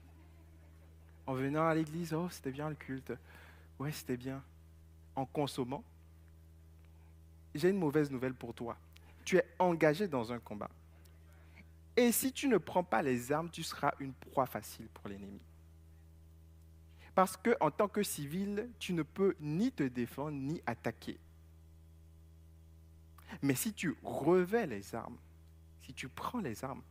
en 1.25 1.33
venant 1.33 1.67
à 1.67 1.75
l'église, 1.75 2.13
oh, 2.13 2.27
c'était 2.29 2.51
bien 2.51 2.69
le 2.69 2.75
culte, 2.75 3.13
ouais, 3.79 3.91
c'était 3.91 4.17
bien, 4.17 4.43
en 5.15 5.25
consommant, 5.25 5.83
j'ai 7.55 7.69
une 7.69 7.77
mauvaise 7.77 8.11
nouvelle 8.11 8.33
pour 8.33 8.53
toi. 8.53 8.77
Tu 9.23 9.37
es 9.37 9.45
engagé 9.59 10.07
dans 10.07 10.33
un 10.33 10.39
combat. 10.39 10.69
Et 11.95 12.11
si 12.11 12.33
tu 12.33 12.47
ne 12.47 12.57
prends 12.57 12.83
pas 12.83 13.01
les 13.01 13.31
armes, 13.31 13.49
tu 13.49 13.63
seras 13.63 13.93
une 13.99 14.13
proie 14.13 14.47
facile 14.47 14.87
pour 14.87 15.07
l'ennemi. 15.07 15.39
Parce 17.13 17.37
que 17.37 17.55
en 17.59 17.69
tant 17.69 17.87
que 17.87 18.01
civil, 18.01 18.69
tu 18.79 18.93
ne 18.93 19.03
peux 19.03 19.35
ni 19.39 19.71
te 19.71 19.83
défendre 19.83 20.31
ni 20.31 20.61
attaquer. 20.65 21.19
Mais 23.41 23.55
si 23.55 23.73
tu 23.73 23.95
revais 24.03 24.65
les 24.65 24.95
armes, 24.95 25.17
si 25.83 25.93
tu 25.93 26.09
prends 26.09 26.39
les 26.39 26.63
armes, 26.63 26.81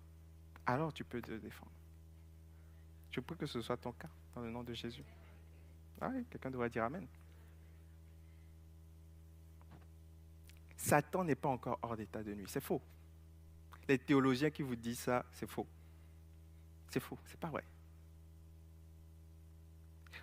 alors 0.66 0.92
tu 0.92 1.04
peux 1.04 1.20
te 1.20 1.32
défendre. 1.32 1.72
Je 3.10 3.20
prie 3.20 3.36
que 3.36 3.46
ce 3.46 3.60
soit 3.60 3.76
ton 3.76 3.92
cas 3.92 4.08
dans 4.34 4.40
le 4.40 4.50
nom 4.50 4.62
de 4.62 4.72
Jésus. 4.72 5.04
Ah 6.00 6.10
oui, 6.12 6.24
quelqu'un 6.30 6.50
devrait 6.50 6.70
dire 6.70 6.84
Amen. 6.84 7.06
Satan 10.76 11.24
n'est 11.24 11.36
pas 11.36 11.48
encore 11.48 11.78
hors 11.82 11.96
d'état 11.96 12.22
de 12.22 12.34
nuit. 12.34 12.46
C'est 12.48 12.62
faux. 12.62 12.82
Les 13.88 13.98
théologiens 13.98 14.50
qui 14.50 14.62
vous 14.62 14.74
disent 14.74 15.00
ça, 15.00 15.24
c'est 15.32 15.48
faux. 15.48 15.66
C'est 16.90 17.00
faux, 17.00 17.18
c'est 17.26 17.38
pas 17.38 17.48
vrai. 17.48 17.64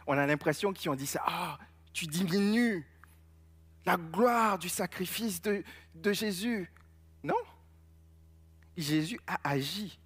On 0.06 0.18
a 0.18 0.26
l'impression 0.26 0.74
qu'ils 0.74 0.90
ont 0.90 0.96
dit 0.96 1.08
ça. 1.08 1.24
Ah, 1.26 1.60
tu 1.94 2.08
diminues 2.08 2.86
la 3.86 3.98
gloire 3.98 4.60
du 4.60 4.70
sacrifice 4.70 5.42
de, 5.42 5.64
de 5.96 6.14
Jésus. 6.14 6.72
Non. 7.24 7.36
Jésus 8.76 9.20
a 9.28 9.40
agi. 9.50 10.00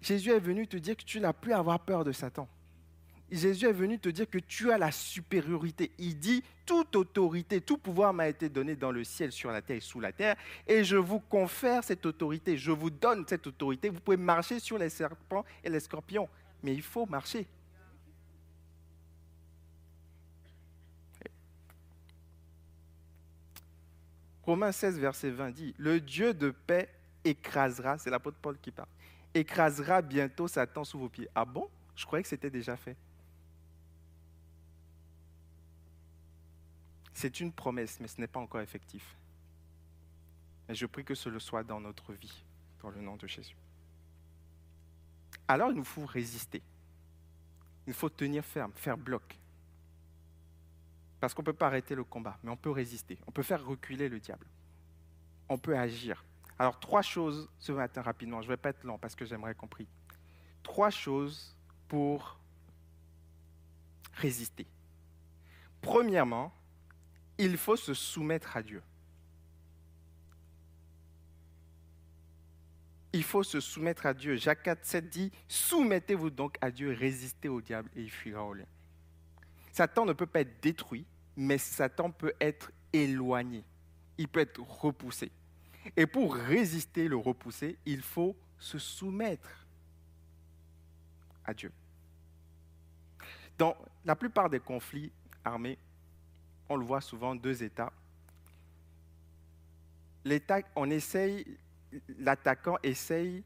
Jésus 0.00 0.30
est 0.30 0.40
venu 0.40 0.66
te 0.66 0.76
dire 0.76 0.96
que 0.96 1.04
tu 1.04 1.20
n'as 1.20 1.32
plus 1.32 1.52
à 1.52 1.58
avoir 1.58 1.80
peur 1.80 2.04
de 2.04 2.12
Satan. 2.12 2.48
Jésus 3.30 3.66
est 3.66 3.72
venu 3.72 3.98
te 3.98 4.08
dire 4.08 4.28
que 4.28 4.38
tu 4.38 4.72
as 4.72 4.78
la 4.78 4.90
supériorité. 4.90 5.92
Il 5.98 6.18
dit, 6.18 6.42
toute 6.66 6.96
autorité, 6.96 7.60
tout 7.60 7.78
pouvoir 7.78 8.12
m'a 8.12 8.28
été 8.28 8.48
donné 8.48 8.74
dans 8.74 8.90
le 8.90 9.04
ciel, 9.04 9.30
sur 9.30 9.52
la 9.52 9.62
terre 9.62 9.76
et 9.76 9.80
sous 9.80 10.00
la 10.00 10.12
terre, 10.12 10.36
et 10.66 10.82
je 10.82 10.96
vous 10.96 11.20
confère 11.20 11.84
cette 11.84 12.04
autorité, 12.06 12.56
je 12.56 12.72
vous 12.72 12.90
donne 12.90 13.24
cette 13.28 13.46
autorité. 13.46 13.88
Vous 13.88 14.00
pouvez 14.00 14.16
marcher 14.16 14.58
sur 14.58 14.78
les 14.78 14.88
serpents 14.88 15.44
et 15.62 15.70
les 15.70 15.80
scorpions, 15.80 16.28
mais 16.62 16.74
il 16.74 16.82
faut 16.82 17.06
marcher. 17.06 17.46
Romains 24.42 24.72
16, 24.72 24.98
verset 24.98 25.30
20 25.30 25.50
dit, 25.52 25.74
le 25.78 26.00
Dieu 26.00 26.34
de 26.34 26.50
paix 26.50 26.88
écrasera, 27.24 27.98
c'est 27.98 28.10
l'apôtre 28.10 28.38
Paul 28.42 28.58
qui 28.58 28.72
parle, 28.72 28.88
écrasera 29.34 30.02
bientôt 30.02 30.48
Satan 30.48 30.84
sous 30.84 30.98
vos 30.98 31.08
pieds. 31.08 31.28
Ah 31.34 31.44
bon? 31.44 31.68
Je 31.94 32.04
croyais 32.06 32.22
que 32.22 32.28
c'était 32.28 32.50
déjà 32.50 32.76
fait. 32.76 32.96
C'est 37.12 37.40
une 37.40 37.52
promesse, 37.52 38.00
mais 38.00 38.08
ce 38.08 38.20
n'est 38.20 38.26
pas 38.26 38.40
encore 38.40 38.60
effectif. 38.60 39.16
Et 40.68 40.74
je 40.74 40.86
prie 40.86 41.04
que 41.04 41.14
ce 41.14 41.28
le 41.28 41.38
soit 41.38 41.64
dans 41.64 41.80
notre 41.80 42.12
vie, 42.12 42.44
dans 42.82 42.90
le 42.90 43.00
nom 43.00 43.16
de 43.16 43.26
Jésus. 43.26 43.56
Alors 45.46 45.70
il 45.70 45.76
nous 45.76 45.84
faut 45.84 46.06
résister. 46.06 46.62
Il 47.86 47.92
faut 47.92 48.08
tenir 48.08 48.44
ferme, 48.44 48.72
faire 48.74 48.96
bloc. 48.96 49.36
Parce 51.18 51.34
qu'on 51.34 51.42
ne 51.42 51.46
peut 51.46 51.52
pas 51.52 51.66
arrêter 51.66 51.94
le 51.94 52.04
combat, 52.04 52.38
mais 52.42 52.50
on 52.50 52.56
peut 52.56 52.70
résister. 52.70 53.18
On 53.26 53.32
peut 53.32 53.42
faire 53.42 53.64
reculer 53.64 54.08
le 54.08 54.20
diable. 54.20 54.46
On 55.48 55.58
peut 55.58 55.76
agir. 55.76 56.24
Alors 56.60 56.78
trois 56.78 57.00
choses 57.00 57.48
ce 57.58 57.72
matin 57.72 58.02
rapidement. 58.02 58.42
Je 58.42 58.46
ne 58.46 58.52
vais 58.52 58.58
pas 58.58 58.68
être 58.68 58.84
lent 58.84 58.98
parce 58.98 59.14
que 59.14 59.24
j'aimerais 59.24 59.54
compris. 59.54 59.88
Trois 60.62 60.90
choses 60.90 61.56
pour 61.88 62.38
résister. 64.12 64.66
Premièrement, 65.80 66.52
il 67.38 67.56
faut 67.56 67.76
se 67.76 67.94
soumettre 67.94 68.58
à 68.58 68.62
Dieu. 68.62 68.82
Il 73.14 73.24
faut 73.24 73.42
se 73.42 73.58
soumettre 73.58 74.04
à 74.04 74.12
Dieu. 74.12 74.36
Jacques 74.36 74.64
4, 74.64 74.84
7 74.84 75.08
dit, 75.08 75.32
soumettez-vous 75.48 76.28
donc 76.28 76.58
à 76.60 76.70
Dieu, 76.70 76.92
résistez 76.92 77.48
au 77.48 77.62
diable 77.62 77.88
et 77.96 78.02
il 78.02 78.10
fuira 78.10 78.44
au 78.44 78.52
lieu. 78.52 78.66
Satan 79.72 80.04
ne 80.04 80.12
peut 80.12 80.26
pas 80.26 80.42
être 80.42 80.60
détruit, 80.60 81.06
mais 81.36 81.56
Satan 81.56 82.10
peut 82.10 82.34
être 82.38 82.70
éloigné. 82.92 83.64
Il 84.18 84.28
peut 84.28 84.40
être 84.40 84.60
repoussé. 84.60 85.32
Et 85.96 86.06
pour 86.06 86.34
résister, 86.34 87.08
le 87.08 87.16
repousser, 87.16 87.78
il 87.86 88.02
faut 88.02 88.36
se 88.58 88.78
soumettre 88.78 89.66
à 91.44 91.54
Dieu. 91.54 91.72
Dans 93.56 93.76
la 94.04 94.16
plupart 94.16 94.50
des 94.50 94.60
conflits 94.60 95.12
armés, 95.44 95.78
on 96.68 96.76
le 96.76 96.84
voit 96.84 97.00
souvent, 97.00 97.34
deux 97.34 97.62
États. 97.62 97.92
L'État, 100.24 100.60
on 100.76 100.90
essaye, 100.90 101.46
l'attaquant 102.18 102.76
essaye 102.82 103.42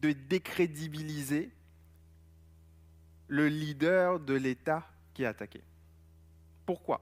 de 0.00 0.12
décrédibiliser 0.12 1.50
le 3.28 3.48
leader 3.48 4.20
de 4.20 4.34
l'État 4.34 4.88
qui 5.12 5.22
est 5.22 5.26
attaqué. 5.26 5.62
Pourquoi? 6.64 7.00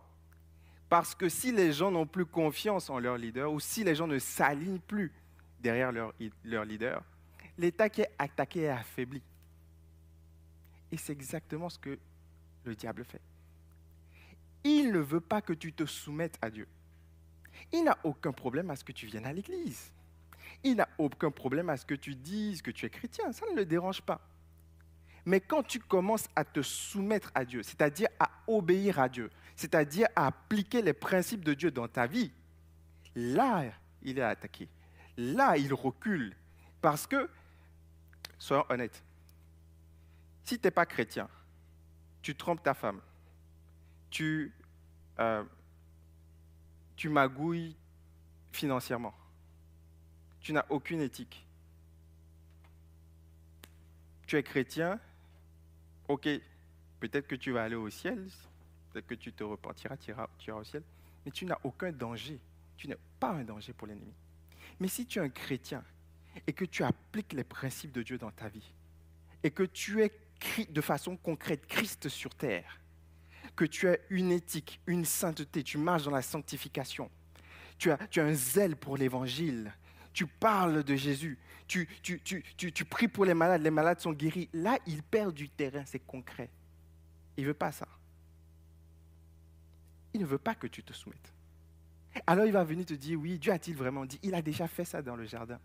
Parce 0.89 1.15
que 1.15 1.29
si 1.29 1.53
les 1.53 1.73
gens 1.73 1.91
n'ont 1.91 2.07
plus 2.07 2.27
confiance 2.27 2.91
en 2.91 2.99
leur 2.99 3.17
leader 3.17 3.53
ou 3.53 3.59
si 3.59 3.83
les 3.83 3.95
gens 3.95 4.07
ne 4.07 4.19
s'alignent 4.19 4.79
plus 4.79 5.13
derrière 5.61 5.91
leur, 5.91 6.13
leader, 6.65 7.03
l'État 7.59 7.89
qui 7.89 8.03
est 8.03 8.11
attaqué 8.19 8.63
est 8.63 8.69
affaibli. 8.69 9.23
Et 10.93 10.97
c'est 10.97 11.13
exactement 11.13 11.69
ce 11.69 11.79
que 11.79 11.99
le 12.65 12.75
diable 12.77 13.05
fait. 13.05 13.21
Il 14.63 14.93
ne 14.93 15.01
veut 15.01 15.21
pas 15.21 15.43
que 15.43 15.53
tu 15.53 15.73
te 15.73 15.87
soumettes 15.87 16.39
à 16.41 16.51
Dieu. 16.51 16.69
Il 17.73 17.85
n'a 17.85 17.99
aucun 18.05 18.33
problème 18.33 18.71
à 18.71 18.77
ce 18.77 18.85
que 18.85 18.93
tu 18.93 19.07
viennes 19.07 19.27
à 19.27 19.33
l'église. 19.33 19.93
Il 20.63 20.77
n'a 20.77 20.89
aucun 20.99 21.31
problème 21.31 21.69
à 21.69 21.77
ce 21.77 21.85
que 21.85 21.95
tu 21.95 22.15
dises 22.15 22.63
que 22.63 22.71
tu 22.71 22.87
es 22.87 22.91
chrétien. 22.91 23.33
Ça 23.33 23.47
ne 23.51 23.57
le 23.57 23.65
dérange 23.65 24.03
pas. 24.03 24.21
Mais 25.27 25.41
quand 25.41 25.65
tu 25.65 25.81
commences 25.81 26.29
à 26.37 26.45
te 26.45 26.63
soumettre 26.63 27.33
à 27.35 27.45
Dieu, 27.45 27.65
c'est-à-dire 27.65 28.09
à 28.21 28.31
obéir 28.47 29.01
à 29.01 29.09
Dieu, 29.09 29.29
c'est-à-dire 29.57 30.07
à 30.15 30.29
appliquer 30.29 30.83
les 30.83 30.93
principes 30.93 31.45
de 31.45 31.53
Dieu 31.53 31.73
dans 31.73 31.89
ta 31.89 32.07
vie, 32.07 32.31
là, 33.17 33.65
il 34.03 34.21
est 34.21 34.23
attaqué. 34.23 34.69
Là, 35.17 35.57
il 35.57 35.75
recule. 35.75 36.37
Parce 36.81 37.09
que, 37.09 37.29
soyons 38.39 38.65
honnêtes, 38.69 39.03
si 40.45 40.61
tu 40.61 40.65
n'es 40.65 40.71
pas 40.71 40.87
chrétien, 40.87 41.29
tu 42.23 42.37
trompes 42.37 42.63
ta 42.63 42.75
femme, 42.75 43.01
tu, 44.11 44.55
euh, 45.19 45.43
tu 46.95 47.09
magouilles 47.09 47.75
financièrement, 48.53 49.15
tu 50.41 50.53
n'as 50.53 50.67
aucune 50.69 51.01
éthique. 51.01 51.45
Tu 54.29 54.37
es 54.37 54.43
chrétien, 54.45 55.01
ok, 56.09 56.29
peut-être 57.01 57.27
que 57.27 57.35
tu 57.35 57.53
vas 57.53 57.65
aller 57.65 57.77
au 57.77 57.91
ciel, 57.91 58.29
peut-être 58.93 59.07
que 59.07 59.15
tu 59.15 59.33
te 59.33 59.45
repentiras, 59.45 59.97
tu 59.97 60.11
iras, 60.11 60.29
au 60.59 60.65
ciel, 60.65 60.83
mais 61.25 61.31
tu 61.31 61.45
n'as 61.45 61.59
aucun 61.65 61.93
danger. 61.93 62.39
Tu 62.77 62.89
n'es 62.89 62.97
pas 63.19 63.31
un 63.31 63.45
danger 63.45 63.73
pour 63.73 63.87
l'ennemi. 63.87 64.13
Mais 64.81 64.89
si 64.89 65.07
tu 65.07 65.19
es 65.19 65.23
un 65.23 65.31
chrétien 65.31 65.83
et 66.47 66.53
que 66.53 66.65
tu 66.65 66.83
appliques 66.85 67.33
les 67.33 67.45
principes 67.45 67.93
de 67.93 68.03
Dieu 68.03 68.19
dans 68.19 68.31
ta 68.31 68.49
vie, 68.49 68.73
et 69.43 69.51
que 69.51 69.63
tu 69.63 70.03
es 70.03 70.13
de 70.69 70.81
façon 70.81 71.17
concrète 71.17 71.67
Christ 71.67 72.09
sur 72.09 72.35
terre, 72.35 72.81
que 73.55 73.65
tu 73.65 73.89
as 73.89 73.97
une 74.11 74.33
éthique, 74.33 74.81
une 74.87 75.07
sainteté, 75.07 75.63
tu 75.63 75.79
marches 75.79 76.05
dans 76.05 76.11
la 76.11 76.23
sanctification, 76.23 77.11
tu 77.79 77.91
as 77.91 77.99
un 78.17 78.35
zèle 78.35 78.77
pour 78.77 78.99
l'évangile, 78.99 79.73
tu 80.13 80.27
parles 80.27 80.83
de 80.83 80.95
Jésus, 80.95 81.39
tu, 81.67 81.89
tu, 82.03 82.85
pries 82.85 83.09
pour 83.09 83.25
les 83.25 83.35
malades, 83.35 83.63
les 83.63 83.71
malades 83.71 84.01
sont 84.01 84.13
guéris. 84.13 84.49
Là, 84.53 84.79
il 84.87 85.03
perd 85.03 85.35
du 85.35 85.49
terrain, 85.49 85.85
c'est 85.85 85.99
concret. 86.01 86.51
Il 87.37 87.43
ne 87.43 87.49
veut 87.49 87.55
pas 87.55 87.73
ça. 87.73 87.89
Il 90.15 90.21
ne 90.21 90.27
veut 90.27 90.39
pas 90.39 90.55
que 90.55 90.67
tu 90.67 90.83
te 90.83 90.93
soumettes. 90.93 91.33
Alors 92.27 92.47
il 92.47 92.53
va 92.53 92.65
venir 92.65 92.87
te 92.87 92.95
dire, 92.95 93.21
oui, 93.21 93.39
Dieu 93.39 93.53
a-t-il 93.53 93.77
vraiment 93.77 94.07
dit? 94.07 94.19
Il 94.23 94.35
a 94.35 94.43
déjà 94.43 94.69
fait 94.69 94.85
ça 94.85 95.03
dans 95.03 95.17
le 95.17 95.27
jardin. 95.27 95.61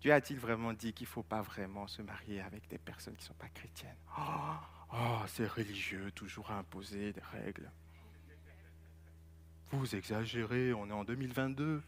Dieu 0.00 0.12
a-t-il 0.12 0.38
vraiment 0.38 0.72
dit 0.72 0.94
qu'il 0.94 1.06
ne 1.06 1.10
faut 1.10 1.22
pas 1.22 1.42
vraiment 1.42 1.86
se 1.86 2.00
marier 2.00 2.40
avec 2.40 2.66
des 2.68 2.78
personnes 2.78 3.14
qui 3.16 3.24
ne 3.24 3.28
sont 3.28 3.34
pas 3.34 3.50
chrétiennes? 3.50 3.98
Oh, 4.18 4.54
oh 4.94 5.18
c'est 5.26 5.46
religieux, 5.46 6.10
toujours 6.12 6.50
imposer 6.50 7.12
des 7.12 7.20
règles. 7.20 7.70
Vous 9.72 9.94
exagérez, 9.94 10.72
on 10.72 10.88
est 10.88 10.92
en 10.92 11.04
2022. 11.04 11.82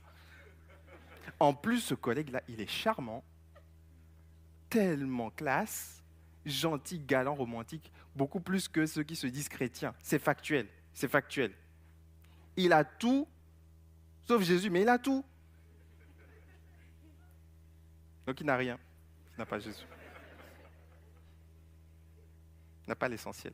En 1.39 1.55
plus, 1.55 1.81
ce 1.81 1.95
collègue-là, 1.95 2.43
il 2.49 2.61
est 2.61 2.71
charmant, 2.71 3.25
tellement 4.69 5.31
classe, 5.31 6.03
gentil, 6.45 6.99
galant, 6.99 7.35
romantique, 7.35 7.93
beaucoup 8.15 8.41
plus 8.41 8.69
que 8.69 8.87
ceux 8.87 9.03
qui 9.03 9.17
se 9.17 9.27
disent 9.27 9.49
chrétiens. 9.49 9.95
C'est 10.03 10.19
factuel, 10.19 10.69
c'est 10.93 11.09
factuel. 11.09 11.53
Il 12.57 12.73
a 12.73 12.85
tout, 12.85 13.27
sauf 14.27 14.43
Jésus, 14.43 14.71
mais 14.71 14.83
il 14.83 14.89
a 14.89 14.99
tout. 14.99 15.25
Donc 18.27 18.41
il 18.41 18.47
n'a 18.47 18.57
rien, 18.57 18.79
il 19.35 19.39
n'a 19.39 19.47
pas 19.47 19.59
Jésus. 19.59 19.85
Il 22.85 22.89
n'a 22.89 22.97
pas 22.97 23.09
l'essentiel. 23.09 23.53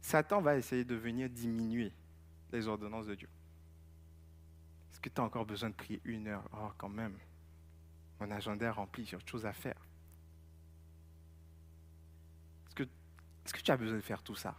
Satan 0.00 0.40
va 0.40 0.56
essayer 0.56 0.84
de 0.84 0.94
venir 0.94 1.28
diminuer 1.28 1.92
les 2.52 2.68
ordonnances 2.68 3.06
de 3.06 3.14
Dieu. 3.16 3.28
Que 5.06 5.10
tu 5.12 5.20
as 5.20 5.24
encore 5.24 5.46
besoin 5.46 5.70
de 5.70 5.74
prier 5.76 6.00
une 6.04 6.26
heure? 6.26 6.42
Oh, 6.52 6.72
quand 6.76 6.88
même. 6.88 7.16
Mon 8.18 8.28
agenda 8.28 8.66
est 8.66 8.70
rempli, 8.70 9.06
j'ai 9.06 9.14
autre 9.14 9.28
chose 9.28 9.46
à 9.46 9.52
faire. 9.52 9.80
Est-ce 12.76 13.54
que, 13.54 13.60
tu 13.60 13.70
as 13.70 13.76
besoin 13.76 13.98
de 13.98 14.02
faire 14.02 14.20
tout 14.24 14.34
ça? 14.34 14.56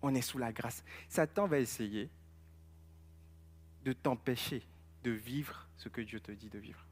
On 0.00 0.14
est 0.14 0.22
sous 0.22 0.38
la 0.38 0.54
grâce. 0.54 0.82
Satan 1.06 1.46
va 1.46 1.58
essayer 1.58 2.08
de 3.84 3.92
t'empêcher 3.92 4.66
de 5.04 5.10
vivre 5.10 5.68
ce 5.76 5.90
que 5.90 6.00
Dieu 6.00 6.20
te 6.20 6.32
dit 6.32 6.48
de 6.48 6.58
vivre. 6.58 6.82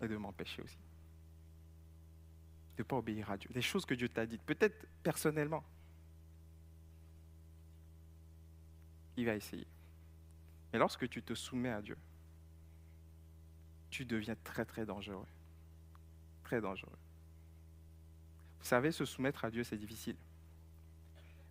Et 0.00 0.06
de 0.06 0.16
m'empêcher 0.16 0.62
aussi. 0.62 0.78
De 2.76 2.82
ne 2.82 2.84
pas 2.84 2.94
obéir 2.94 3.28
à 3.28 3.36
Dieu. 3.36 3.50
Les 3.52 3.62
choses 3.62 3.84
que 3.84 3.94
Dieu 3.94 4.08
t'a 4.08 4.24
dites, 4.24 4.42
peut-être 4.42 4.86
personnellement. 5.02 5.64
Il 9.18 9.26
va 9.26 9.34
essayer. 9.34 9.66
Mais 10.72 10.78
lorsque 10.78 11.08
tu 11.08 11.24
te 11.24 11.34
soumets 11.34 11.72
à 11.72 11.82
Dieu, 11.82 11.98
tu 13.90 14.04
deviens 14.04 14.36
très 14.44 14.64
très 14.64 14.86
dangereux. 14.86 15.26
Très 16.44 16.60
dangereux. 16.60 16.96
Vous 18.60 18.64
savez, 18.64 18.92
se 18.92 19.04
soumettre 19.04 19.44
à 19.44 19.50
Dieu, 19.50 19.64
c'est 19.64 19.76
difficile. 19.76 20.14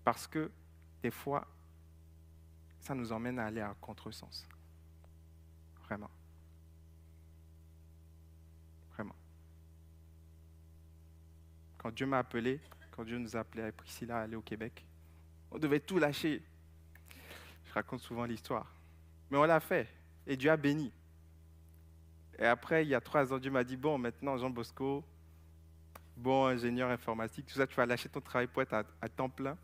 Parce 0.06 0.28
que 0.28 0.50
des 1.04 1.12
fois, 1.12 1.46
ça 2.80 2.96
nous 2.96 3.12
emmène 3.12 3.38
à 3.38 3.48
aller 3.48 3.60
à 3.60 3.76
contresens. 3.82 4.48
Vraiment. 5.84 6.10
Vraiment. 8.94 9.16
Quand 11.78 11.94
Dieu 11.94 12.06
m'a 12.06 12.20
appelé, 12.20 12.62
quand 12.92 13.04
Dieu 13.04 13.18
nous 13.18 13.36
a 13.36 13.42
appelé 13.42 13.64
à 13.64 13.74
Priscilla 13.74 14.20
à 14.20 14.22
aller 14.22 14.38
au 14.38 14.42
Québec, 14.42 14.86
on 15.52 15.60
devait 15.60 15.82
tout 15.82 15.98
lâcher. 15.98 16.42
Je 17.68 17.74
raconte 17.74 18.02
souvent 18.02 18.26
l'histoire. 18.26 18.74
Mais 19.30 19.38
on 19.38 19.44
l'a 19.44 19.60
fait. 19.60 19.88
Et 20.26 20.36
Dieu 20.36 20.50
a 20.50 20.58
béni. 20.58 20.92
Et 22.40 22.46
après, 22.46 22.84
il 22.84 22.90
y 22.90 22.96
a 22.96 23.02
trois 23.02 23.34
ans, 23.34 23.40
Dieu 23.40 23.52
m'a 23.52 23.64
dit, 23.64 23.78
bon, 23.78 23.98
maintenant, 23.98 24.38
Jean 24.38 24.50
Bosco, 24.50 25.04
bon 26.16 26.46
ingénieur 26.46 26.90
informatique, 26.90 27.48
tout 27.48 27.56
ça, 27.56 27.66
tu 27.66 27.76
vas 27.76 27.86
lâcher 27.86 28.10
ton 28.10 28.22
travail 28.22 28.48
pour 28.48 28.62
être 28.62 28.74
à, 28.74 29.10
temps 29.10 29.30
plein 29.30 29.58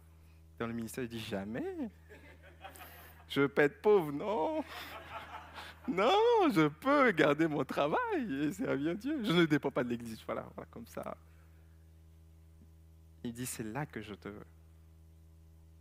dans 0.58 0.68
le 0.68 0.74
ministère. 0.74 1.04
Je 1.04 1.10
dis, 1.10 1.20
jamais. 1.20 1.90
Je 3.30 3.42
veux 3.42 3.48
pas 3.48 3.64
être 3.64 3.82
pauvre, 3.82 4.12
non. 4.12 4.64
Non, 5.88 6.50
je 6.54 6.68
peux 6.68 7.12
garder 7.12 7.48
mon 7.48 7.64
travail 7.66 8.46
et 8.46 8.54
servir 8.54 8.96
Dieu. 8.96 9.24
Je 9.24 9.32
ne 9.32 9.46
dépends 9.46 9.72
pas 9.72 9.84
de 9.84 9.90
l'Église, 9.90 10.22
voilà, 10.26 10.46
voilà, 10.56 10.68
comme 10.72 10.88
ça. 10.88 11.18
Il 13.24 13.34
dit, 13.34 13.46
c'est 13.46 13.64
là 13.64 13.86
que 13.86 14.02
je 14.02 14.14
te 14.14 14.30
veux. 14.30 14.46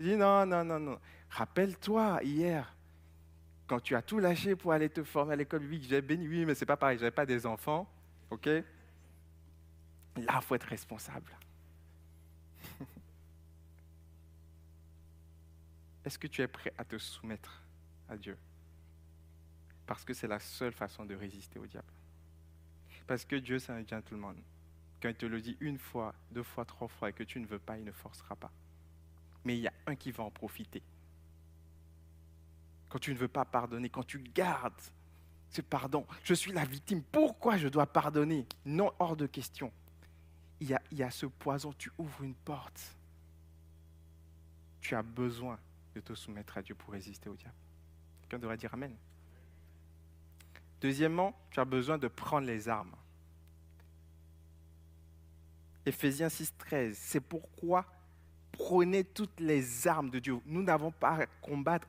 Il 0.03 0.09
dit, 0.09 0.17
non, 0.17 0.45
non, 0.45 0.65
non, 0.65 0.81
non. 0.81 0.99
Rappelle-toi, 1.31 2.25
hier, 2.25 2.75
quand 3.69 3.79
tu 3.79 3.95
as 3.95 4.03
tout 4.03 4.19
lâché 4.19 4.57
pour 4.57 4.73
aller 4.73 4.89
te 4.89 5.05
former 5.05 5.35
à 5.35 5.37
l'école 5.37 5.61
biblique, 5.61 5.85
j'ai 5.85 6.03
béni, 6.03 6.27
oui, 6.27 6.45
mais 6.45 6.57
c'est 6.57 6.67
pas 6.67 6.77
pareil, 6.77 6.99
je 6.99 7.05
n'avais 7.05 7.15
pas 7.15 7.25
des 7.25 7.47
enfants, 7.47 7.89
ok? 8.29 8.47
Là, 8.47 8.65
il 10.17 10.43
faut 10.43 10.57
être 10.57 10.67
responsable. 10.67 11.31
Est-ce 16.05 16.19
que 16.19 16.27
tu 16.27 16.43
es 16.43 16.49
prêt 16.49 16.75
à 16.77 16.85
te 16.85 16.99
soumettre 16.99 17.63
à 18.09 18.17
Dieu? 18.17 18.37
Parce 19.87 20.05
que 20.05 20.15
c'est 20.15 20.27
la 20.27 20.41
seule 20.41 20.73
façon 20.73 21.05
de 21.05 21.15
résister 21.15 21.61
au 21.61 21.67
diable. 21.67 21.93
Parce 23.07 23.25
que 23.25 23.37
Dieu, 23.37 23.61
c'est 23.61 23.71
un 23.71 23.87
gentleman. 23.87 24.35
Quand 25.01 25.11
il 25.11 25.15
te 25.15 25.27
le 25.27 25.41
dit 25.41 25.57
une 25.61 25.79
fois, 25.79 26.13
deux 26.33 26.43
fois, 26.43 26.65
trois 26.65 26.89
fois 26.89 27.11
et 27.11 27.13
que 27.13 27.23
tu 27.23 27.39
ne 27.39 27.47
veux 27.47 27.61
pas, 27.61 27.79
il 27.79 27.85
ne 27.85 27.93
forcera 27.93 28.35
pas. 28.35 28.51
Mais 29.45 29.57
il 29.57 29.63
y 29.63 29.69
a 29.69 29.73
un 29.87 29.97
qui 29.97 30.13
va 30.13 30.25
en 30.25 30.31
profiter. 30.31 30.83
Quand 32.89 32.99
tu 32.99 33.13
ne 33.13 33.19
veux 33.19 33.29
pas 33.29 33.45
pardonner, 33.45 33.89
quand 33.89 34.07
tu 34.07 34.19
gardes 34.19 34.81
ce 35.53 35.61
pardon, 35.61 36.07
je 36.25 36.33
suis 36.33 36.53
la 36.53 36.65
victime, 36.65 37.03
pourquoi 37.03 37.59
je 37.59 37.69
dois 37.69 37.87
pardonner? 37.87 38.47
Non, 38.65 38.93
hors 38.99 39.17
de 39.17 39.27
question. 39.27 39.71
Il 40.61 40.79
y, 40.93 41.03
a, 41.03 41.11
ce 41.11 41.27
poison, 41.27 41.73
tu 41.73 41.91
ouvres 41.99 42.23
une 42.23 42.35
porte. 42.35 42.97
Tu 44.81 44.95
as 44.95 45.03
besoin 45.03 45.59
de 45.95 46.01
te 46.01 46.15
soumettre 46.15 46.57
à 46.57 46.63
Dieu 46.63 46.75
pour 46.75 46.93
résister 46.93 47.29
au 47.29 47.35
diable. 47.35 47.57
Quelqu'un 48.23 48.39
devrait 48.39 48.57
dire 48.57 48.73
Amen. 48.73 48.95
Deuxièmement, 50.81 51.37
tu 51.51 51.61
as 51.61 51.65
besoin 51.65 51.99
de 51.99 52.09
prendre 52.09 52.47
les 52.47 52.69
armes. 52.69 52.95
Éphésiens 55.85 56.29
6, 56.29 56.55
13. 56.57 56.97
C'est 56.97 57.21
pourquoi 57.21 57.85
prenez 58.53 59.05
toutes 59.05 59.41
les 59.41 59.89
armes 59.89 60.11
de 60.11 60.19
Dieu. 60.19 60.39
Nous 60.47 60.63
n'avons 60.63 60.91
pas 60.91 61.23
à 61.23 61.27
combattre, 61.41 61.87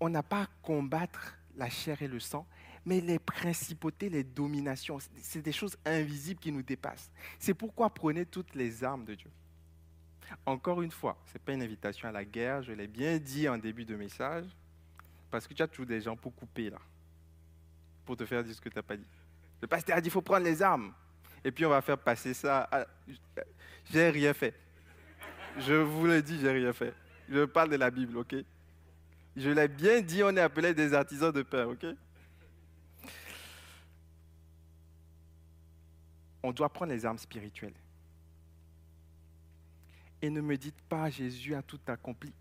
on 0.00 0.08
n'a 0.08 0.22
pas 0.22 0.42
à 0.42 0.46
combattre 0.62 1.36
la 1.56 1.68
chair 1.68 2.00
et 2.02 2.08
le 2.08 2.20
sang, 2.20 2.46
mais 2.84 3.00
les 3.00 3.18
principautés, 3.18 4.08
les 4.08 4.24
dominations. 4.24 4.98
C'est 5.20 5.42
des 5.42 5.52
choses 5.52 5.76
invisibles 5.84 6.40
qui 6.40 6.52
nous 6.52 6.62
dépassent. 6.62 7.10
C'est 7.38 7.54
pourquoi 7.54 7.90
prenez 7.90 8.24
toutes 8.24 8.54
les 8.54 8.82
armes 8.84 9.04
de 9.04 9.14
Dieu. 9.14 9.30
Encore 10.46 10.82
une 10.82 10.90
fois, 10.90 11.18
ce 11.26 11.34
n'est 11.34 11.40
pas 11.40 11.52
une 11.52 11.62
invitation 11.62 12.08
à 12.08 12.12
la 12.12 12.24
guerre, 12.24 12.62
je 12.62 12.72
l'ai 12.72 12.86
bien 12.86 13.18
dit 13.18 13.48
en 13.48 13.56
début 13.58 13.84
de 13.84 13.96
message, 13.96 14.44
parce 15.30 15.46
que 15.46 15.54
tu 15.54 15.62
as 15.62 15.68
toujours 15.68 15.86
des 15.86 16.00
gens 16.00 16.16
pour 16.16 16.34
couper 16.34 16.70
là, 16.70 16.78
pour 18.04 18.16
te 18.16 18.24
faire 18.24 18.44
dire 18.44 18.54
ce 18.54 18.60
que 18.60 18.68
tu 18.68 18.76
n'as 18.76 18.82
pas 18.82 18.96
dit. 18.96 19.08
Le 19.60 19.66
pasteur 19.66 19.96
a 19.96 20.00
dit 20.00 20.08
il 20.08 20.12
faut 20.12 20.22
prendre 20.22 20.44
les 20.44 20.62
armes. 20.62 20.92
Et 21.44 21.50
puis 21.50 21.64
on 21.64 21.70
va 21.70 21.80
faire 21.80 21.98
passer 21.98 22.34
ça. 22.34 22.68
À... 22.70 22.86
J'ai 23.90 24.10
rien 24.10 24.34
fait. 24.34 24.54
Je 25.58 25.74
vous 25.74 26.06
le 26.06 26.22
dis, 26.22 26.38
j'ai 26.40 26.50
rien 26.50 26.72
fait. 26.72 26.94
Je 27.28 27.44
parle 27.44 27.70
de 27.70 27.76
la 27.76 27.90
Bible, 27.90 28.16
ok? 28.16 28.36
Je 29.36 29.50
l'ai 29.50 29.68
bien 29.68 30.00
dit, 30.00 30.22
on 30.22 30.30
est 30.36 30.40
appelé 30.40 30.72
des 30.72 30.94
artisans 30.94 31.32
de 31.32 31.42
paix, 31.42 31.64
ok? 31.64 31.86
On 36.42 36.52
doit 36.52 36.68
prendre 36.68 36.92
les 36.92 37.04
armes 37.04 37.18
spirituelles. 37.18 37.74
Et 40.22 40.30
ne 40.30 40.40
me 40.40 40.56
dites 40.56 40.80
pas 40.88 41.10
Jésus 41.10 41.54
a 41.54 41.62
tout 41.62 41.80
accompli. 41.86 42.32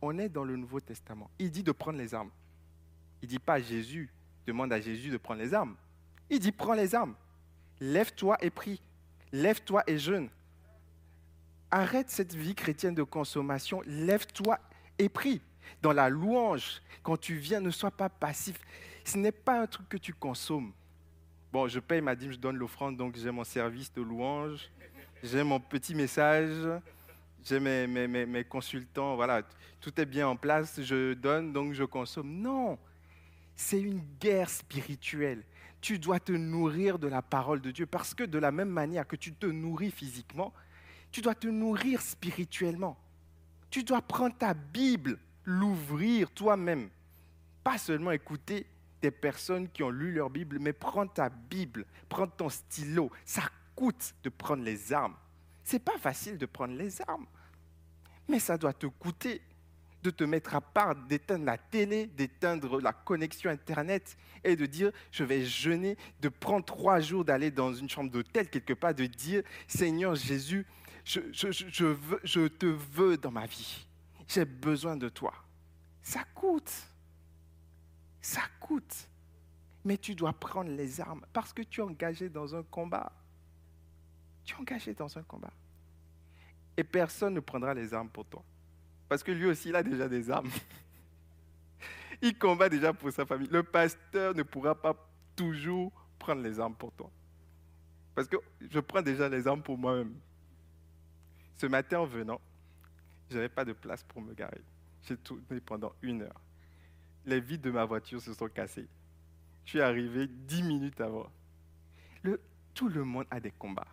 On 0.00 0.18
est 0.18 0.28
dans 0.28 0.44
le 0.44 0.56
Nouveau 0.56 0.80
Testament. 0.80 1.30
Il 1.38 1.50
dit 1.50 1.62
de 1.62 1.72
prendre 1.72 1.98
les 1.98 2.14
armes. 2.14 2.30
Il 3.22 3.26
ne 3.26 3.30
dit 3.30 3.38
pas 3.38 3.60
Jésus, 3.60 4.10
demande 4.46 4.72
à 4.72 4.80
Jésus 4.80 5.10
de 5.10 5.16
prendre 5.16 5.40
les 5.40 5.54
armes. 5.54 5.76
Il 6.30 6.38
dit 6.38 6.52
prends 6.52 6.74
les 6.74 6.94
armes. 6.94 7.14
Lève-toi 7.80 8.36
et 8.40 8.50
prie. 8.50 8.80
Lève-toi 9.32 9.82
et 9.86 9.98
jeûne. 9.98 10.28
Arrête 11.74 12.10
cette 12.10 12.34
vie 12.34 12.54
chrétienne 12.54 12.94
de 12.94 13.02
consommation. 13.02 13.82
Lève-toi 13.86 14.60
et 14.98 15.08
prie. 15.08 15.40
Dans 15.80 15.94
la 15.94 16.10
louange, 16.10 16.82
quand 17.02 17.16
tu 17.16 17.36
viens, 17.36 17.60
ne 17.60 17.70
sois 17.70 17.90
pas 17.90 18.10
passif. 18.10 18.60
Ce 19.04 19.16
n'est 19.16 19.32
pas 19.32 19.62
un 19.62 19.66
truc 19.66 19.88
que 19.88 19.96
tu 19.96 20.12
consommes. 20.12 20.72
Bon, 21.50 21.68
je 21.68 21.80
paye 21.80 22.02
ma 22.02 22.14
dîme, 22.14 22.32
je 22.32 22.38
donne 22.38 22.56
l'offrande, 22.56 22.98
donc 22.98 23.16
j'ai 23.16 23.30
mon 23.30 23.44
service 23.44 23.92
de 23.92 24.02
louange, 24.02 24.70
j'ai 25.22 25.42
mon 25.42 25.60
petit 25.60 25.94
message, 25.94 26.52
j'ai 27.42 27.58
mes, 27.58 27.86
mes, 27.86 28.26
mes, 28.26 28.44
consultants, 28.44 29.16
voilà, 29.16 29.42
tout 29.80 29.98
est 29.98 30.06
bien 30.06 30.28
en 30.28 30.36
place, 30.36 30.80
je 30.82 31.14
donne, 31.14 31.54
donc 31.54 31.72
je 31.72 31.84
consomme. 31.84 32.40
Non, 32.40 32.78
c'est 33.56 33.80
une 33.80 34.00
guerre 34.20 34.50
spirituelle. 34.50 35.42
Tu 35.80 35.98
dois 35.98 36.20
te 36.20 36.32
nourrir 36.32 36.98
de 36.98 37.08
la 37.08 37.22
parole 37.22 37.60
de 37.62 37.70
Dieu, 37.70 37.86
parce 37.86 38.14
que 38.14 38.24
de 38.24 38.38
la 38.38 38.52
même 38.52 38.70
manière 38.70 39.06
que 39.06 39.16
tu 39.16 39.32
te 39.32 39.46
nourris 39.46 39.90
physiquement, 39.90 40.52
tu 41.12 41.20
dois 41.20 41.34
te 41.34 41.46
nourrir 41.46 42.00
spirituellement. 42.00 42.98
Tu 43.70 43.84
dois 43.84 44.02
prendre 44.02 44.36
ta 44.36 44.54
Bible, 44.54 45.18
l'ouvrir 45.44 46.30
toi-même. 46.30 46.88
Pas 47.62 47.78
seulement 47.78 48.10
écouter 48.10 48.66
des 49.00 49.10
personnes 49.10 49.68
qui 49.68 49.82
ont 49.82 49.90
lu 49.90 50.12
leur 50.12 50.30
Bible, 50.30 50.58
mais 50.58 50.72
prends 50.72 51.06
ta 51.06 51.28
Bible, 51.28 51.84
prends 52.08 52.26
ton 52.26 52.48
stylo. 52.48 53.10
Ça 53.24 53.42
coûte 53.76 54.14
de 54.22 54.30
prendre 54.30 54.64
les 54.64 54.92
armes. 54.92 55.14
C'est 55.62 55.84
pas 55.84 55.98
facile 55.98 56.38
de 56.38 56.46
prendre 56.46 56.74
les 56.74 57.00
armes, 57.02 57.26
mais 58.28 58.40
ça 58.40 58.58
doit 58.58 58.72
te 58.72 58.86
coûter 58.86 59.40
de 60.02 60.10
te 60.10 60.24
mettre 60.24 60.56
à 60.56 60.60
part, 60.60 60.96
d'éteindre 60.96 61.44
la 61.44 61.56
télé, 61.56 62.06
d'éteindre 62.06 62.80
la 62.80 62.92
connexion 62.92 63.50
Internet 63.50 64.16
et 64.42 64.56
de 64.56 64.66
dire, 64.66 64.90
je 65.12 65.22
vais 65.22 65.44
jeûner, 65.44 65.96
de 66.20 66.28
prendre 66.28 66.64
trois 66.64 67.00
jours 67.00 67.24
d'aller 67.24 67.50
dans 67.50 67.72
une 67.72 67.88
chambre 67.88 68.10
d'hôtel 68.10 68.50
quelque 68.50 68.72
part, 68.72 68.94
de 68.94 69.06
dire, 69.06 69.42
Seigneur 69.68 70.14
Jésus, 70.16 70.66
je, 71.04 72.48
te 72.48 72.64
veux 72.64 73.16
dans 73.16 73.30
ma 73.30 73.46
vie. 73.46 73.86
J'ai 74.28 74.44
besoin 74.44 74.96
de 74.96 75.08
toi. 75.08 75.34
Ça 76.02 76.24
coûte. 76.34 76.72
Ça 78.20 78.42
coûte. 78.60 79.08
Mais 79.84 79.98
tu 79.98 80.14
dois 80.14 80.32
prendre 80.32 80.70
les 80.70 81.00
armes 81.00 81.24
parce 81.32 81.52
que 81.52 81.62
tu 81.62 81.80
es 81.80 81.84
engagé 81.84 82.28
dans 82.28 82.54
un 82.54 82.62
combat. 82.62 83.12
Tu 84.44 84.54
es 84.54 84.58
engagé 84.58 84.94
dans 84.94 85.16
un 85.18 85.22
combat. 85.22 85.52
Et 86.76 86.84
personne 86.84 87.34
ne 87.34 87.40
prendra 87.40 87.74
les 87.74 87.92
armes 87.92 88.08
pour 88.08 88.24
toi. 88.24 88.42
Parce 89.08 89.22
que 89.22 89.32
lui 89.32 89.46
aussi, 89.46 89.68
il 89.68 89.76
a 89.76 89.82
déjà 89.82 90.08
des 90.08 90.30
armes. 90.30 90.50
Il 92.22 92.38
combat 92.38 92.68
déjà 92.68 92.92
pour 92.92 93.10
sa 93.10 93.26
famille. 93.26 93.48
Le 93.50 93.64
pasteur 93.64 94.32
ne 94.32 94.44
pourra 94.44 94.80
pas 94.80 94.94
toujours 95.34 95.92
prendre 96.20 96.40
les 96.40 96.60
armes 96.60 96.76
pour 96.76 96.92
toi. 96.92 97.10
Parce 98.14 98.28
que 98.28 98.36
je 98.60 98.78
prends 98.78 99.02
déjà 99.02 99.28
les 99.28 99.44
armes 99.46 99.62
pour 99.62 99.76
moi-même. 99.76 100.14
Ce 101.62 101.68
matin, 101.68 102.00
en 102.00 102.06
venant, 102.06 102.40
je 103.30 103.36
n'avais 103.36 103.48
pas 103.48 103.64
de 103.64 103.72
place 103.72 104.02
pour 104.02 104.20
me 104.20 104.34
garer. 104.34 104.64
J'ai 105.04 105.16
tourné 105.16 105.60
pendant 105.64 105.92
une 106.02 106.22
heure. 106.22 106.40
Les 107.24 107.40
vitres 107.40 107.62
de 107.62 107.70
ma 107.70 107.84
voiture 107.84 108.20
se 108.20 108.34
sont 108.34 108.48
cassées. 108.48 108.88
Je 109.64 109.70
suis 109.70 109.80
arrivé 109.80 110.26
dix 110.26 110.64
minutes 110.64 111.00
avant. 111.00 111.30
Tout 112.74 112.88
le 112.88 113.04
monde 113.04 113.26
a 113.30 113.38
des 113.38 113.52
combats. 113.52 113.86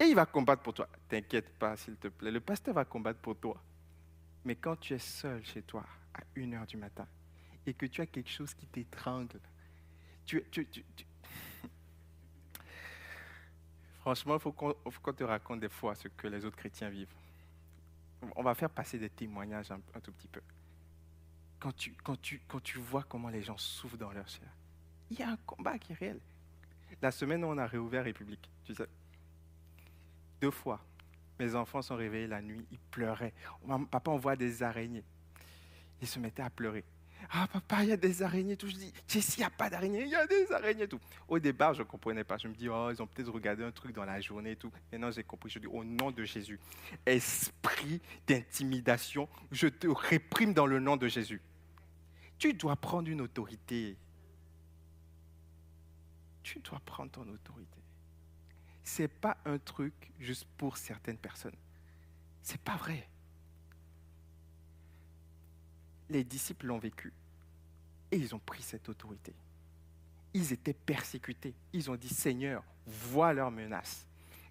Et 0.00 0.04
il 0.04 0.14
va 0.14 0.24
combattre 0.24 0.62
pour 0.62 0.72
toi. 0.72 0.88
T'inquiète 1.10 1.58
pas, 1.58 1.76
s'il 1.76 1.96
te 1.96 2.08
plaît. 2.08 2.30
Le 2.30 2.40
pasteur 2.40 2.72
va 2.72 2.86
combattre 2.86 3.20
pour 3.20 3.36
toi. 3.36 3.62
Mais 4.46 4.56
quand 4.56 4.76
tu 4.76 4.94
es 4.94 4.98
seul 4.98 5.44
chez 5.44 5.60
toi 5.60 5.84
à 6.14 6.20
une 6.36 6.54
heure 6.54 6.66
du 6.66 6.78
matin 6.78 7.06
et 7.66 7.74
que 7.74 7.84
tu 7.84 8.00
as 8.00 8.06
quelque 8.06 8.30
chose 8.30 8.54
qui 8.54 8.66
t'étrangle, 8.66 9.40
tu, 10.24 10.42
tu, 10.50 10.66
tu, 10.68 10.82
Franchement, 14.06 14.34
il 14.34 14.40
faut 14.40 14.52
qu'on 14.52 15.12
te 15.12 15.24
raconte 15.24 15.58
des 15.58 15.68
fois 15.68 15.96
ce 15.96 16.06
que 16.06 16.28
les 16.28 16.44
autres 16.44 16.56
chrétiens 16.56 16.88
vivent. 16.90 17.12
On 18.36 18.44
va 18.44 18.54
faire 18.54 18.70
passer 18.70 19.00
des 19.00 19.10
témoignages 19.10 19.72
un, 19.72 19.80
tout 19.98 20.12
petit 20.12 20.28
peu. 20.28 20.40
Quand 21.58 21.72
tu, 21.72 22.78
vois 22.78 23.02
comment 23.02 23.30
les 23.30 23.42
gens 23.42 23.56
souffrent 23.58 23.96
dans 23.96 24.12
leur 24.12 24.28
chair, 24.28 24.46
il 25.10 25.18
y 25.18 25.24
a 25.24 25.30
un 25.30 25.36
combat 25.38 25.76
qui 25.80 25.90
est 25.90 25.96
réel. 25.96 26.20
La 27.02 27.10
semaine 27.10 27.42
où 27.42 27.48
on 27.48 27.58
a 27.58 27.66
réouvert 27.66 28.04
République, 28.04 28.48
tu 28.62 28.76
sais, 28.76 28.86
deux 30.40 30.52
fois, 30.52 30.80
mes 31.40 31.56
enfants 31.56 31.82
sont 31.82 31.96
réveillés 31.96 32.28
la 32.28 32.40
nuit, 32.40 32.64
ils 32.70 32.78
pleuraient. 32.78 33.34
Papa, 33.90 34.12
on 34.12 34.18
voit 34.18 34.36
des 34.36 34.62
araignées. 34.62 35.04
Ils 36.00 36.06
se 36.06 36.20
mettaient 36.20 36.44
à 36.44 36.50
pleurer. 36.50 36.84
Ah, 37.30 37.48
papa, 37.52 37.82
il 37.82 37.88
y 37.88 37.92
a 37.92 37.96
des 37.96 38.22
araignées. 38.22 38.56
Tout. 38.56 38.68
Je 38.68 38.76
dis, 38.76 38.92
Jessie, 39.08 39.38
il 39.38 39.40
n'y 39.40 39.46
a 39.46 39.50
pas 39.50 39.68
d'araignées, 39.68 40.02
il 40.02 40.08
y 40.08 40.14
a 40.14 40.26
des 40.26 40.50
araignées. 40.52 40.86
Tout. 40.86 41.00
Au 41.28 41.38
départ, 41.38 41.74
je 41.74 41.82
ne 41.82 41.86
comprenais 41.86 42.24
pas. 42.24 42.36
Je 42.36 42.48
me 42.48 42.54
dis, 42.54 42.68
oh, 42.68 42.90
ils 42.90 43.02
ont 43.02 43.06
peut-être 43.06 43.30
regardé 43.30 43.64
un 43.64 43.72
truc 43.72 43.94
dans 43.94 44.04
la 44.04 44.20
journée 44.20 44.56
tout. 44.56 44.70
Maintenant, 44.92 45.10
j'ai 45.10 45.24
compris. 45.24 45.50
Je 45.50 45.58
dis, 45.58 45.66
au 45.66 45.84
nom 45.84 46.10
de 46.10 46.24
Jésus, 46.24 46.60
esprit 47.04 48.00
d'intimidation, 48.26 49.28
je 49.50 49.68
te 49.68 49.86
réprime 49.86 50.54
dans 50.54 50.66
le 50.66 50.78
nom 50.78 50.96
de 50.96 51.08
Jésus. 51.08 51.40
Tu 52.38 52.52
dois 52.54 52.76
prendre 52.76 53.08
une 53.08 53.20
autorité. 53.20 53.96
Tu 56.42 56.60
dois 56.60 56.80
prendre 56.84 57.10
ton 57.10 57.22
autorité. 57.22 57.80
Ce 58.84 59.02
n'est 59.02 59.08
pas 59.08 59.36
un 59.44 59.58
truc 59.58 59.94
juste 60.20 60.46
pour 60.56 60.76
certaines 60.76 61.18
personnes. 61.18 61.56
Ce 62.42 62.52
n'est 62.52 62.58
pas 62.58 62.76
vrai 62.76 63.08
les 66.10 66.24
disciples 66.24 66.66
l'ont 66.66 66.78
vécu. 66.78 67.12
Et 68.10 68.16
ils 68.16 68.34
ont 68.34 68.38
pris 68.38 68.62
cette 68.62 68.88
autorité. 68.88 69.34
Ils 70.34 70.52
étaient 70.52 70.74
persécutés. 70.74 71.54
Ils 71.72 71.90
ont 71.90 71.96
dit, 71.96 72.08
Seigneur, 72.08 72.62
vois 72.86 73.32
leurs 73.32 73.50
menaces 73.50 74.06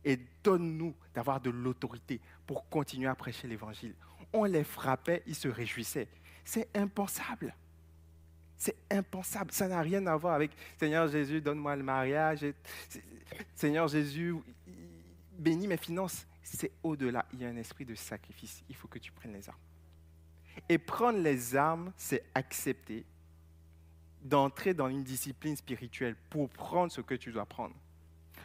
et 0.06 0.20
donne-nous 0.44 0.96
d'avoir 1.14 1.42
de 1.42 1.50
l'autorité 1.50 2.22
pour 2.46 2.70
continuer 2.70 3.08
à 3.08 3.16
prêcher 3.16 3.48
l'Évangile. 3.48 3.96
On 4.32 4.44
les 4.44 4.64
frappait, 4.64 5.24
ils 5.26 5.36
se 5.36 5.48
réjouissaient. 5.48 6.08
C'est 6.46 6.70
impensable. 6.76 7.56
C'est 8.58 8.76
impensable. 8.92 9.52
Ça 9.52 9.68
n'a 9.68 9.82
rien 9.82 10.06
à 10.06 10.16
voir 10.16 10.36
avec 10.36 10.52
Seigneur 10.78 11.08
Jésus, 11.08 11.42
donne-moi 11.42 11.76
le 11.76 11.84
mariage. 11.84 12.46
Seigneur 13.56 13.88
Jésus, 13.88 14.36
bénis 15.38 15.68
mes 15.68 15.78
finances. 15.78 16.28
C'est 16.44 16.72
au-delà. 16.84 17.26
Il 17.34 17.42
y 17.42 17.46
a 17.46 17.50
un 17.50 17.58
esprit 17.58 17.86
de 17.86 17.96
sacrifice. 17.96 18.64
Il 18.70 18.76
faut 18.76 18.88
que 18.88 19.00
tu 19.00 19.12
prennes 19.12 19.34
les 19.34 19.50
armes. 19.50 19.58
Et 20.70 20.78
prendre 20.78 21.20
les 21.20 21.56
armes, 21.56 21.92
c'est 21.98 22.24
accepter 22.34 23.06
d'entrer 24.22 24.74
dans 24.74 24.88
une 24.88 25.04
discipline 25.04 25.56
spirituelle 25.56 26.16
pour 26.30 26.50
prendre 26.50 26.92
ce 26.92 27.02
que 27.02 27.14
tu 27.14 27.32
dois 27.32 27.46
prendre. 27.46 27.76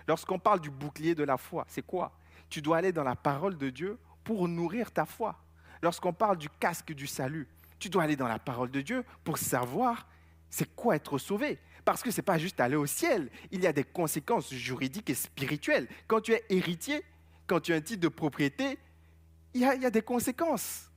Lorsqu'on 0.06 0.38
parle 0.38 0.60
du 0.60 0.70
bouclier 0.70 1.14
de 1.14 1.24
la 1.24 1.36
foi, 1.36 1.64
c'est 1.68 1.86
quoi? 1.86 2.12
Tu 2.48 2.60
dois 2.60 2.78
aller 2.78 2.92
dans 2.92 3.04
la 3.04 3.16
parole 3.16 3.56
de 3.56 3.70
Dieu 3.70 3.98
pour 4.24 4.46
nourrir 4.48 4.90
ta 4.90 5.06
foi. 5.06 5.36
Lorsqu'on 5.82 6.12
parle 6.12 6.36
du 6.36 6.50
casque 6.50 6.92
du 6.92 7.06
salut, 7.06 7.48
tu 7.78 7.88
dois 7.88 8.02
aller 8.02 8.16
dans 8.16 8.28
la 8.28 8.38
parole 8.38 8.70
de 8.70 8.82
Dieu 8.82 9.04
pour 9.24 9.38
savoir 9.38 10.06
c'est 10.50 10.74
quoi 10.74 10.96
être 10.96 11.16
sauvé. 11.16 11.58
Parce 11.84 12.02
que 12.02 12.10
ce 12.10 12.18
n'est 12.18 12.24
pas 12.24 12.36
juste 12.36 12.60
aller 12.60 12.76
au 12.76 12.86
ciel, 12.86 13.30
il 13.50 13.62
y 13.62 13.66
a 13.66 13.72
des 13.72 13.84
conséquences 13.84 14.52
juridiques 14.52 15.08
et 15.08 15.14
spirituelles. 15.14 15.88
Quand 16.06 16.20
tu 16.20 16.32
es 16.32 16.44
héritier, 16.50 17.02
quand 17.46 17.60
tu 17.60 17.72
as 17.72 17.76
un 17.76 17.80
titre 17.80 18.02
de 18.02 18.08
propriété, 18.08 18.78
il 19.54 19.62
y 19.62 19.64
a, 19.64 19.74
il 19.74 19.82
y 19.82 19.86
a 19.86 19.90
des 19.90 20.02
conséquences. 20.02 20.89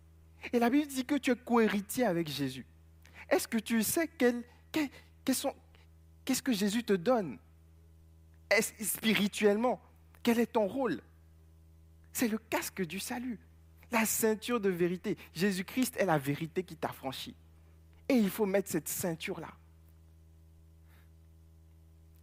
Et 0.52 0.60
la 0.60 0.70
Bible 0.70 0.88
dit 0.88 1.06
que 1.06 1.16
tu 1.16 1.32
es 1.32 1.36
cohéritier 1.36 2.06
avec 2.06 2.28
Jésus. 2.28 2.66
Est-ce 3.30 3.48
que 3.48 3.58
tu 3.58 3.82
sais 3.82 4.08
qu'est-ce 4.08 6.42
que 6.42 6.52
Jésus 6.52 6.84
te 6.84 6.94
donne? 6.94 7.38
Spirituellement, 8.80 9.82
quel 10.22 10.40
est 10.40 10.54
ton 10.54 10.68
rôle? 10.68 11.02
C'est 12.12 12.28
le 12.28 12.38
casque 12.38 12.86
du 12.86 13.00
salut, 13.00 13.40
la 13.92 14.06
ceinture 14.06 14.60
de 14.60 14.70
vérité. 14.70 15.18
Jésus-Christ 15.34 15.96
est 15.98 16.06
la 16.06 16.18
vérité 16.18 16.64
qui 16.64 16.76
t'a 16.76 16.90
franchi. 16.90 17.36
Et 18.10 18.16
il 18.16 18.30
faut 18.30 18.46
mettre 18.46 18.70
cette 18.70 18.90
ceinture-là. 18.90 19.50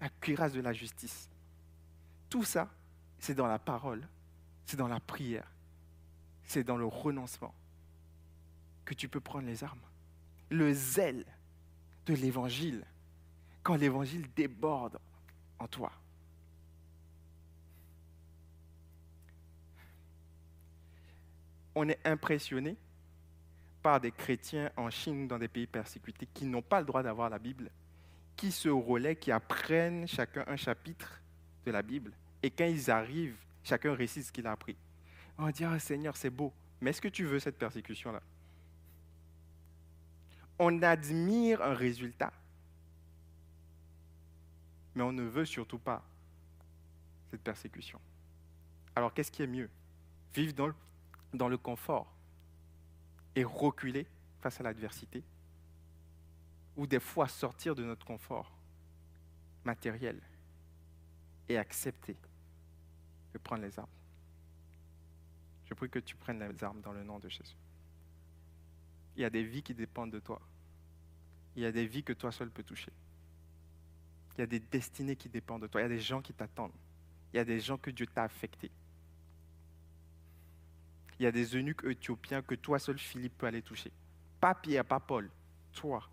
La 0.01 0.09
cuirasse 0.09 0.52
de 0.52 0.60
la 0.60 0.72
justice. 0.72 1.28
Tout 2.28 2.44
ça, 2.44 2.70
c'est 3.18 3.34
dans 3.34 3.48
la 3.48 3.59
parole, 3.59 4.06
c'est 4.66 4.76
dans 4.76 4.88
la 4.88 5.01
prière, 5.01 5.51
c'est 6.44 6.62
dans 6.62 6.76
le 6.76 6.86
renoncement 6.86 7.55
que 8.90 8.94
tu 8.96 9.08
peux 9.08 9.20
prendre 9.20 9.46
les 9.46 9.62
armes. 9.62 9.78
Le 10.48 10.72
zèle 10.72 11.24
de 12.06 12.14
l'évangile, 12.14 12.84
quand 13.62 13.76
l'évangile 13.76 14.26
déborde 14.34 14.98
en 15.60 15.68
toi. 15.68 15.92
On 21.76 21.88
est 21.88 22.04
impressionné 22.04 22.76
par 23.80 24.00
des 24.00 24.10
chrétiens 24.10 24.72
en 24.76 24.90
Chine, 24.90 25.28
dans 25.28 25.38
des 25.38 25.46
pays 25.46 25.68
persécutés, 25.68 26.26
qui 26.34 26.44
n'ont 26.44 26.60
pas 26.60 26.80
le 26.80 26.86
droit 26.86 27.04
d'avoir 27.04 27.30
la 27.30 27.38
Bible, 27.38 27.70
qui 28.34 28.50
se 28.50 28.68
relaient, 28.68 29.14
qui 29.14 29.30
apprennent 29.30 30.08
chacun 30.08 30.44
un 30.48 30.56
chapitre 30.56 31.20
de 31.64 31.70
la 31.70 31.82
Bible. 31.82 32.12
Et 32.42 32.50
quand 32.50 32.66
ils 32.66 32.90
arrivent 32.90 33.36
Chacun 33.62 33.94
récite 33.94 34.24
ce 34.24 34.32
qu'il 34.32 34.46
a 34.46 34.52
appris. 34.52 34.76
On 35.38 35.50
dit, 35.50 35.64
ah, 35.64 35.78
Seigneur, 35.78 36.16
c'est 36.16 36.30
beau. 36.30 36.52
Mais 36.80 36.90
est-ce 36.90 37.00
que 37.00 37.08
tu 37.08 37.24
veux 37.24 37.38
cette 37.38 37.58
persécution-là? 37.58 38.22
On 40.62 40.82
admire 40.82 41.62
un 41.62 41.73
résultat, 41.73 42.35
mais 44.95 45.03
on 45.03 45.11
ne 45.11 45.23
veut 45.23 45.47
surtout 45.47 45.78
pas 45.78 46.05
cette 47.31 47.41
persécution. 47.41 47.99
Alors 48.95 49.15
qu'est-ce 49.15 49.32
qui 49.32 49.43
est 49.43 49.47
mieux? 49.47 49.70
Vivre 50.35 50.53
dans 50.53 50.66
le, 50.66 50.74
dans 51.32 51.49
le 51.49 51.57
confort 51.57 52.12
et 53.35 53.43
reculer 53.43 54.07
face 54.41 54.61
à 54.61 54.62
l'adversité 54.62 55.24
ou 56.77 56.87
des 56.87 57.01
fois 57.01 57.27
sortir 57.27 57.74
de 57.74 57.82
notre 57.82 58.05
confort 58.05 58.53
matériel 59.65 60.20
et 61.49 61.57
accepter 61.57 62.19
de 63.32 63.39
prendre 63.39 63.62
les 63.62 63.78
armes? 63.78 63.89
Je 65.65 65.73
prie 65.73 65.89
que 65.89 66.01
tu 66.01 66.16
prennes 66.16 66.47
les 66.47 66.62
armes 66.62 66.82
dans 66.82 66.93
le 66.93 67.03
nom 67.03 67.19
de 67.19 67.31
Jésus. 67.31 67.57
Il 69.20 69.22
y 69.22 69.26
a 69.26 69.30
des 69.30 69.42
vies 69.42 69.62
qui 69.62 69.74
dépendent 69.74 70.12
de 70.12 70.18
toi. 70.18 70.40
Il 71.55 71.62
y 71.62 71.66
a 71.66 71.72
des 71.72 71.86
vies 71.86 72.02
que 72.02 72.14
toi 72.14 72.32
seul 72.32 72.48
peux 72.48 72.62
toucher. 72.62 72.90
Il 74.34 74.40
y 74.40 74.44
a 74.44 74.47
des 74.47 74.60
destinées 74.60 75.14
qui 75.14 75.28
dépendent 75.28 75.60
de 75.60 75.66
toi. 75.66 75.82
Il 75.82 75.84
y 75.84 75.86
a 75.86 75.90
des 75.90 76.01
gens 76.01 76.22
qui 76.22 76.32
t'attendent. 76.32 76.72
Il 77.30 77.36
y 77.36 77.38
a 77.38 77.44
des 77.44 77.60
gens 77.60 77.76
que 77.76 77.90
Dieu 77.90 78.06
t'a 78.06 78.22
affectés. 78.24 78.70
Il 81.18 81.24
y 81.24 81.26
a 81.26 81.32
des 81.32 81.55
eunuques 81.55 81.84
éthiopiens 81.84 82.40
que 82.40 82.55
toi 82.55 82.78
seul, 82.78 82.97
Philippe, 82.97 83.36
peut 83.36 83.47
aller 83.47 83.60
toucher. 83.60 83.92
Pas 84.40 84.55
Pierre, 84.55 84.86
pas 84.86 85.01
Paul, 85.01 85.28
toi. 85.74 86.09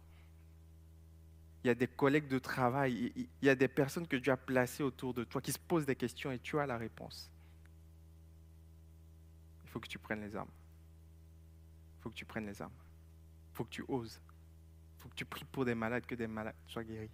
Il 1.64 1.68
y 1.68 1.70
a 1.70 1.76
des 1.76 1.88
collègues 1.88 2.28
de 2.28 2.40
travail, 2.40 3.14
il 3.16 3.30
y 3.42 3.48
a 3.48 3.56
des 3.56 3.70
personnes 3.70 4.06
que 4.06 4.18
Dieu 4.18 4.34
a 4.34 4.38
placées 4.38 4.84
autour 4.84 5.14
de 5.14 5.24
toi 5.24 5.40
qui 5.40 5.54
se 5.54 5.60
posent 5.60 5.86
des 5.86 5.96
questions 5.96 6.30
et 6.30 6.40
tu 6.40 6.60
as 6.60 6.66
la 6.66 6.78
réponse. 6.78 7.32
Il 9.64 9.70
faut 9.70 9.80
que 9.80 9.88
tu 9.88 9.98
prennes 9.98 10.20
les 10.20 10.36
armes. 10.36 10.52
Il 12.00 12.04
faut 12.04 12.10
que 12.10 12.16
tu 12.16 12.26
prennes 12.26 12.46
les 12.46 12.62
armes. 12.62 12.74
Faut 13.58 13.64
que 13.64 13.72
tu 13.72 13.84
oses. 13.88 14.22
Faut 15.00 15.10
que 15.10 15.16
tu 15.16 15.26
pries 15.26 15.44
pour 15.46 15.66
des 15.66 15.74
malades, 15.74 16.06
que 16.06 16.14
des 16.14 16.28
malades 16.28 16.54
soient 16.68 16.84
guéris. 16.84 17.10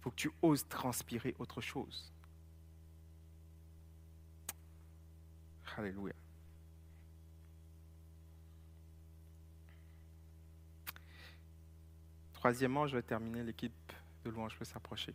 Faut 0.00 0.10
que 0.10 0.16
tu 0.16 0.32
oses 0.42 0.66
transpirer 0.66 1.36
autre 1.38 1.60
chose. 1.60 2.12
Alléluia. 5.76 6.14
Troisièmement, 12.34 12.88
je 12.88 12.96
vais 12.96 13.02
terminer, 13.02 13.44
l'équipe 13.44 13.72
de 14.24 14.30
louange 14.30 14.58
peut 14.58 14.64
s'approcher. 14.64 15.14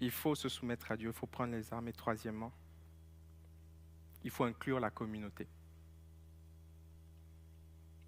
Il 0.00 0.10
faut 0.10 0.34
se 0.34 0.48
soumettre 0.48 0.90
à 0.90 0.96
Dieu, 0.96 1.10
il 1.10 1.14
faut 1.14 1.26
prendre 1.26 1.52
les 1.52 1.70
armes. 1.70 1.88
Et 1.88 1.92
troisièmement, 1.92 2.50
il 4.24 4.30
faut 4.30 4.44
inclure 4.44 4.80
la 4.80 4.90
communauté. 4.90 5.46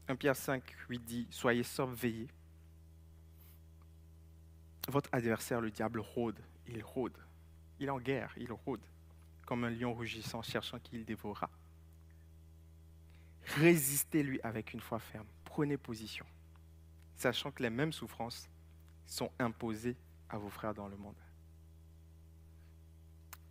1 0.08 0.16
Pierre 0.16 0.36
5, 0.36 0.62
8 0.88 0.98
dit, 1.04 1.26
Soyez 1.30 1.62
sobres, 1.62 1.94
veillez. 1.94 2.28
Votre 4.88 5.08
adversaire, 5.12 5.60
le 5.60 5.70
diable, 5.70 6.00
rôde, 6.00 6.38
il 6.66 6.82
rôde. 6.82 7.16
Il 7.78 7.86
est 7.86 7.90
en 7.90 8.00
guerre, 8.00 8.32
il 8.36 8.52
rôde, 8.52 8.82
comme 9.46 9.64
un 9.64 9.70
lion 9.70 9.94
rugissant, 9.94 10.42
cherchant 10.42 10.78
qui 10.78 10.96
il 10.96 11.04
dévorera. 11.04 11.50
Résistez-lui 13.56 14.40
avec 14.42 14.72
une 14.72 14.80
foi 14.80 14.98
ferme. 14.98 15.26
Prenez 15.44 15.76
position, 15.76 16.26
sachant 17.14 17.50
que 17.50 17.62
les 17.62 17.70
mêmes 17.70 17.92
souffrances 17.92 18.48
sont 19.06 19.30
imposées 19.38 19.96
à 20.28 20.38
vos 20.38 20.50
frères 20.50 20.74
dans 20.74 20.88
le 20.88 20.96
monde. 20.96 21.16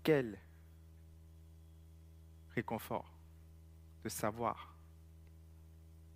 Quel 0.03 0.39
réconfort 2.55 3.11
de 4.03 4.09
savoir 4.09 4.75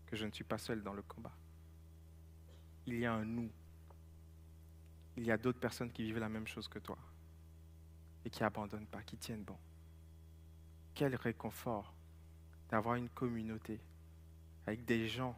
que 0.06 0.16
je 0.16 0.26
ne 0.26 0.32
suis 0.32 0.44
pas 0.44 0.58
seul 0.58 0.84
dans 0.84 0.94
le 0.94 1.02
combat. 1.02 1.36
Il 2.86 3.00
y 3.00 3.06
a 3.06 3.14
un 3.14 3.26
nous. 3.26 3.52
Il 5.18 5.24
y 5.26 5.32
a 5.32 5.38
d'autres 5.38 5.60
personnes 5.60 5.92
qui 5.92 6.04
vivent 6.04 6.20
la 6.20 6.30
même 6.30 6.48
chose 6.48 6.68
que 6.68 6.80
toi 6.80 6.98
et 8.26 8.30
qui 8.30 8.42
n'abandonnent 8.42 8.88
pas, 8.88 9.02
qui 9.04 9.18
tiennent 9.18 9.44
bon. 9.44 9.58
Quel 10.94 11.16
réconfort 11.16 11.94
d'avoir 12.70 12.96
une 12.96 13.10
communauté 13.10 13.80
avec 14.66 14.86
des 14.86 15.08
gens 15.08 15.38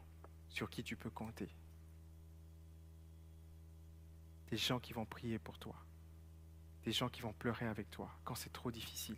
sur 0.49 0.69
qui 0.69 0.84
tu 0.84 0.95
peux 0.95 1.10
compter. 1.10 1.49
Des 4.49 4.57
gens 4.57 4.80
qui 4.80 4.94
vont 4.94 5.06
prier 5.06 5.40
pour 5.40 5.57
toi. 5.60 5.76
Des 6.86 6.94
gens 6.94 7.10
qui 7.10 7.22
vont 7.22 7.34
pleurer 7.34 7.68
avec 7.68 7.91
toi 7.91 8.10
quand 8.24 8.36
c'est 8.36 8.53
trop 8.53 8.72
difficile. 8.72 9.18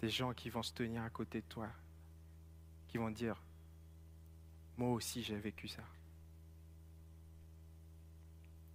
Des 0.00 0.08
gens 0.08 0.32
qui 0.34 0.50
vont 0.50 0.62
se 0.62 0.72
tenir 0.72 1.02
à 1.02 1.10
côté 1.10 1.40
de 1.40 1.46
toi, 1.46 1.68
qui 2.88 2.98
vont 2.98 3.10
dire, 3.10 3.42
moi 4.76 4.90
aussi 4.90 5.22
j'ai 5.22 5.38
vécu 5.38 5.68
ça. 5.68 5.82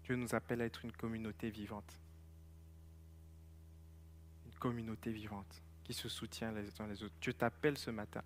Dieu 0.03 0.15
nous 0.15 0.33
appelle 0.33 0.61
à 0.61 0.65
être 0.65 0.83
une 0.83 0.91
communauté 0.91 1.49
vivante. 1.49 1.97
Une 4.45 4.53
communauté 4.59 5.11
vivante 5.11 5.61
qui 5.83 5.93
se 5.93 6.09
soutient 6.09 6.51
les 6.51 6.81
uns 6.81 6.87
les 6.87 7.03
autres. 7.03 7.15
Dieu 7.21 7.33
t'appelle 7.33 7.77
ce 7.77 7.91
matin 7.91 8.23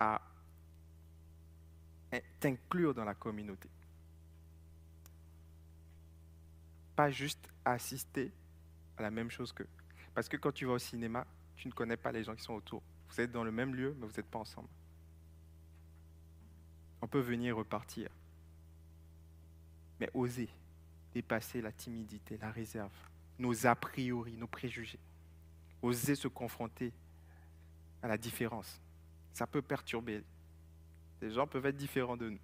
à 0.00 0.20
t'inclure 2.40 2.94
dans 2.94 3.04
la 3.04 3.14
communauté. 3.14 3.68
Pas 6.96 7.10
juste 7.10 7.48
assister 7.64 8.32
à 8.96 9.02
la 9.02 9.10
même 9.10 9.30
chose 9.30 9.52
qu'eux. 9.52 9.68
Parce 10.14 10.28
que 10.28 10.36
quand 10.36 10.52
tu 10.52 10.66
vas 10.66 10.72
au 10.72 10.78
cinéma, 10.78 11.26
tu 11.56 11.68
ne 11.68 11.72
connais 11.72 11.96
pas 11.96 12.12
les 12.12 12.24
gens 12.24 12.34
qui 12.34 12.42
sont 12.42 12.54
autour. 12.54 12.82
Vous 13.08 13.20
êtes 13.20 13.32
dans 13.32 13.44
le 13.44 13.52
même 13.52 13.74
lieu, 13.74 13.94
mais 13.98 14.06
vous 14.06 14.12
n'êtes 14.16 14.30
pas 14.30 14.38
ensemble. 14.38 14.68
On 17.00 17.06
peut 17.06 17.20
venir 17.20 17.56
repartir. 17.56 18.10
Mais 20.00 20.10
oser 20.14 20.48
dépasser 21.14 21.60
la 21.60 21.72
timidité, 21.72 22.38
la 22.38 22.50
réserve, 22.50 22.90
nos 23.38 23.66
a 23.66 23.74
priori, 23.74 24.34
nos 24.36 24.46
préjugés 24.46 24.98
oser 25.82 26.14
se 26.14 26.28
confronter 26.28 26.92
à 28.02 28.08
la 28.08 28.16
différence. 28.16 28.80
Ça 29.32 29.46
peut 29.46 29.62
perturber. 29.62 30.22
Les 31.20 31.30
gens 31.30 31.46
peuvent 31.46 31.66
être 31.66 31.76
différents 31.76 32.16
de 32.16 32.30
nous. 32.30 32.40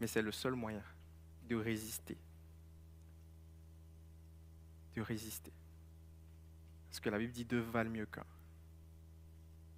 Mais 0.00 0.06
c'est 0.06 0.22
le 0.22 0.32
seul 0.32 0.54
moyen 0.54 0.82
de 1.48 1.56
résister. 1.56 2.16
De 4.94 5.02
résister. 5.02 5.52
Parce 6.88 7.00
que 7.00 7.10
la 7.10 7.18
Bible 7.18 7.32
dit 7.32 7.44
deux 7.44 7.60
valent 7.60 7.90
mieux 7.90 8.06
qu'un. 8.06 8.24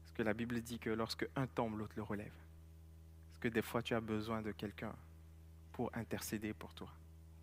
Parce 0.03 0.12
que 0.12 0.23
la 0.23 0.35
Bible 0.35 0.61
dit 0.61 0.78
que 0.78 0.91
lorsque 0.91 1.28
un 1.37 1.47
tombe, 1.47 1.78
l'autre 1.78 1.95
le 1.97 2.03
relève. 2.03 2.32
Parce 3.28 3.39
que 3.41 3.49
des 3.49 3.62
fois, 3.62 3.82
tu 3.82 3.95
as 3.95 4.01
besoin 4.01 4.43
de 4.43 4.53
quelqu'un 4.53 4.95
pour 5.73 5.91
intercéder 5.95 6.53
pour 6.53 6.74
toi? 6.74 6.93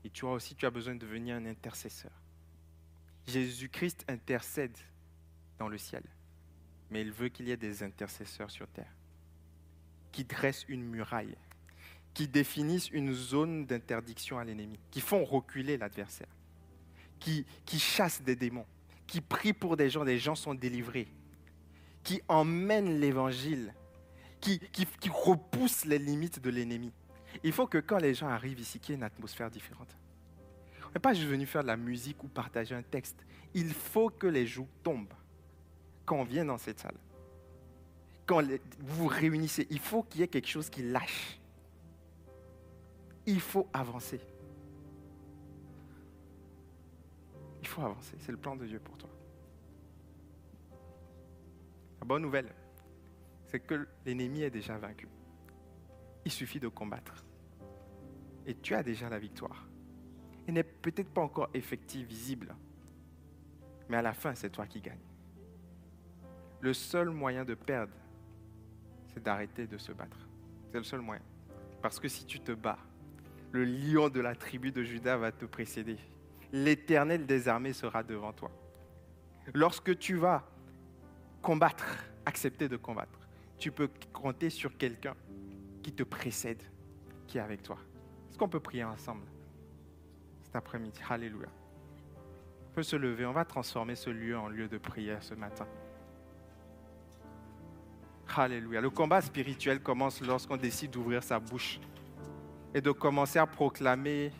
Et 0.03 0.09
toi 0.09 0.33
aussi, 0.33 0.55
tu 0.55 0.65
as 0.65 0.69
besoin 0.69 0.95
de 0.95 0.99
devenir 0.99 1.35
un 1.35 1.45
intercesseur. 1.45 2.11
Jésus-Christ 3.25 4.05
intercède 4.07 4.77
dans 5.57 5.67
le 5.67 5.77
ciel, 5.77 6.03
mais 6.89 7.01
il 7.01 7.11
veut 7.11 7.27
qu'il 7.27 7.47
y 7.47 7.51
ait 7.51 7.57
des 7.57 7.83
intercesseurs 7.83 8.51
sur 8.51 8.67
terre, 8.69 8.93
qui 10.11 10.23
dressent 10.23 10.65
une 10.69 10.83
muraille, 10.83 11.35
qui 12.13 12.27
définissent 12.27 12.89
une 12.91 13.13
zone 13.13 13.65
d'interdiction 13.65 14.39
à 14.39 14.45
l'ennemi, 14.45 14.79
qui 14.91 15.01
font 15.01 15.25
reculer 15.25 15.77
l'adversaire, 15.77 16.29
qui 17.19 17.45
chassent 17.67 18.21
des 18.21 18.35
démons, 18.35 18.67
qui 19.07 19.21
prient 19.21 19.53
pour 19.53 19.77
des 19.77 19.89
gens, 19.89 20.05
des 20.05 20.19
gens 20.19 20.35
sont 20.35 20.53
délivrés, 20.53 21.07
qui 22.03 22.21
emmènent 22.27 22.99
l'évangile, 22.99 23.73
qui, 24.39 24.59
qui, 24.71 24.85
les 25.85 25.99
limites 25.99 26.39
de 26.39 26.49
l'ennemi. 26.49 26.91
Il 27.43 27.51
faut 27.51 27.67
que 27.67 27.77
quand 27.77 27.97
les 27.97 28.13
gens 28.13 28.27
arrivent 28.27 28.59
ici, 28.59 28.79
qu'il 28.79 28.91
y 28.91 28.93
ait 28.93 28.97
une 28.97 29.03
atmosphère 29.03 29.49
différente 29.49 29.95
n'est 30.97 31.01
pas 31.01 31.13
juste 31.13 31.27
venu 31.27 31.45
faire 31.45 31.61
de 31.61 31.67
la 31.67 31.77
musique 31.77 32.23
ou 32.23 32.27
partager 32.27 32.73
un 32.73 32.81
texte. 32.81 33.23
Il 33.53 33.71
faut 33.71 34.09
que 34.09 34.25
les 34.25 34.47
joues 34.47 34.67
tombent 34.83 35.13
quand 36.05 36.17
on 36.17 36.23
vient 36.23 36.45
dans 36.45 36.57
cette 36.57 36.79
salle. 36.79 36.97
Quand 38.25 38.41
vous 38.41 39.03
vous 39.03 39.07
réunissez, 39.07 39.67
il 39.69 39.79
faut 39.79 40.01
qu'il 40.01 40.21
y 40.21 40.23
ait 40.23 40.27
quelque 40.27 40.47
chose 40.47 40.69
qui 40.69 40.81
lâche. 40.81 41.39
Il 43.27 43.39
faut 43.39 43.67
avancer. 43.73 44.19
Faut 47.77 47.85
avancer. 47.85 48.15
C'est 48.19 48.31
le 48.31 48.37
plan 48.37 48.55
de 48.55 48.65
Dieu 48.65 48.79
pour 48.79 48.97
toi. 48.97 49.09
La 51.99 52.05
bonne 52.05 52.21
nouvelle, 52.21 52.53
c'est 53.47 53.59
que 53.59 53.87
l'ennemi 54.05 54.41
est 54.41 54.51
déjà 54.51 54.77
vaincu. 54.77 55.07
Il 56.25 56.31
suffit 56.31 56.59
de 56.59 56.67
combattre. 56.67 57.23
Et 58.45 58.55
tu 58.55 58.73
as 58.75 58.83
déjà 58.83 59.09
la 59.09 59.19
victoire 59.19 59.67
elle 60.47 60.53
n'est 60.53 60.63
peut-être 60.63 61.09
pas 61.09 61.21
encore 61.21 61.49
effective, 61.53 62.07
visible. 62.07 62.55
Mais 63.89 63.97
à 63.97 64.01
la 64.01 64.13
fin, 64.13 64.33
c'est 64.33 64.49
toi 64.49 64.65
qui 64.65 64.79
gagnes. 64.79 64.97
Le 66.61 66.73
seul 66.73 67.09
moyen 67.09 67.43
de 67.43 67.53
perdre, 67.53 67.93
c'est 69.07 69.21
d'arrêter 69.21 69.67
de 69.67 69.77
se 69.77 69.91
battre. 69.91 70.17
C'est 70.71 70.77
le 70.77 70.83
seul 70.83 71.01
moyen. 71.01 71.21
Parce 71.81 71.99
que 71.99 72.07
si 72.07 72.25
tu 72.25 72.39
te 72.39 72.53
bats, 72.53 72.79
le 73.51 73.65
lion 73.65 74.09
de 74.09 74.21
la 74.21 74.35
tribu 74.35 74.71
de 74.71 74.83
Judas 74.83 75.17
va 75.17 75.31
te 75.31 75.45
précéder. 75.45 75.97
L'éternel 76.51 77.25
des 77.25 77.47
armées 77.47 77.73
sera 77.73 78.03
devant 78.03 78.31
toi. 78.33 78.51
Lorsque 79.53 79.97
tu 79.97 80.15
vas 80.15 80.43
combattre, 81.41 82.05
accepter 82.25 82.67
de 82.67 82.77
combattre, 82.77 83.19
tu 83.57 83.71
peux 83.71 83.89
compter 84.13 84.49
sur 84.49 84.77
quelqu'un 84.77 85.15
qui 85.83 85.91
te 85.93 86.03
précède, 86.03 86.61
qui 87.27 87.37
est 87.37 87.41
avec 87.41 87.63
toi. 87.63 87.77
Est-ce 88.29 88.37
qu'on 88.37 88.49
peut 88.49 88.59
prier 88.59 88.83
ensemble 88.83 89.23
cet 90.43 90.55
après-midi? 90.55 90.99
Alléluia. 91.09 91.47
On 92.69 92.73
peut 92.75 92.83
se 92.83 92.95
lever, 92.95 93.25
on 93.25 93.33
va 93.33 93.45
transformer 93.45 93.95
ce 93.95 94.09
lieu 94.09 94.37
en 94.37 94.47
lieu 94.47 94.67
de 94.67 94.77
prière 94.77 95.23
ce 95.23 95.33
matin. 95.33 95.65
Alléluia. 98.35 98.81
Le 98.81 98.89
combat 98.89 99.21
spirituel 99.21 99.81
commence 99.81 100.21
lorsqu'on 100.21 100.57
décide 100.57 100.91
d'ouvrir 100.91 101.23
sa 101.23 101.39
bouche 101.39 101.79
et 102.73 102.81
de 102.81 102.91
commencer 102.91 103.39
à 103.39 103.47
proclamer 103.47 104.31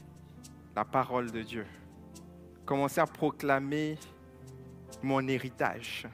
la 0.75 0.85
parole 0.85 1.31
de 1.31 1.41
Dieu. 1.41 1.65
Commencer 2.67 2.99
à 2.99 3.05
proclamer 3.07 3.97
mon 5.01 5.25
héritage. 5.25 6.05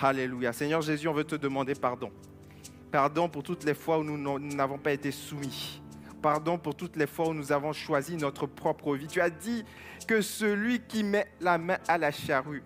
Alléluia. 0.00 0.52
Seigneur 0.52 0.80
Jésus, 0.80 1.08
on 1.08 1.12
veut 1.12 1.24
te 1.24 1.34
demander 1.34 1.74
pardon. 1.74 2.12
Pardon 2.92 3.28
pour 3.28 3.42
toutes 3.42 3.64
les 3.64 3.74
fois 3.74 3.98
où 3.98 4.04
nous 4.04 4.38
n'avons 4.38 4.78
pas 4.78 4.92
été 4.92 5.10
soumis. 5.10 5.82
Pardon 6.22 6.56
pour 6.56 6.76
toutes 6.76 6.94
les 6.94 7.08
fois 7.08 7.30
où 7.30 7.34
nous 7.34 7.50
avons 7.50 7.72
choisi 7.72 8.16
notre 8.16 8.46
propre 8.46 8.94
vie. 8.94 9.08
Tu 9.08 9.20
as 9.20 9.28
dit 9.28 9.64
que 10.06 10.20
celui 10.20 10.78
qui 10.78 11.02
met 11.02 11.26
la 11.40 11.58
main 11.58 11.78
à 11.88 11.98
la 11.98 12.12
charrue 12.12 12.62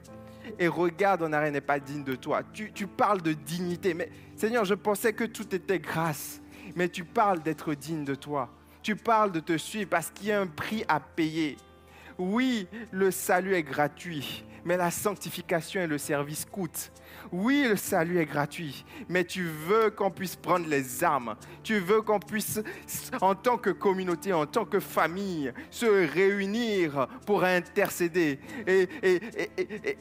et 0.59 0.69
regarde 0.69 1.23
en 1.23 1.33
arrière 1.33 1.53
n'est 1.53 1.63
pas 1.63 1.81
digne 1.81 2.05
de 2.05 2.17
toi. 2.17 2.43
Tu, 2.53 2.71
tu 2.71 2.87
parles 2.87 3.23
de 3.23 3.33
dignité. 3.33 3.95
Mais 3.95 4.11
Seigneur, 4.37 4.67
je 4.67 4.75
pensais 4.75 5.15
que 5.15 5.25
tout 5.25 5.55
était 5.55 5.79
grâce. 5.79 6.43
Mais 6.75 6.91
tu 6.91 7.03
parles 7.03 7.43
d'être 7.43 7.73
digne 7.73 8.05
de 8.05 8.15
toi. 8.15 8.51
Tu 8.83 8.95
parles 8.95 9.33
de 9.33 9.41
te 9.41 9.57
suivre 9.57 9.89
parce 9.89 10.11
qu'il 10.11 10.29
y 10.29 10.33
a 10.33 10.41
un 10.43 10.47
prix 10.47 10.85
à 10.87 11.01
payer. 11.01 11.57
Oui, 12.19 12.67
le 12.93 13.11
salut 13.11 13.55
est 13.55 13.63
gratuit, 13.63 14.45
mais 14.65 14.77
la 14.77 14.91
sanctification 14.91 15.83
et 15.83 15.87
le 15.87 15.99
service 15.99 16.47
coûtent. 16.47 16.91
Oui, 17.33 17.67
le 17.69 17.77
salut 17.77 18.19
est 18.19 18.27
gratuit, 18.27 18.85
mais 19.09 19.25
tu 19.25 19.45
veux 19.45 19.91
qu'on 19.91 20.11
puisse 20.11 20.37
prendre 20.37 20.67
les 20.69 21.03
armes. 21.03 21.37
Tu 21.63 21.79
veux 21.79 22.03
qu'on 22.03 22.21
puisse, 22.21 22.61
en 23.21 23.35
tant 23.35 23.57
que 23.57 23.71
communauté, 23.71 24.33
en 24.33 24.47
tant 24.47 24.65
que 24.65 24.81
famille, 24.81 25.53
se 25.71 25.87
réunir 25.87 27.09
pour 27.27 27.45
intercéder 27.45 28.39
et, 28.67 28.89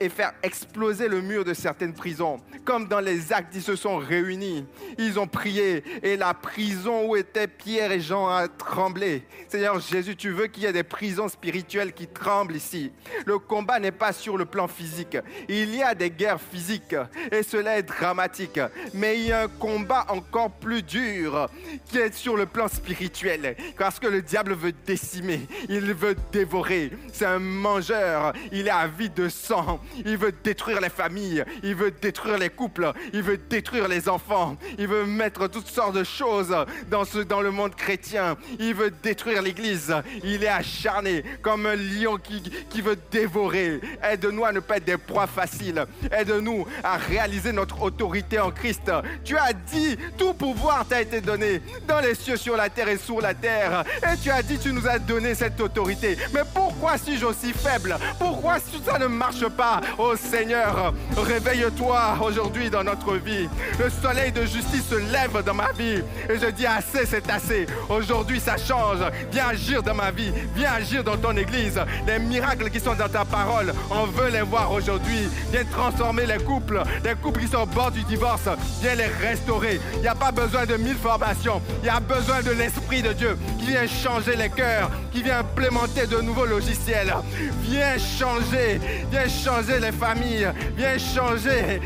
faire 0.10 0.34
exploser 0.44 1.08
le 1.08 1.22
mur 1.22 1.44
de 1.44 1.54
certaines 1.54 1.94
prisons. 1.94 2.38
Comme 2.64 2.88
dans 2.88 3.00
les 3.00 3.34
actes, 3.34 3.54
ils 3.56 3.62
se 3.62 3.76
sont 3.76 3.98
réunis, 3.98 4.66
ils 4.98 5.20
ont 5.20 5.28
prié 5.28 5.84
et 6.04 6.18
la 6.18 6.34
prison 6.34 7.08
où 7.10 7.16
étaient 7.16 7.48
Pierre 7.48 7.92
et 7.92 8.00
Jean 8.00 8.28
a 8.28 8.48
tremblé. 8.48 9.24
Seigneur 9.48 9.80
Jésus, 9.80 10.16
tu 10.16 10.30
veux 10.30 10.48
qu'il 10.48 10.64
y 10.64 10.66
ait 10.68 10.74
des 10.74 10.84
prisons 10.84 11.28
spirituelles 11.28 11.94
qui 11.94 12.08
tremblent 12.08 12.56
ici. 12.56 12.92
Le 13.26 13.40
combat 13.40 13.80
n'est 13.80 13.92
pas 13.92 14.14
sur 14.14 14.38
le 14.38 14.46
plan 14.46 14.68
physique. 14.68 15.18
Il 15.50 15.76
y 15.76 15.82
a 15.82 15.96
des 15.96 16.12
guerres 16.12 16.42
physiques 16.42 16.96
et 17.32 17.44
cela 17.44 17.78
est 17.78 17.84
dramatique. 17.84 18.60
Mais 18.94 19.20
il 19.20 19.28
y 19.28 19.32
a 19.32 19.44
un 19.44 19.48
combat 19.48 20.06
encore 20.10 20.52
plus 20.52 20.84
dur 20.84 21.50
qui 21.86 21.98
est 21.98 22.14
sur 22.14 22.38
le 22.38 22.46
plan 22.46 22.68
spirituel. 22.68 23.56
Parce 23.78 24.00
que 24.00 24.08
le 24.08 24.22
diable 24.22 24.54
veut 24.54 24.74
décimer, 24.86 25.42
il 25.70 25.94
veut 25.94 26.16
dévorer. 26.32 26.92
C'est 27.14 27.26
un 27.26 27.40
mangeur, 27.40 28.34
il 28.52 28.68
est 28.68 28.72
avide 28.72 29.14
de 29.14 29.30
sang. 29.30 29.80
Il 30.06 30.18
veut 30.18 30.34
détruire 30.44 30.82
les 30.82 30.90
familles, 30.90 31.44
il 31.64 31.76
veut 31.76 31.92
détruire 31.92 32.38
les 32.38 32.50
couples, 32.50 32.92
il 33.14 33.22
veut 33.22 33.38
détruire 33.38 33.88
les 33.88 34.10
enfants. 34.10 34.58
Il 34.78 34.88
veut 34.88 35.06
mettre 35.06 35.48
toutes 35.48 35.68
sortes 35.68 35.96
de 35.96 36.04
choses 36.04 36.56
dans 36.90 37.42
le 37.42 37.52
monde 37.52 37.76
chrétien. 37.76 38.38
Il 38.60 38.74
veut 38.76 38.92
détruire 39.04 39.42
l'Église. 39.42 39.94
Il 40.24 40.44
est 40.44 40.48
acharné 40.48 41.24
comme 41.42 41.66
un 41.66 41.76
lion 41.76 42.18
qui, 42.18 42.42
qui 42.70 42.82
veut 42.82 42.98
dévorer. 43.12 43.80
Aide-nous 44.04 44.46
à 44.46 44.52
ne 44.52 44.60
pas 44.60 44.78
être 44.78 44.86
des 44.86 44.98
proies 44.98 45.28
faciles. 45.28 45.86
Aide-nous 46.12 46.66
à 46.84 46.98
réaliser 47.10 47.52
notre 47.52 47.82
autorité 47.82 48.40
en 48.40 48.52
Christ. 48.52 48.91
Tu 49.23 49.38
as 49.38 49.53
dit, 49.53 49.98
tout 50.18 50.34
pouvoir 50.34 50.86
t'a 50.88 51.02
été 51.02 51.22
donné 51.22 51.61
dans 51.88 51.99
les 51.99 52.15
cieux, 52.15 52.38
sur 52.38 52.57
la 52.57 52.69
terre 52.69 52.90
et 52.90 52.98
sous 52.98 53.19
la 53.19 53.34
terre. 53.34 53.84
Et 54.03 54.18
tu 54.18 54.30
as 54.30 54.41
dit, 54.41 54.57
tu 54.57 54.73
nous 54.73 54.88
as 54.88 54.99
donné 54.99 55.36
cette 55.36 55.60
autorité. 55.60 56.18
Mais 56.34 56.41
pourquoi 56.53 56.98
suis-je 56.98 57.26
aussi 57.26 57.53
faible? 57.53 57.98
Pourquoi 58.19 58.57
ça 58.86 58.99
ne 58.99 59.07
marche 59.07 59.48
pas? 59.49 59.82
Oh 59.98 60.15
Seigneur, 60.15 60.94
réveille-toi 61.18 62.18
aujourd'hui 62.22 62.69
dans 62.69 62.84
notre 62.84 63.15
vie. 63.15 63.49
Le 63.80 63.90
soleil 63.90 64.32
de 64.32 64.41
justice 64.45 64.88
se 64.90 64.95
lève 64.95 65.44
dans 65.44 65.53
ma 65.53 65.72
vie. 65.72 66.02
Et 66.30 66.40
je 66.41 66.48
dis, 66.48 66.65
assez, 66.65 67.06
c'est 67.06 67.30
assez. 67.30 67.65
Aujourd'hui, 67.90 68.40
ça 68.40 68.57
change. 68.57 68.99
Viens 69.32 69.48
agir 69.49 69.84
dans 69.84 69.95
ma 69.95 70.11
vie. 70.11 70.32
Viens 70.56 70.73
agir 70.73 71.03
dans 71.03 71.18
ton 71.18 71.36
église. 71.36 71.80
Les 72.07 72.19
miracles 72.19 72.69
qui 72.69 72.80
sont 72.80 72.95
dans 72.95 73.10
ta 73.10 73.26
parole, 73.26 73.73
on 73.90 74.06
veut 74.06 74.30
les 74.30 74.41
voir 74.41 74.72
aujourd'hui. 74.72 75.30
Viens 75.52 75.64
transformer 75.65 76.26
les 76.26 76.38
couples, 76.44 76.82
les 77.04 77.16
couples 77.16 77.42
qui 77.42 77.48
sont 77.48 77.60
au 77.60 77.66
bord 77.66 77.92
du 77.92 78.04
divorce, 78.04 78.48
viens 78.82 78.96
les 78.96 79.06
restaurer. 79.06 79.80
Il 79.96 80.02
n'y 80.02 80.08
a 80.08 80.16
pas 80.16 80.32
besoin 80.32 80.66
de 80.66 80.76
mille 80.76 80.96
formations. 80.96 81.62
Il 81.84 81.88
y 81.88 81.90
a 81.90 82.00
besoin 82.00 82.42
de 82.42 82.52
l'Esprit 82.52 83.02
de 83.02 83.14
Dieu 83.14 83.38
qui 83.60 83.68
vient 83.68 83.88
changer 83.88 84.36
les 84.36 84.50
cœurs, 84.50 84.90
qui 85.12 85.24
vient 85.24 85.40
implémenter 85.40 86.08
de 86.08 86.22
nouveaux 86.22 86.46
logiciels. 86.46 87.14
Viens 87.62 87.98
changer, 87.98 88.80
viens 89.12 89.28
changer 89.28 89.80
les 89.80 89.92
familles, 89.92 90.48
viens 90.78 90.98
changer 90.98 91.82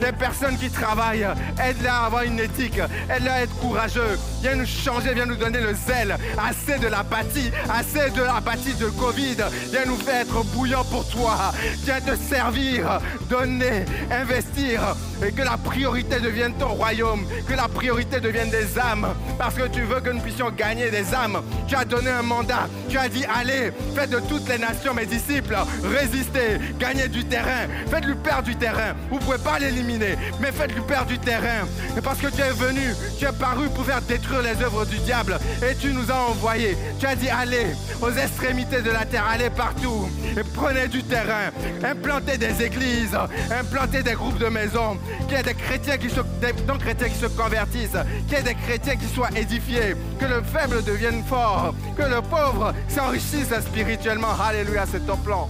les 0.00 0.12
personnes 0.12 0.56
qui 0.56 0.70
travaillent. 0.70 1.28
Aide-les 1.62 1.88
à 1.88 2.04
avoir 2.04 2.22
une 2.22 2.40
éthique, 2.40 2.78
aide-les 3.10 3.28
à 3.28 3.42
être 3.42 3.54
courageux. 3.56 4.18
Viens 4.42 4.56
nous 4.56 4.66
changer, 4.66 5.14
viens 5.14 5.26
nous 5.26 5.36
donner 5.36 5.60
le 5.60 5.74
zèle. 5.74 6.16
Assez 6.38 6.78
de 6.78 6.88
l'apathie, 6.88 7.50
assez 7.68 8.10
de 8.10 8.22
l'apathie 8.22 8.74
de 8.74 8.86
Covid. 8.86 9.36
Viens 9.70 9.84
nous 9.86 9.96
faire 9.96 10.22
être 10.22 10.44
bouillant 10.54 10.84
pour 10.84 11.08
toi. 11.08 11.52
Viens 11.84 12.00
te 12.00 12.16
servir, 12.16 13.00
donner, 13.28 13.84
investir 14.10 14.47
死 14.54 15.07
et 15.26 15.32
que 15.32 15.42
la 15.42 15.56
priorité 15.56 16.20
devienne 16.20 16.54
ton 16.54 16.68
royaume, 16.68 17.26
que 17.46 17.54
la 17.54 17.68
priorité 17.68 18.20
devienne 18.20 18.50
des 18.50 18.78
âmes, 18.78 19.08
parce 19.38 19.54
que 19.54 19.68
tu 19.68 19.82
veux 19.82 20.00
que 20.00 20.10
nous 20.10 20.20
puissions 20.20 20.50
gagner 20.50 20.90
des 20.90 21.14
âmes. 21.14 21.42
Tu 21.66 21.74
as 21.74 21.84
donné 21.84 22.10
un 22.10 22.22
mandat, 22.22 22.68
tu 22.88 22.98
as 22.98 23.08
dit 23.08 23.24
allez, 23.24 23.72
faites 23.94 24.10
de 24.10 24.20
toutes 24.20 24.48
les 24.48 24.58
nations 24.58 24.94
mes 24.94 25.06
disciples, 25.06 25.56
résistez, 25.84 26.58
gagnez 26.78 27.08
du 27.08 27.24
terrain, 27.24 27.66
faites-lui 27.90 28.14
perdre 28.16 28.44
du 28.44 28.56
terrain. 28.56 28.94
Vous 29.10 29.16
ne 29.16 29.20
pouvez 29.20 29.38
pas 29.38 29.58
l'éliminer, 29.58 30.16
mais 30.40 30.52
faites-lui 30.52 30.82
perdre 30.82 31.08
du 31.08 31.18
terrain. 31.18 31.66
Parce 32.02 32.18
que 32.18 32.28
tu 32.28 32.40
es 32.40 32.50
venu, 32.50 32.94
tu 33.18 33.24
es 33.24 33.32
paru 33.32 33.68
pour 33.74 33.84
faire 33.84 34.02
détruire 34.02 34.42
les 34.42 34.62
œuvres 34.62 34.84
du 34.84 34.98
diable. 34.98 35.38
Et 35.68 35.74
tu 35.74 35.92
nous 35.92 36.10
as 36.10 36.30
envoyés. 36.30 36.76
Tu 36.98 37.06
as 37.06 37.14
dit 37.14 37.28
allez 37.28 37.66
aux 38.00 38.12
extrémités 38.12 38.82
de 38.82 38.90
la 38.90 39.04
terre, 39.04 39.24
allez 39.28 39.50
partout. 39.50 40.08
Et 40.36 40.42
prenez 40.54 40.88
du 40.88 41.02
terrain, 41.02 41.50
implantez 41.84 42.38
des 42.38 42.62
églises, 42.62 43.16
implantez 43.50 44.02
des 44.02 44.14
groupes 44.14 44.38
de 44.38 44.46
maisons, 44.46 44.98
qu'il 45.26 45.36
y 45.36 45.40
ait 45.40 45.42
des 45.42 45.54
chrétiens 45.54 45.98
qui 45.98 46.10
se, 46.10 46.20
des, 46.40 46.52
chrétiens 46.78 47.08
qui 47.08 47.18
se 47.18 47.26
convertissent, 47.26 47.96
qu'il 48.26 48.36
y 48.36 48.40
ait 48.40 48.42
des 48.42 48.54
chrétiens 48.54 48.96
qui 48.96 49.06
soient 49.06 49.30
édifiés, 49.36 49.94
que 50.18 50.24
le 50.24 50.42
faible 50.42 50.82
devienne 50.84 51.22
fort, 51.24 51.74
que 51.96 52.02
le 52.02 52.20
pauvre 52.22 52.72
s'enrichisse 52.88 53.52
spirituellement. 53.60 54.28
Alléluia, 54.40 54.84
c'est 54.90 55.06
ton 55.06 55.16
plan. 55.16 55.48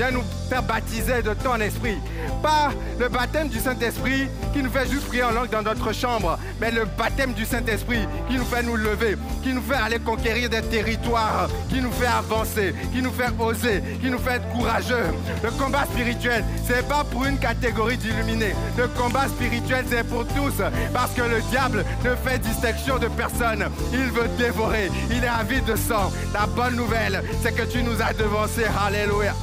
Viens 0.00 0.12
nous 0.12 0.24
faire 0.48 0.62
baptiser 0.62 1.20
de 1.20 1.34
ton 1.34 1.56
esprit. 1.56 1.98
Pas 2.42 2.70
le 2.98 3.10
baptême 3.10 3.48
du 3.48 3.58
Saint-Esprit 3.58 4.28
qui 4.54 4.62
nous 4.62 4.70
fait 4.70 4.88
juste 4.88 5.06
prier 5.06 5.24
en 5.24 5.30
langue 5.30 5.50
dans 5.50 5.60
notre 5.60 5.92
chambre, 5.92 6.38
mais 6.58 6.70
le 6.70 6.86
baptême 6.86 7.34
du 7.34 7.44
Saint-Esprit 7.44 8.08
qui 8.26 8.36
nous 8.38 8.46
fait 8.46 8.62
nous 8.62 8.76
lever, 8.76 9.18
qui 9.42 9.52
nous 9.52 9.60
fait 9.60 9.74
aller 9.74 9.98
conquérir 9.98 10.48
des 10.48 10.62
territoires, 10.62 11.50
qui 11.68 11.82
nous 11.82 11.92
fait 11.92 12.06
avancer, 12.06 12.74
qui 12.94 13.02
nous 13.02 13.12
fait 13.12 13.28
oser, 13.38 13.82
qui 14.00 14.08
nous 14.08 14.16
fait 14.18 14.36
être 14.36 14.48
courageux. 14.48 15.04
Le 15.44 15.50
combat 15.50 15.84
spirituel, 15.84 16.46
c'est 16.66 16.88
pas 16.88 17.04
pour 17.04 17.26
une 17.26 17.38
catégorie 17.38 17.98
d'illuminés. 17.98 18.54
Le 18.78 18.88
combat 18.88 19.28
spirituel, 19.28 19.84
c'est 19.86 20.04
pour 20.04 20.26
tous, 20.28 20.62
parce 20.94 21.12
que 21.12 21.20
le 21.20 21.42
diable 21.50 21.84
ne 22.06 22.14
fait 22.14 22.38
distinction 22.38 22.98
de 22.98 23.08
personne. 23.08 23.66
Il 23.92 24.10
veut 24.12 24.30
dévorer, 24.38 24.90
il 25.10 25.22
est 25.22 25.28
avide 25.28 25.66
de 25.66 25.76
sang. 25.76 26.10
La 26.32 26.46
bonne 26.46 26.76
nouvelle, 26.76 27.22
c'est 27.42 27.54
que 27.54 27.70
tu 27.70 27.82
nous 27.82 28.00
as 28.00 28.14
devancés. 28.14 28.64
Alléluia. 28.82 29.34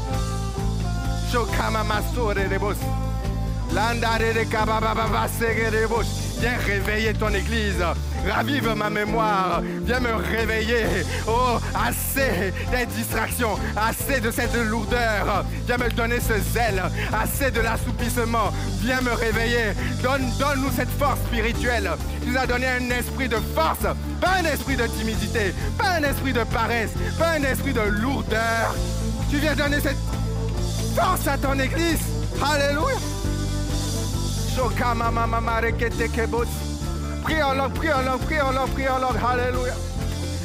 Viens 6.40 6.58
réveiller 6.58 7.14
ton 7.14 7.30
église. 7.30 7.84
Ravive 8.28 8.74
ma 8.76 8.90
mémoire. 8.92 9.62
Viens 9.86 10.00
me 10.00 10.14
réveiller. 10.14 10.86
Oh, 11.28 11.58
assez 11.74 12.54
des 12.72 12.86
distractions. 12.86 13.58
Assez 13.76 14.22
de 14.22 14.30
cette 14.30 14.54
lourdeur. 14.54 15.44
Viens 15.66 15.78
me 15.78 15.90
donner 15.90 16.20
ce 16.20 16.40
zèle. 16.54 16.84
Assez 17.12 17.50
de 17.50 17.62
l'assoupissement. 17.62 18.52
Viens 18.82 19.02
me 19.02 19.14
réveiller. 19.14 19.74
Donne, 20.04 20.30
donne-nous 20.38 20.72
cette 20.76 20.92
force 20.92 21.20
spirituelle. 21.22 21.90
Tu 22.22 22.30
nous 22.30 22.38
as 22.38 22.46
donné 22.46 22.68
un 22.68 22.90
esprit 22.92 23.28
de 23.28 23.38
force. 23.56 23.88
Pas 24.22 24.36
un 24.40 24.46
esprit 24.46 24.76
de 24.76 24.86
timidité. 24.86 25.56
Pas 25.78 25.94
un 26.00 26.04
esprit 26.04 26.34
de 26.34 26.44
paresse. 26.44 26.92
Pas 27.18 27.32
un 27.32 27.44
esprit 27.44 27.74
de 27.74 27.82
lourdeur. 27.82 28.76
Tu 29.32 29.38
viens 29.38 29.56
donner 29.56 29.80
cette 29.82 29.98
force 30.98 31.28
à 31.28 31.38
ton 31.38 31.60
église. 31.60 32.00
Alléluia. 32.42 32.98
Prie 37.24 37.44
en 37.44 37.54
langue, 37.54 37.74
prie 37.74 37.94
en 37.94 38.02
langue, 38.02 38.22
prie 38.22 38.42
en 38.42 38.52
langue, 38.52 38.72
prie 38.72 38.90
en 38.90 38.98
langue. 38.98 39.18
Alléluia. 39.32 39.76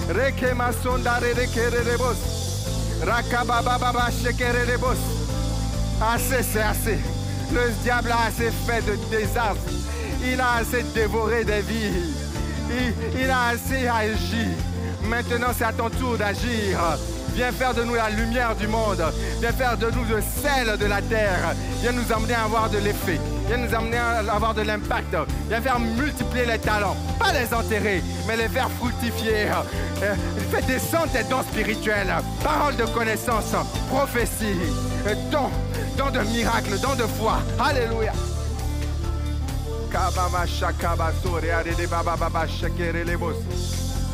Reke 0.08 0.54
masonda 0.54 1.14
reke 1.20 1.64
rebos. 1.70 2.20
Rakababa 3.06 4.10
shekere 4.10 4.64
rebos. 4.70 5.00
Assez, 6.02 6.42
c'est 6.42 6.62
assez. 6.62 6.98
Le 7.52 7.70
diable 7.82 8.10
a 8.10 8.26
assez 8.26 8.50
fait 8.66 8.82
de 8.82 8.96
désastres. 9.10 9.72
Il 10.24 10.40
a 10.40 10.56
assez 10.60 10.82
dévoré 10.94 11.44
des 11.44 11.62
vies. 11.62 12.14
Il, 12.70 13.20
il 13.22 13.30
a 13.30 13.48
assez 13.54 13.86
agi. 13.86 14.48
Maintenant, 15.04 15.52
c'est 15.56 15.64
à 15.64 15.72
ton 15.72 15.88
tour 15.90 16.16
d'agir. 16.18 16.78
Viens 17.34 17.52
faire 17.52 17.74
de 17.74 17.82
nous 17.82 17.94
la 17.94 18.10
lumière 18.10 18.54
du 18.54 18.66
monde. 18.66 19.02
Viens 19.40 19.52
faire 19.52 19.76
de 19.76 19.90
nous 19.90 20.04
le 20.04 20.20
sel 20.20 20.76
de 20.78 20.86
la 20.86 21.00
terre. 21.02 21.54
Viens 21.80 21.92
nous 21.92 22.12
amener 22.12 22.34
à 22.34 22.44
avoir 22.44 22.68
de 22.68 22.78
l'effet. 22.78 23.18
Viens 23.46 23.56
nous 23.56 23.74
amener 23.74 23.96
à 23.96 24.18
avoir 24.32 24.54
de 24.54 24.62
l'impact. 24.62 25.16
Viens 25.48 25.60
faire 25.60 25.80
multiplier 25.80 26.46
les 26.46 26.58
talents. 26.58 26.96
Pas 27.18 27.32
les 27.32 27.52
enterrer, 27.54 28.02
mais 28.26 28.36
les 28.36 28.48
faire 28.48 28.70
fructifier. 28.70 29.46
Euh, 30.02 30.14
Fais 30.50 30.62
descendre 30.62 31.10
tes 31.12 31.24
dons 31.24 31.42
spirituels. 31.42 32.12
Paroles 32.42 32.76
de 32.76 32.84
connaissance, 32.84 33.54
prophétie, 33.88 34.58
dons, 35.30 35.50
dons 35.96 36.10
de 36.10 36.20
miracles, 36.30 36.78
dons 36.80 36.94
de 36.94 37.04
foi. 37.04 37.38
Alléluia. 37.58 38.12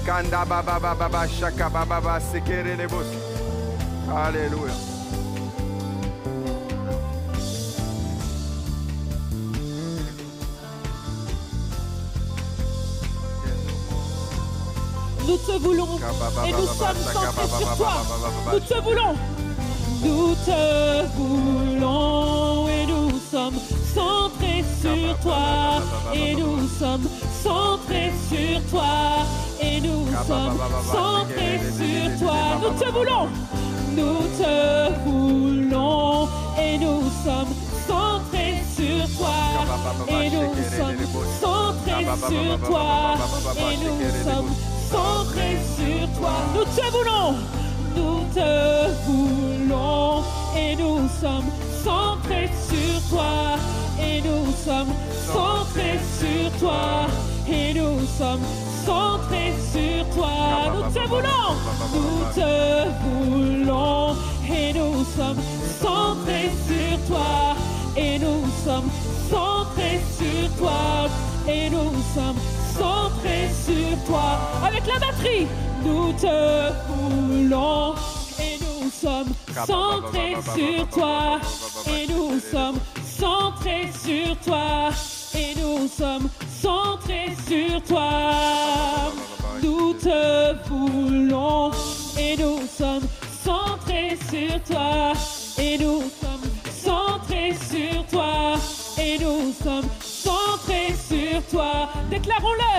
Kanda 0.09 0.43
baba 0.43 0.81
baba 0.81 0.95
baba 0.95 1.29
shakaba 1.29 1.85
baba 1.87 2.19
sekere 2.19 2.75
lebos. 2.79 3.09
Alléluia. 4.09 4.73
Nous 15.27 15.37
te 15.37 15.59
voulons 15.59 15.99
et 16.47 16.53
nous 16.53 16.67
sommes 16.67 17.03
centrés 17.13 17.49
sur 17.59 17.77
toi. 17.77 17.93
Nous 18.51 18.61
te 18.61 18.83
voulons. 18.83 19.15
Nous 20.03 20.35
te 20.47 21.07
voulons 21.19 22.69
et 22.69 22.87
nous 22.87 23.11
sommes 23.31 23.61
centrés 23.95 24.65
sur 24.81 25.19
toi. 25.19 25.83
Et 26.15 26.35
nous 26.35 26.67
sommes 26.81 27.07
centrés 27.43 28.11
sur 28.31 28.71
toi. 28.71 29.48
Et 29.79 29.81
nous 29.81 30.07
sommes 30.27 30.59
centrés 30.93 31.61
sur 31.79 32.27
toi. 32.27 32.35
Nous 32.61 32.85
te 32.85 32.91
voulons. 32.91 33.29
Nous 33.95 34.19
te 34.37 34.93
voulons 35.05 36.29
et 36.59 36.79
nous 36.79 37.03
sommes 37.25 37.55
centrés 37.87 38.57
sur 38.75 39.19
toi. 39.19 39.37
Et 40.09 40.31
nous 40.31 40.53
sommes 40.77 40.97
centrés 41.41 42.07
sur 42.29 42.69
toi. 42.69 43.15
Et 43.57 43.77
nous 43.77 44.01
sommes 44.25 44.51
centrés 44.91 45.59
sur 45.77 46.19
toi. 46.19 46.33
Nous 46.57 46.65
te 46.65 46.91
voulons. 46.91 47.35
Nous 47.95 48.25
te 48.35 48.51
voulons 49.07 50.25
et 50.57 50.75
nous 50.75 51.09
sommes 51.21 51.51
centrés 51.85 52.51
sur 52.69 53.11
toi. 53.11 53.57
Et 54.03 54.23
nous 54.23 54.53
sommes 54.65 54.93
centrés 55.33 56.01
sur 56.19 56.51
toi. 56.59 57.07
Et 57.49 57.75
nous 57.75 58.01
sommes 58.19 58.43
centrés 58.85 59.55
sur 59.73 60.09
toi. 60.15 60.31
Nous 60.75 60.93
te 60.93 61.09
voulons. 61.09 61.49
Nous 61.95 62.21
te 62.35 62.89
voulons 63.05 64.17
et 64.51 64.73
nous 64.73 65.05
sommes 65.17 65.41
centrés 65.81 66.51
sur 66.67 67.07
toi. 67.07 67.57
Et 67.97 68.19
nous 68.19 68.45
sommes 68.65 68.91
centrés 69.31 70.01
sur 70.19 70.51
toi. 70.59 71.09
Et 71.49 71.71
nous 71.71 71.93
sommes 72.15 72.37
centrés 72.77 73.49
sur 73.65 74.05
toi. 74.07 74.39
Avec 74.65 74.87
la 74.87 74.99
batterie, 74.99 75.47
nous 75.85 76.13
te 76.13 76.73
voulons. 76.89 77.95
Et 78.41 78.59
nous 78.61 78.91
sommes 78.91 79.33
centrés 79.67 80.37
sur 80.55 80.89
toi. 80.89 81.41
Et 81.89 82.07
nous 82.13 82.39
sommes 82.39 82.79
centrés 83.05 83.91
sur 84.05 84.37
toi. 84.45 84.91
Et 85.35 85.55
nous 85.61 85.89
sommes 85.89 86.29
centrés 86.63 87.35
sur 87.47 87.83
toi. 87.83 88.11
Nous 89.63 89.95
te 89.95 90.69
voulons. 90.69 91.71
Et 92.19 92.37
nous 92.37 92.61
sommes 92.67 93.07
centrés 93.45 94.19
sur 94.31 94.63
toi. 94.65 95.13
Et 95.59 95.79
nous 95.79 96.03
sommes 96.21 96.49
centrés 96.71 97.55
sur 97.71 98.05
toi. 98.07 98.55
Et 98.99 99.19
nous 99.19 99.53
sommes 99.63 99.89
centrés 100.01 100.95
sur 101.09 101.43
toi. 101.51 101.89
Déclarons-le. 102.11 102.75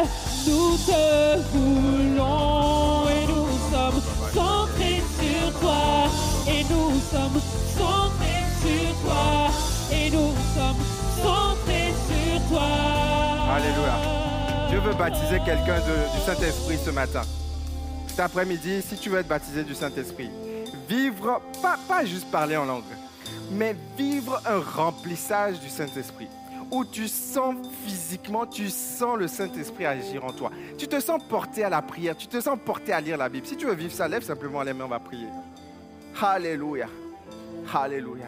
Nous 0.48 0.78
te 0.78 1.38
voulons. 1.54 3.08
Et 3.10 3.26
nous 3.32 3.50
sommes 3.72 4.02
centrés 4.34 5.02
sur 5.20 5.60
toi. 5.60 6.10
Et 6.48 6.64
nous 6.64 6.92
sommes 7.12 7.42
centrés 7.78 8.46
sur 8.62 8.90
toi. 9.04 9.50
Et 9.92 10.10
nous 10.12 10.34
sommes 10.56 10.84
centrés 11.24 11.94
sur 12.08 12.50
toi. 12.50 13.19
Alléluia. 13.52 13.96
Dieu 14.70 14.80
veut 14.80 14.94
baptiser 14.94 15.40
quelqu'un 15.44 15.80
du 15.80 16.22
Saint-Esprit 16.24 16.78
ce 16.78 16.92
matin. 16.92 17.24
Cet 18.08 18.20
après-midi, 18.20 18.84
si 18.84 18.96
tu 18.96 19.10
veux 19.10 19.20
être 19.20 19.28
baptisé 19.28 19.64
du 19.64 19.74
Saint-Esprit, 19.74 20.30
vivre, 20.88 21.42
pas, 21.60 21.80
pas 21.88 22.06
juste 22.06 22.30
parler 22.30 22.56
en 22.58 22.66
langue, 22.66 22.84
mais 23.52 23.76
vivre 23.98 24.40
un 24.46 24.60
remplissage 24.60 25.60
du 25.60 25.70
Saint-Esprit. 25.70 26.28
Où 26.70 26.86
tu 26.86 27.08
sens 27.08 27.56
physiquement, 27.84 28.46
tu 28.46 28.70
sens 28.70 29.18
le 29.18 29.28
Saint-Esprit 29.28 29.88
agir 29.88 30.24
en 30.24 30.32
toi. 30.32 30.52
Tu 30.78 30.88
te 30.88 31.00
sens 31.00 31.20
porté 31.28 31.64
à 31.64 31.70
la 31.70 31.82
prière, 31.82 32.16
tu 32.16 32.28
te 32.28 32.40
sens 32.40 32.60
porté 32.64 32.94
à 32.94 33.02
lire 33.02 33.18
la 33.18 33.30
Bible. 33.30 33.48
Si 33.48 33.58
tu 33.58 33.66
veux 33.66 33.74
vivre 33.74 33.92
ça, 33.92 34.08
lève 34.08 34.24
simplement 34.24 34.62
les 34.62 34.74
mains, 34.74 34.86
on 34.86 34.90
va 34.90 35.00
prier. 35.00 35.28
Alléluia. 36.22 36.88
Alléluia. 37.74 38.28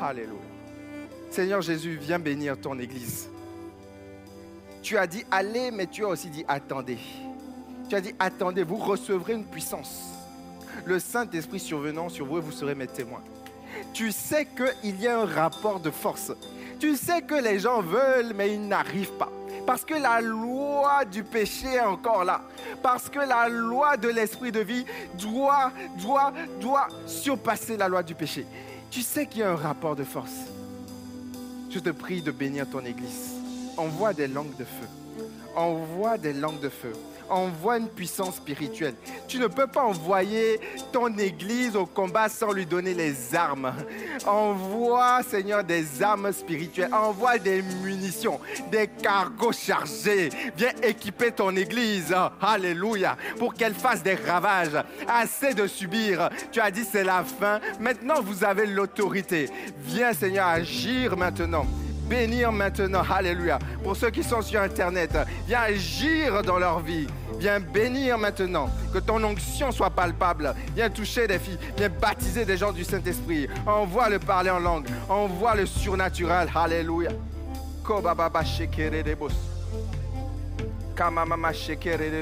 Alléluia. 0.00 0.38
Seigneur 1.30 1.62
Jésus, 1.62 1.98
viens 2.00 2.20
bénir 2.20 2.56
ton 2.60 2.78
Église. 2.78 3.28
Tu 4.82 4.98
as 4.98 5.06
dit 5.06 5.24
allez, 5.30 5.70
mais 5.70 5.86
tu 5.86 6.04
as 6.04 6.08
aussi 6.08 6.28
dit 6.28 6.44
attendez. 6.48 6.98
Tu 7.88 7.94
as 7.94 8.00
dit 8.00 8.14
attendez, 8.18 8.64
vous 8.64 8.76
recevrez 8.76 9.34
une 9.34 9.44
puissance. 9.44 10.12
Le 10.84 10.98
Saint-Esprit 10.98 11.60
survenant 11.60 12.08
sur 12.08 12.26
vous 12.26 12.38
et 12.38 12.40
vous 12.40 12.52
serez 12.52 12.74
mes 12.74 12.86
témoins. 12.86 13.22
Tu 13.92 14.10
sais 14.10 14.46
qu'il 14.46 15.00
y 15.00 15.06
a 15.06 15.20
un 15.20 15.26
rapport 15.26 15.80
de 15.80 15.90
force. 15.90 16.32
Tu 16.80 16.96
sais 16.96 17.22
que 17.22 17.34
les 17.34 17.60
gens 17.60 17.80
veulent, 17.80 18.32
mais 18.34 18.54
ils 18.54 18.66
n'arrivent 18.66 19.12
pas. 19.12 19.30
Parce 19.66 19.84
que 19.84 19.94
la 19.94 20.20
loi 20.20 21.04
du 21.04 21.22
péché 21.22 21.68
est 21.74 21.80
encore 21.80 22.24
là. 22.24 22.42
Parce 22.82 23.08
que 23.08 23.20
la 23.20 23.48
loi 23.48 23.96
de 23.96 24.08
l'esprit 24.08 24.50
de 24.50 24.60
vie 24.60 24.84
doit, 25.16 25.70
doit, 26.00 26.32
doit 26.60 26.88
surpasser 27.06 27.76
la 27.76 27.88
loi 27.88 28.02
du 28.02 28.14
péché. 28.14 28.44
Tu 28.90 29.02
sais 29.02 29.26
qu'il 29.26 29.40
y 29.40 29.44
a 29.44 29.52
un 29.52 29.56
rapport 29.56 29.94
de 29.94 30.04
force. 30.04 30.34
Je 31.70 31.78
te 31.78 31.90
prie 31.90 32.20
de 32.20 32.32
bénir 32.32 32.68
ton 32.68 32.84
Église. 32.84 33.31
Envoie 33.76 34.12
des 34.12 34.28
langues 34.28 34.56
de 34.56 34.64
feu. 34.64 34.88
Envoie 35.54 36.18
des 36.18 36.32
langues 36.32 36.60
de 36.60 36.68
feu. 36.68 36.92
Envoie 37.28 37.78
une 37.78 37.88
puissance 37.88 38.36
spirituelle. 38.36 38.94
Tu 39.26 39.38
ne 39.38 39.46
peux 39.46 39.66
pas 39.66 39.84
envoyer 39.84 40.60
ton 40.92 41.16
Église 41.16 41.76
au 41.76 41.86
combat 41.86 42.28
sans 42.28 42.52
lui 42.52 42.66
donner 42.66 42.92
les 42.92 43.34
armes. 43.34 43.72
Envoie, 44.26 45.22
Seigneur, 45.22 45.64
des 45.64 46.02
armes 46.02 46.32
spirituelles. 46.32 46.92
Envoie 46.92 47.38
des 47.38 47.62
munitions, 47.62 48.38
des 48.70 48.86
cargos 48.86 49.52
chargés. 49.52 50.28
Viens 50.56 50.72
équiper 50.82 51.32
ton 51.32 51.56
Église. 51.56 52.14
Alléluia. 52.40 53.16
Pour 53.38 53.54
qu'elle 53.54 53.74
fasse 53.74 54.02
des 54.02 54.14
ravages. 54.14 54.82
Assez 55.08 55.54
de 55.54 55.66
subir. 55.66 56.28
Tu 56.50 56.60
as 56.60 56.70
dit 56.70 56.84
c'est 56.84 57.04
la 57.04 57.24
fin. 57.24 57.60
Maintenant, 57.80 58.20
vous 58.20 58.44
avez 58.44 58.66
l'autorité. 58.66 59.48
Viens, 59.78 60.12
Seigneur, 60.12 60.48
agir 60.48 61.16
maintenant 61.16 61.64
bénir 62.08 62.52
maintenant. 62.52 63.02
Alléluia. 63.08 63.58
Pour 63.82 63.96
ceux 63.96 64.10
qui 64.10 64.22
sont 64.22 64.42
sur 64.42 64.60
Internet, 64.60 65.16
viens 65.46 65.60
agir 65.60 66.42
dans 66.42 66.58
leur 66.58 66.80
vie. 66.80 67.06
Viens 67.38 67.60
bénir 67.60 68.18
maintenant. 68.18 68.68
Que 68.92 68.98
ton 68.98 69.22
onction 69.24 69.72
soit 69.72 69.90
palpable. 69.90 70.54
Viens 70.74 70.90
toucher 70.90 71.26
des 71.26 71.38
filles. 71.38 71.58
Viens 71.76 71.88
baptiser 71.88 72.44
des 72.44 72.56
gens 72.56 72.72
du 72.72 72.84
Saint-Esprit. 72.84 73.48
Envoie 73.66 74.08
le 74.08 74.18
parler 74.18 74.50
en 74.50 74.58
langue. 74.58 74.86
Envoie 75.08 75.54
le 75.54 75.66
surnaturel. 75.66 76.48
Alléluia. 76.54 77.10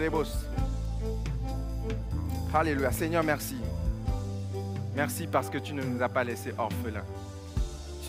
Debos. 0.01 0.27
Alléluia. 2.55 2.93
Seigneur, 2.93 3.23
merci. 3.23 3.57
Merci 4.95 5.27
parce 5.27 5.51
que 5.51 5.59
tu 5.59 5.73
ne 5.75 5.83
nous 5.83 6.03
as 6.03 6.09
pas 6.09 6.25
laissés 6.25 6.53
orphelins 6.59 7.05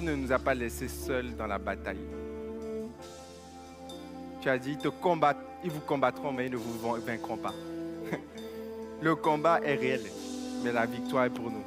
ne 0.02 0.16
nous 0.16 0.32
as 0.32 0.40
pas 0.40 0.54
laissés 0.54 0.88
seuls 0.88 1.36
dans 1.36 1.48
la 1.48 1.58
bataille. 1.58 2.00
Tu 4.42 4.50
as 4.50 4.58
dit, 4.58 4.72
ils, 4.72 4.78
te 4.78 4.88
combattent, 4.88 5.38
ils 5.64 5.72
vous 5.72 5.82
combattront, 5.82 6.32
mais 6.32 6.48
ils 6.48 6.52
ne 6.52 6.58
vous 6.58 6.98
vaincront 7.06 7.38
pas. 7.38 7.54
Le 9.02 9.16
combat 9.16 9.60
est 9.64 9.76
réel, 9.76 10.02
mais 10.64 10.72
la 10.72 10.86
victoire 10.86 11.26
est 11.26 11.30
pour 11.30 11.50
nous. 11.52 11.64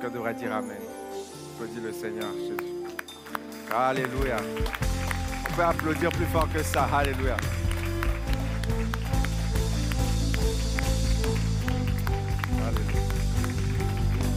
Qu'on 0.00 0.10
devrait 0.10 0.34
dire 0.34 0.52
Amen? 0.52 0.76
Applaudis 1.54 1.80
le 1.80 1.92
Seigneur 1.92 2.32
Jésus. 2.32 2.72
Alléluia. 3.70 4.36
pouvez 5.48 5.62
applaudir 5.62 6.10
plus 6.10 6.26
fort 6.26 6.48
que 6.52 6.62
ça. 6.62 6.84
Alléluia. 6.92 7.36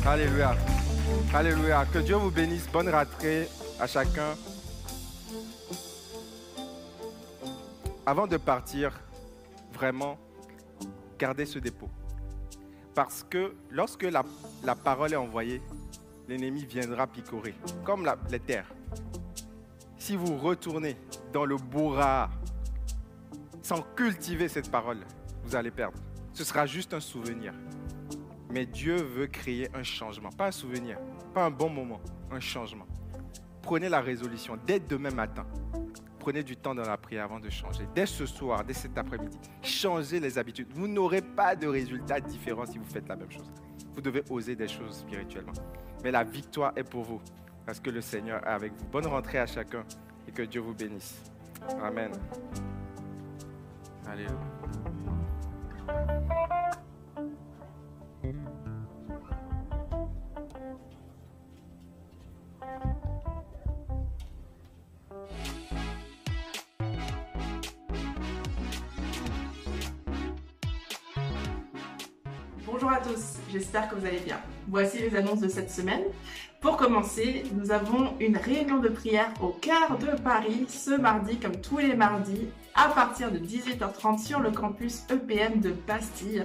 Alléluia. 0.05 0.55
Que 1.93 1.99
Dieu 1.99 2.15
vous 2.15 2.31
bénisse. 2.31 2.67
Bonne 2.71 2.89
rentrée 2.89 3.47
à 3.79 3.87
chacun. 3.87 4.35
Avant 8.05 8.27
de 8.27 8.37
partir, 8.37 8.91
vraiment, 9.73 10.17
gardez 11.17 11.45
ce 11.45 11.59
dépôt. 11.59 11.89
Parce 12.93 13.23
que 13.23 13.53
lorsque 13.69 14.03
la, 14.03 14.75
parole 14.75 15.13
est 15.13 15.17
envoyée, 15.17 15.61
l'ennemi 16.27 16.65
viendra 16.65 17.07
picorer, 17.07 17.53
comme 17.85 18.11
les 18.29 18.39
terres. 18.39 18.73
Si 19.97 20.15
vous 20.15 20.37
retournez 20.37 20.97
dans 21.31 21.45
le 21.45 21.57
bourra 21.57 22.29
sans 23.61 23.81
cultiver 23.95 24.49
cette 24.49 24.71
parole, 24.71 25.05
vous 25.43 25.55
allez 25.55 25.71
perdre. 25.71 25.97
Ce 26.33 26.43
sera 26.43 26.65
juste 26.65 26.93
un 26.93 27.01
souvenir. 27.01 27.53
Mais 28.51 28.65
Dieu 28.65 28.95
veut 28.95 29.27
créer 29.27 29.69
un 29.73 29.83
changement, 29.83 30.29
pas 30.29 30.47
un 30.47 30.51
souvenir, 30.51 30.97
pas 31.33 31.45
un 31.45 31.51
bon 31.51 31.69
moment, 31.69 31.99
un 32.31 32.39
changement. 32.39 32.85
Prenez 33.61 33.89
la 33.89 33.99
résolution 33.99 34.57
dès 34.65 34.79
demain 34.79 35.11
matin. 35.11 35.45
Prenez 36.19 36.43
du 36.43 36.57
temps 36.57 36.75
dans 36.75 36.83
la 36.83 36.97
prière 36.97 37.25
avant 37.25 37.39
de 37.39 37.49
changer. 37.49 37.87
Dès 37.95 38.05
ce 38.05 38.25
soir, 38.25 38.63
dès 38.63 38.73
cet 38.73 38.97
après-midi, 38.97 39.37
changez 39.61 40.19
les 40.19 40.37
habitudes. 40.37 40.67
Vous 40.73 40.87
n'aurez 40.87 41.21
pas 41.21 41.55
de 41.55 41.67
résultats 41.67 42.19
différents 42.19 42.65
si 42.65 42.77
vous 42.77 42.85
faites 42.85 43.07
la 43.07 43.15
même 43.15 43.31
chose. 43.31 43.51
Vous 43.95 44.01
devez 44.01 44.23
oser 44.29 44.55
des 44.55 44.67
choses 44.67 44.97
spirituellement. 44.97 45.53
Mais 46.03 46.11
la 46.11 46.23
victoire 46.23 46.73
est 46.75 46.83
pour 46.83 47.03
vous 47.03 47.21
parce 47.65 47.79
que 47.79 47.89
le 47.89 48.01
Seigneur 48.01 48.45
est 48.45 48.49
avec 48.49 48.73
vous. 48.73 48.85
Bonne 48.85 49.07
rentrée 49.07 49.39
à 49.39 49.45
chacun 49.45 49.83
et 50.27 50.31
que 50.31 50.43
Dieu 50.43 50.61
vous 50.61 50.73
bénisse. 50.73 51.21
Amen. 51.81 52.11
Alléluia. 54.05 54.31
Bonjour 72.65 72.91
à 72.91 72.97
tous, 72.97 73.37
j'espère 73.51 73.87
que 73.89 73.95
vous 73.95 74.05
allez 74.05 74.19
bien. 74.19 74.39
Voici 74.67 74.99
les 74.99 75.15
annonces 75.15 75.39
de 75.39 75.47
cette 75.47 75.71
semaine. 75.71 76.03
Pour 76.59 76.75
commencer, 76.75 77.43
nous 77.53 77.71
avons 77.71 78.13
une 78.19 78.35
réunion 78.35 78.79
de 78.79 78.89
prière 78.89 79.31
au 79.41 79.49
cœur 79.49 79.97
de 79.97 80.19
Paris 80.21 80.65
ce 80.67 80.99
mardi, 80.99 81.37
comme 81.37 81.61
tous 81.61 81.77
les 81.77 81.95
mardis, 81.95 82.49
à 82.75 82.89
partir 82.89 83.31
de 83.31 83.39
18h30 83.39 84.19
sur 84.19 84.41
le 84.41 84.51
campus 84.51 85.03
EPM 85.09 85.61
de 85.61 85.71
Bastille. 85.87 86.43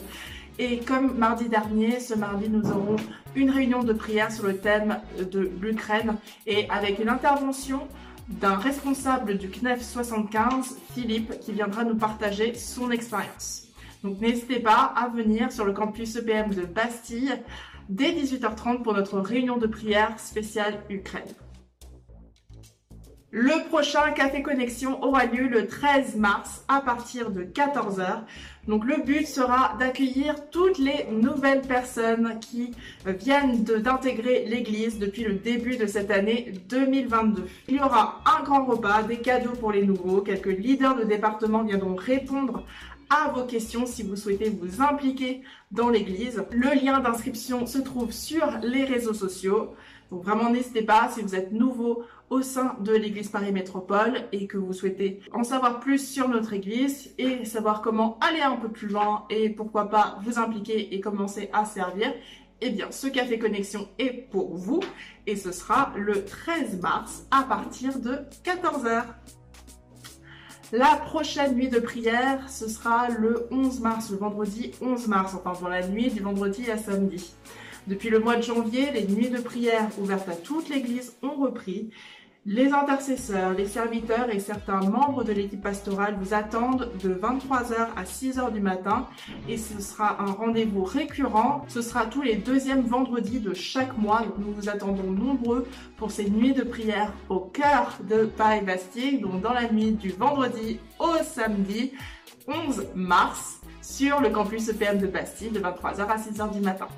Et 0.59 0.81
comme 0.81 1.17
mardi 1.17 1.49
dernier, 1.49 1.99
ce 1.99 2.15
mardi, 2.15 2.49
nous 2.49 2.71
aurons 2.71 2.97
une 3.35 3.51
réunion 3.51 3.83
de 3.83 3.93
prière 3.93 4.31
sur 4.31 4.45
le 4.45 4.59
thème 4.59 4.99
de 5.19 5.51
l'Ukraine 5.61 6.17
et 6.47 6.69
avec 6.69 6.99
une 6.99 7.09
intervention 7.09 7.89
d'un 8.29 8.57
responsable 8.57 9.39
du 9.39 9.49
CNEF 9.49 9.83
75, 9.83 10.79
Philippe, 10.95 11.41
qui 11.41 11.53
viendra 11.53 11.85
nous 11.85 11.97
partager 11.97 12.55
son 12.55 12.91
expérience. 12.91 13.69
Donc 14.03 14.21
n'hésitez 14.21 14.61
pas 14.61 14.93
à 14.97 15.09
venir 15.09 15.51
sur 15.53 15.65
le 15.65 15.73
campus 15.73 16.17
EPM 16.17 16.53
de 16.53 16.63
Bastille 16.63 17.33
dès 17.89 18.13
18h30 18.13 18.83
pour 18.83 18.95
notre 18.95 19.19
réunion 19.21 19.57
de 19.57 19.67
prière 19.67 20.19
spéciale 20.19 20.83
Ukraine. 20.91 21.23
Le 23.35 23.67
prochain 23.69 24.13
Café 24.13 24.43
Connexion 24.43 25.03
aura 25.03 25.25
lieu 25.25 25.49
le 25.49 25.67
13 25.67 26.17
mars 26.17 26.65
à 26.69 26.83
partir 26.83 27.31
de 27.31 27.45
14h. 27.45 28.25
Donc 28.69 28.85
le 28.85 29.03
but 29.03 29.27
sera 29.27 29.77
d'accueillir 29.79 30.37
toutes 30.51 30.79
les 30.79 31.07
nouvelles 31.11 31.63
personnes 31.63 32.39
qui 32.41 32.71
viennent 33.05 33.65
d'intégrer 33.65 34.45
l'église 34.47 35.01
depuis 35.01 35.25
le 35.25 35.35
début 35.35 35.77
de 35.77 35.87
cette 35.87 36.13
année 36.13 36.53
2022. 36.69 37.45
Il 37.69 37.77
y 37.77 37.81
aura 37.81 38.23
un 38.25 38.45
grand 38.45 38.65
repas, 38.65 39.03
des 39.03 39.19
cadeaux 39.19 39.57
pour 39.59 39.73
les 39.73 39.85
nouveaux, 39.85 40.21
quelques 40.21 40.47
leaders 40.47 40.95
de 40.95 41.03
département 41.03 41.65
viendront 41.65 41.97
répondre 41.97 42.65
à 43.11 43.29
vos 43.33 43.45
questions 43.45 43.85
si 43.85 44.05
vous 44.05 44.17
souhaitez 44.17 44.49
vous 44.49 44.81
impliquer 44.81 45.43
dans 45.71 45.91
l'église. 45.91 46.45
Le 46.53 46.75
lien 46.83 47.01
d'inscription 47.01 47.67
se 47.67 47.79
trouve 47.79 48.13
sur 48.13 48.47
les 48.63 48.85
réseaux 48.85 49.13
sociaux. 49.13 49.75
Donc 50.13 50.25
vraiment 50.25 50.51
n'hésitez 50.51 50.83
pas 50.83 51.09
si 51.09 51.23
vous 51.23 51.35
êtes 51.35 51.53
nouveau 51.53 52.03
au 52.29 52.43
sein 52.43 52.77
de 52.81 52.93
l'église 52.93 53.31
Paris 53.31 53.51
Métropole 53.51 54.29
et 54.31 54.47
que 54.47 54.59
vous 54.59 54.75
souhaitez 54.75 55.21
en 55.33 55.43
savoir 55.43 55.81
plus 55.81 56.07
sur 56.07 56.29
notre 56.29 56.53
église 56.53 57.15
et 57.17 57.47
savoir 57.47 57.81
comment 57.81 58.19
aller 58.21 58.43
un 58.43 58.57
peu 58.57 58.69
plus 58.69 58.89
loin 58.89 59.25
et 59.31 59.49
pourquoi 59.49 59.89
pas 59.89 60.19
vous 60.23 60.39
impliquer 60.39 60.95
et 60.95 61.01
commencer 61.01 61.49
à 61.55 61.65
servir. 61.65 62.13
Eh 62.61 62.69
bien, 62.69 62.91
ce 62.91 63.07
café 63.07 63.39
connexion 63.39 63.89
est 63.99 64.29
pour 64.31 64.55
vous 64.55 64.81
et 65.27 65.35
ce 65.35 65.51
sera 65.51 65.95
le 65.97 66.27
13 66.27 66.79
mars 66.83 67.27
à 67.31 67.45
partir 67.45 67.99
de 67.99 68.19
14h. 68.45 69.05
La 70.73 70.97
prochaine 71.07 71.55
nuit 71.55 71.69
de 71.71 71.81
prière, 71.81 72.51
ce 72.51 72.69
sera 72.69 73.09
le 73.09 73.47
11 73.51 73.81
mars, 73.81 74.11
le 74.11 74.19
vendredi 74.19 74.73
11 74.83 75.07
mars, 75.09 75.35
enfin 75.35 75.59
dans 75.59 75.69
la 75.69 75.89
nuit 75.89 76.11
du 76.11 76.21
vendredi 76.21 76.71
à 76.71 76.77
samedi. 76.77 77.35
Depuis 77.89 78.11
le 78.11 78.21
mois 78.21 78.37
de 78.37 78.43
janvier, 78.43 78.93
les 78.93 79.07
nuits 79.07 79.31
de 79.31 79.41
prière 79.41 79.89
ouvertes 79.99 80.29
à 80.29 80.37
toute 80.37 80.69
l'Église 80.69 81.15
ont 81.23 81.43
repris. 81.43 81.91
Les 82.45 82.73
intercesseurs, 82.73 83.55
les 83.55 83.67
serviteurs 83.67 84.29
et 84.33 84.41
certains 84.41 84.81
membres 84.81 85.23
de 85.23 85.33
l'équipe 85.33 85.63
pastorale 85.63 86.17
vous 86.21 86.35
attendent 86.35 86.91
de 87.03 87.15
23h 87.15 87.89
à 87.97 88.03
6h 88.03 88.53
du 88.53 88.61
matin 88.61 89.07
et 89.49 89.57
ce 89.57 89.81
sera 89.81 90.21
un 90.21 90.33
rendez-vous 90.33 90.83
récurrent. 90.83 91.65
Ce 91.69 91.83
sera 91.83 92.07
tous 92.07 92.23
les 92.23 92.35
deuxièmes 92.35 92.83
vendredis 92.83 93.39
de 93.39 93.55
chaque 93.55 93.97
mois. 93.97 94.25
Nous 94.39 94.53
vous 94.53 94.69
attendons 94.69 95.11
nombreux 95.11 95.69
pour 95.97 96.11
ces 96.11 96.29
nuits 96.29 96.55
de 96.55 96.65
prière 96.65 97.13
au 97.29 97.39
cœur 97.39 97.97
de 98.09 98.25
Paris-Bastille, 98.25 99.21
donc 99.21 99.41
dans 99.41 99.53
la 99.53 99.71
nuit 99.71 99.93
du 99.93 100.11
vendredi 100.11 100.81
au 100.99 101.23
samedi 101.23 101.93
11 102.49 102.89
mars 102.97 103.61
sur 103.81 104.21
le 104.21 104.31
campus 104.31 104.69
EPM 104.69 104.99
de 104.99 105.07
Bastille 105.07 105.51
de 105.51 105.61
23h 105.61 106.07
à 106.09 106.17
6h 106.17 106.53
du 106.53 106.61
matin. 106.61 106.89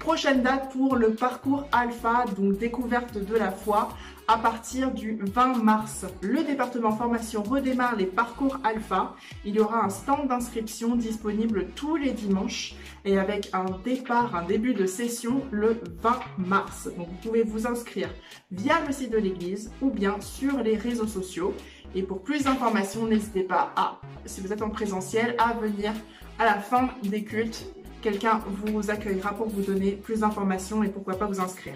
Prochaine 0.00 0.42
date 0.42 0.72
pour 0.72 0.96
le 0.96 1.12
parcours 1.12 1.68
alpha, 1.72 2.24
donc 2.34 2.56
découverte 2.56 3.18
de 3.18 3.36
la 3.36 3.50
foi, 3.50 3.90
à 4.26 4.38
partir 4.38 4.92
du 4.92 5.18
20 5.20 5.62
mars. 5.62 6.06
Le 6.22 6.42
département 6.42 6.96
formation 6.96 7.42
redémarre 7.42 7.96
les 7.96 8.06
parcours 8.06 8.56
alpha. 8.64 9.14
Il 9.44 9.56
y 9.56 9.60
aura 9.60 9.84
un 9.84 9.90
stand 9.90 10.26
d'inscription 10.26 10.96
disponible 10.96 11.66
tous 11.76 11.96
les 11.96 12.12
dimanches 12.12 12.74
et 13.04 13.18
avec 13.18 13.50
un 13.52 13.66
départ, 13.84 14.34
un 14.34 14.44
début 14.44 14.72
de 14.72 14.86
session 14.86 15.42
le 15.50 15.82
20 16.00 16.18
mars. 16.38 16.88
Donc 16.96 17.08
vous 17.08 17.28
pouvez 17.28 17.42
vous 17.42 17.66
inscrire 17.66 18.08
via 18.50 18.76
le 18.86 18.94
site 18.94 19.12
de 19.12 19.18
l'église 19.18 19.70
ou 19.82 19.90
bien 19.90 20.18
sur 20.22 20.62
les 20.62 20.76
réseaux 20.76 21.06
sociaux. 21.06 21.52
Et 21.94 22.02
pour 22.02 22.22
plus 22.22 22.44
d'informations, 22.44 23.06
n'hésitez 23.06 23.42
pas 23.42 23.70
à, 23.76 24.00
si 24.24 24.40
vous 24.40 24.50
êtes 24.50 24.62
en 24.62 24.70
présentiel, 24.70 25.36
à 25.38 25.52
venir 25.52 25.92
à 26.38 26.46
la 26.46 26.54
fin 26.54 26.88
des 27.02 27.22
cultes 27.22 27.66
quelqu'un 28.00 28.40
vous 28.46 28.90
accueillera 28.90 29.34
pour 29.34 29.48
vous 29.48 29.62
donner 29.62 29.92
plus 29.92 30.20
d'informations 30.20 30.82
et 30.82 30.88
pourquoi 30.88 31.18
pas 31.18 31.26
vous 31.26 31.40
inscrire. 31.40 31.74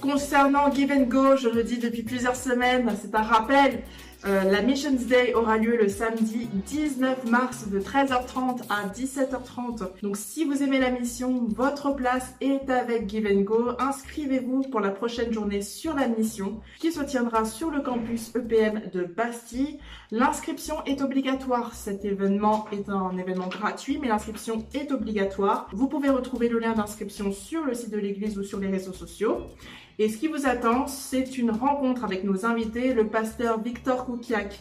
Concernant 0.00 0.70
Give 0.70 0.92
and 0.92 1.04
Go, 1.04 1.36
je 1.36 1.48
le 1.48 1.64
dis 1.64 1.78
depuis 1.78 2.02
plusieurs 2.02 2.36
semaines, 2.36 2.94
c'est 3.00 3.14
un 3.14 3.22
rappel. 3.22 3.82
Euh, 4.26 4.44
la 4.44 4.62
Missions 4.62 5.06
Day 5.06 5.34
aura 5.34 5.58
lieu 5.58 5.76
le 5.76 5.86
samedi 5.86 6.48
19 6.66 7.26
mars 7.26 7.68
de 7.68 7.78
13h30 7.78 8.62
à 8.70 8.88
17h30. 8.88 10.00
Donc 10.02 10.16
si 10.16 10.46
vous 10.46 10.62
aimez 10.62 10.78
la 10.78 10.90
mission, 10.90 11.44
votre 11.54 11.90
place 11.90 12.34
est 12.40 12.70
avec 12.70 13.06
Give 13.10 13.28
and 13.30 13.42
Go. 13.42 13.72
Inscrivez-vous 13.78 14.62
pour 14.70 14.80
la 14.80 14.88
prochaine 14.90 15.30
journée 15.30 15.60
sur 15.60 15.94
la 15.94 16.08
mission 16.08 16.62
qui 16.80 16.90
se 16.90 17.02
tiendra 17.02 17.44
sur 17.44 17.70
le 17.70 17.82
campus 17.82 18.34
EPM 18.34 18.84
de 18.94 19.04
Bastille. 19.04 19.78
L'inscription 20.10 20.76
est 20.86 21.02
obligatoire. 21.02 21.74
Cet 21.74 22.06
événement 22.06 22.64
est 22.72 22.88
un 22.88 23.14
événement 23.18 23.48
gratuit, 23.48 23.98
mais 24.00 24.08
l'inscription 24.08 24.64
est 24.72 24.90
obligatoire. 24.90 25.68
Vous 25.74 25.86
pouvez 25.86 26.08
retrouver 26.08 26.48
le 26.48 26.60
lien 26.60 26.72
d'inscription 26.72 27.30
sur 27.30 27.66
le 27.66 27.74
site 27.74 27.90
de 27.90 27.98
l'église 27.98 28.38
ou 28.38 28.42
sur 28.42 28.58
les 28.58 28.68
réseaux 28.68 28.94
sociaux. 28.94 29.42
Et 30.00 30.08
ce 30.08 30.16
qui 30.16 30.26
vous 30.26 30.46
attend, 30.46 30.88
c'est 30.88 31.38
une 31.38 31.52
rencontre 31.52 32.02
avec 32.02 32.24
nos 32.24 32.44
invités, 32.44 32.94
le 32.94 33.06
pasteur 33.06 33.60
Victor 33.60 34.06
Koukiak, 34.06 34.58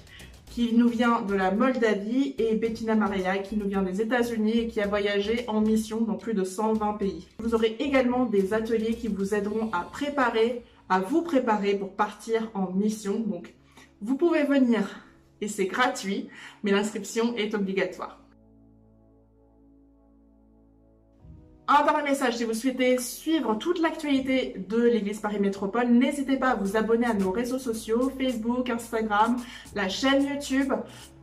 qui 0.51 0.73
nous 0.73 0.87
vient 0.87 1.21
de 1.21 1.33
la 1.33 1.49
Moldavie, 1.49 2.35
et 2.37 2.53
Bettina 2.53 2.93
Maria, 2.93 3.39
qui 3.39 3.57
nous 3.57 3.67
vient 3.67 3.81
des 3.81 3.99
États-Unis 3.99 4.59
et 4.59 4.67
qui 4.67 4.79
a 4.79 4.87
voyagé 4.87 5.45
en 5.47 5.61
mission 5.61 6.01
dans 6.01 6.17
plus 6.17 6.35
de 6.35 6.43
120 6.43 6.93
pays. 6.93 7.27
Vous 7.39 7.55
aurez 7.55 7.75
également 7.79 8.25
des 8.25 8.53
ateliers 8.53 8.93
qui 8.93 9.07
vous 9.07 9.33
aideront 9.33 9.71
à 9.73 9.81
préparer, 9.81 10.63
à 10.87 10.99
vous 10.99 11.23
préparer 11.23 11.73
pour 11.73 11.93
partir 11.93 12.51
en 12.53 12.71
mission. 12.71 13.19
Donc, 13.19 13.55
vous 14.01 14.15
pouvez 14.15 14.43
venir 14.43 15.03
et 15.41 15.47
c'est 15.47 15.65
gratuit, 15.65 16.29
mais 16.61 16.71
l'inscription 16.71 17.35
est 17.35 17.55
obligatoire. 17.55 18.22
Un 21.75 21.83
dernier 21.85 22.11
message, 22.11 22.37
si 22.37 22.43
vous 22.43 22.53
souhaitez 22.53 22.99
suivre 22.99 23.55
toute 23.55 23.79
l'actualité 23.79 24.53
de 24.69 24.79
l'Église 24.79 25.19
Paris 25.19 25.39
Métropole, 25.39 25.87
n'hésitez 25.87 26.37
pas 26.37 26.49
à 26.49 26.55
vous 26.55 26.77
abonner 26.77 27.07
à 27.07 27.15
nos 27.15 27.31
réseaux 27.31 27.57
sociaux, 27.57 28.11
Facebook, 28.15 28.69
Instagram, 28.69 29.37
la 29.73 29.89
chaîne 29.89 30.23
YouTube. 30.23 30.71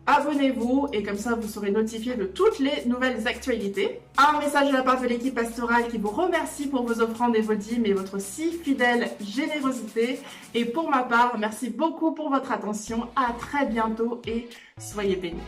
Abonnez-vous 0.06 0.89
et 0.93 1.05
comme 1.05 1.18
ça 1.18 1.36
vous 1.36 1.47
serez 1.47 1.70
notifié 1.70 2.16
de 2.16 2.24
toutes 2.24 2.59
les 2.59 2.85
nouvelles 2.86 3.28
actualités. 3.28 4.01
Un 4.18 4.40
message 4.40 4.70
de 4.70 4.72
la 4.72 4.82
part 4.82 5.01
de 5.01 5.06
l'équipe 5.06 5.36
pastorale 5.36 5.86
qui 5.86 5.98
vous 5.98 6.10
remercie 6.10 6.66
pour 6.66 6.85
vos 6.85 7.01
offrandes 7.01 7.36
et 7.36 7.43
vos 7.43 7.55
dîmes 7.55 7.86
et 7.86 7.93
votre 7.93 8.20
si 8.20 8.51
fidèle 8.51 9.09
générosité. 9.20 10.18
Et 10.55 10.64
pour 10.64 10.90
ma 10.90 11.05
part, 11.05 11.39
merci 11.39 11.70
beaucoup 11.70 12.10
pour 12.10 12.28
votre 12.28 12.51
attention. 12.51 13.06
À 13.14 13.35
très 13.35 13.66
bientôt 13.66 14.20
et 14.27 14.48
soyez 14.78 15.14
bénis. 15.14 15.39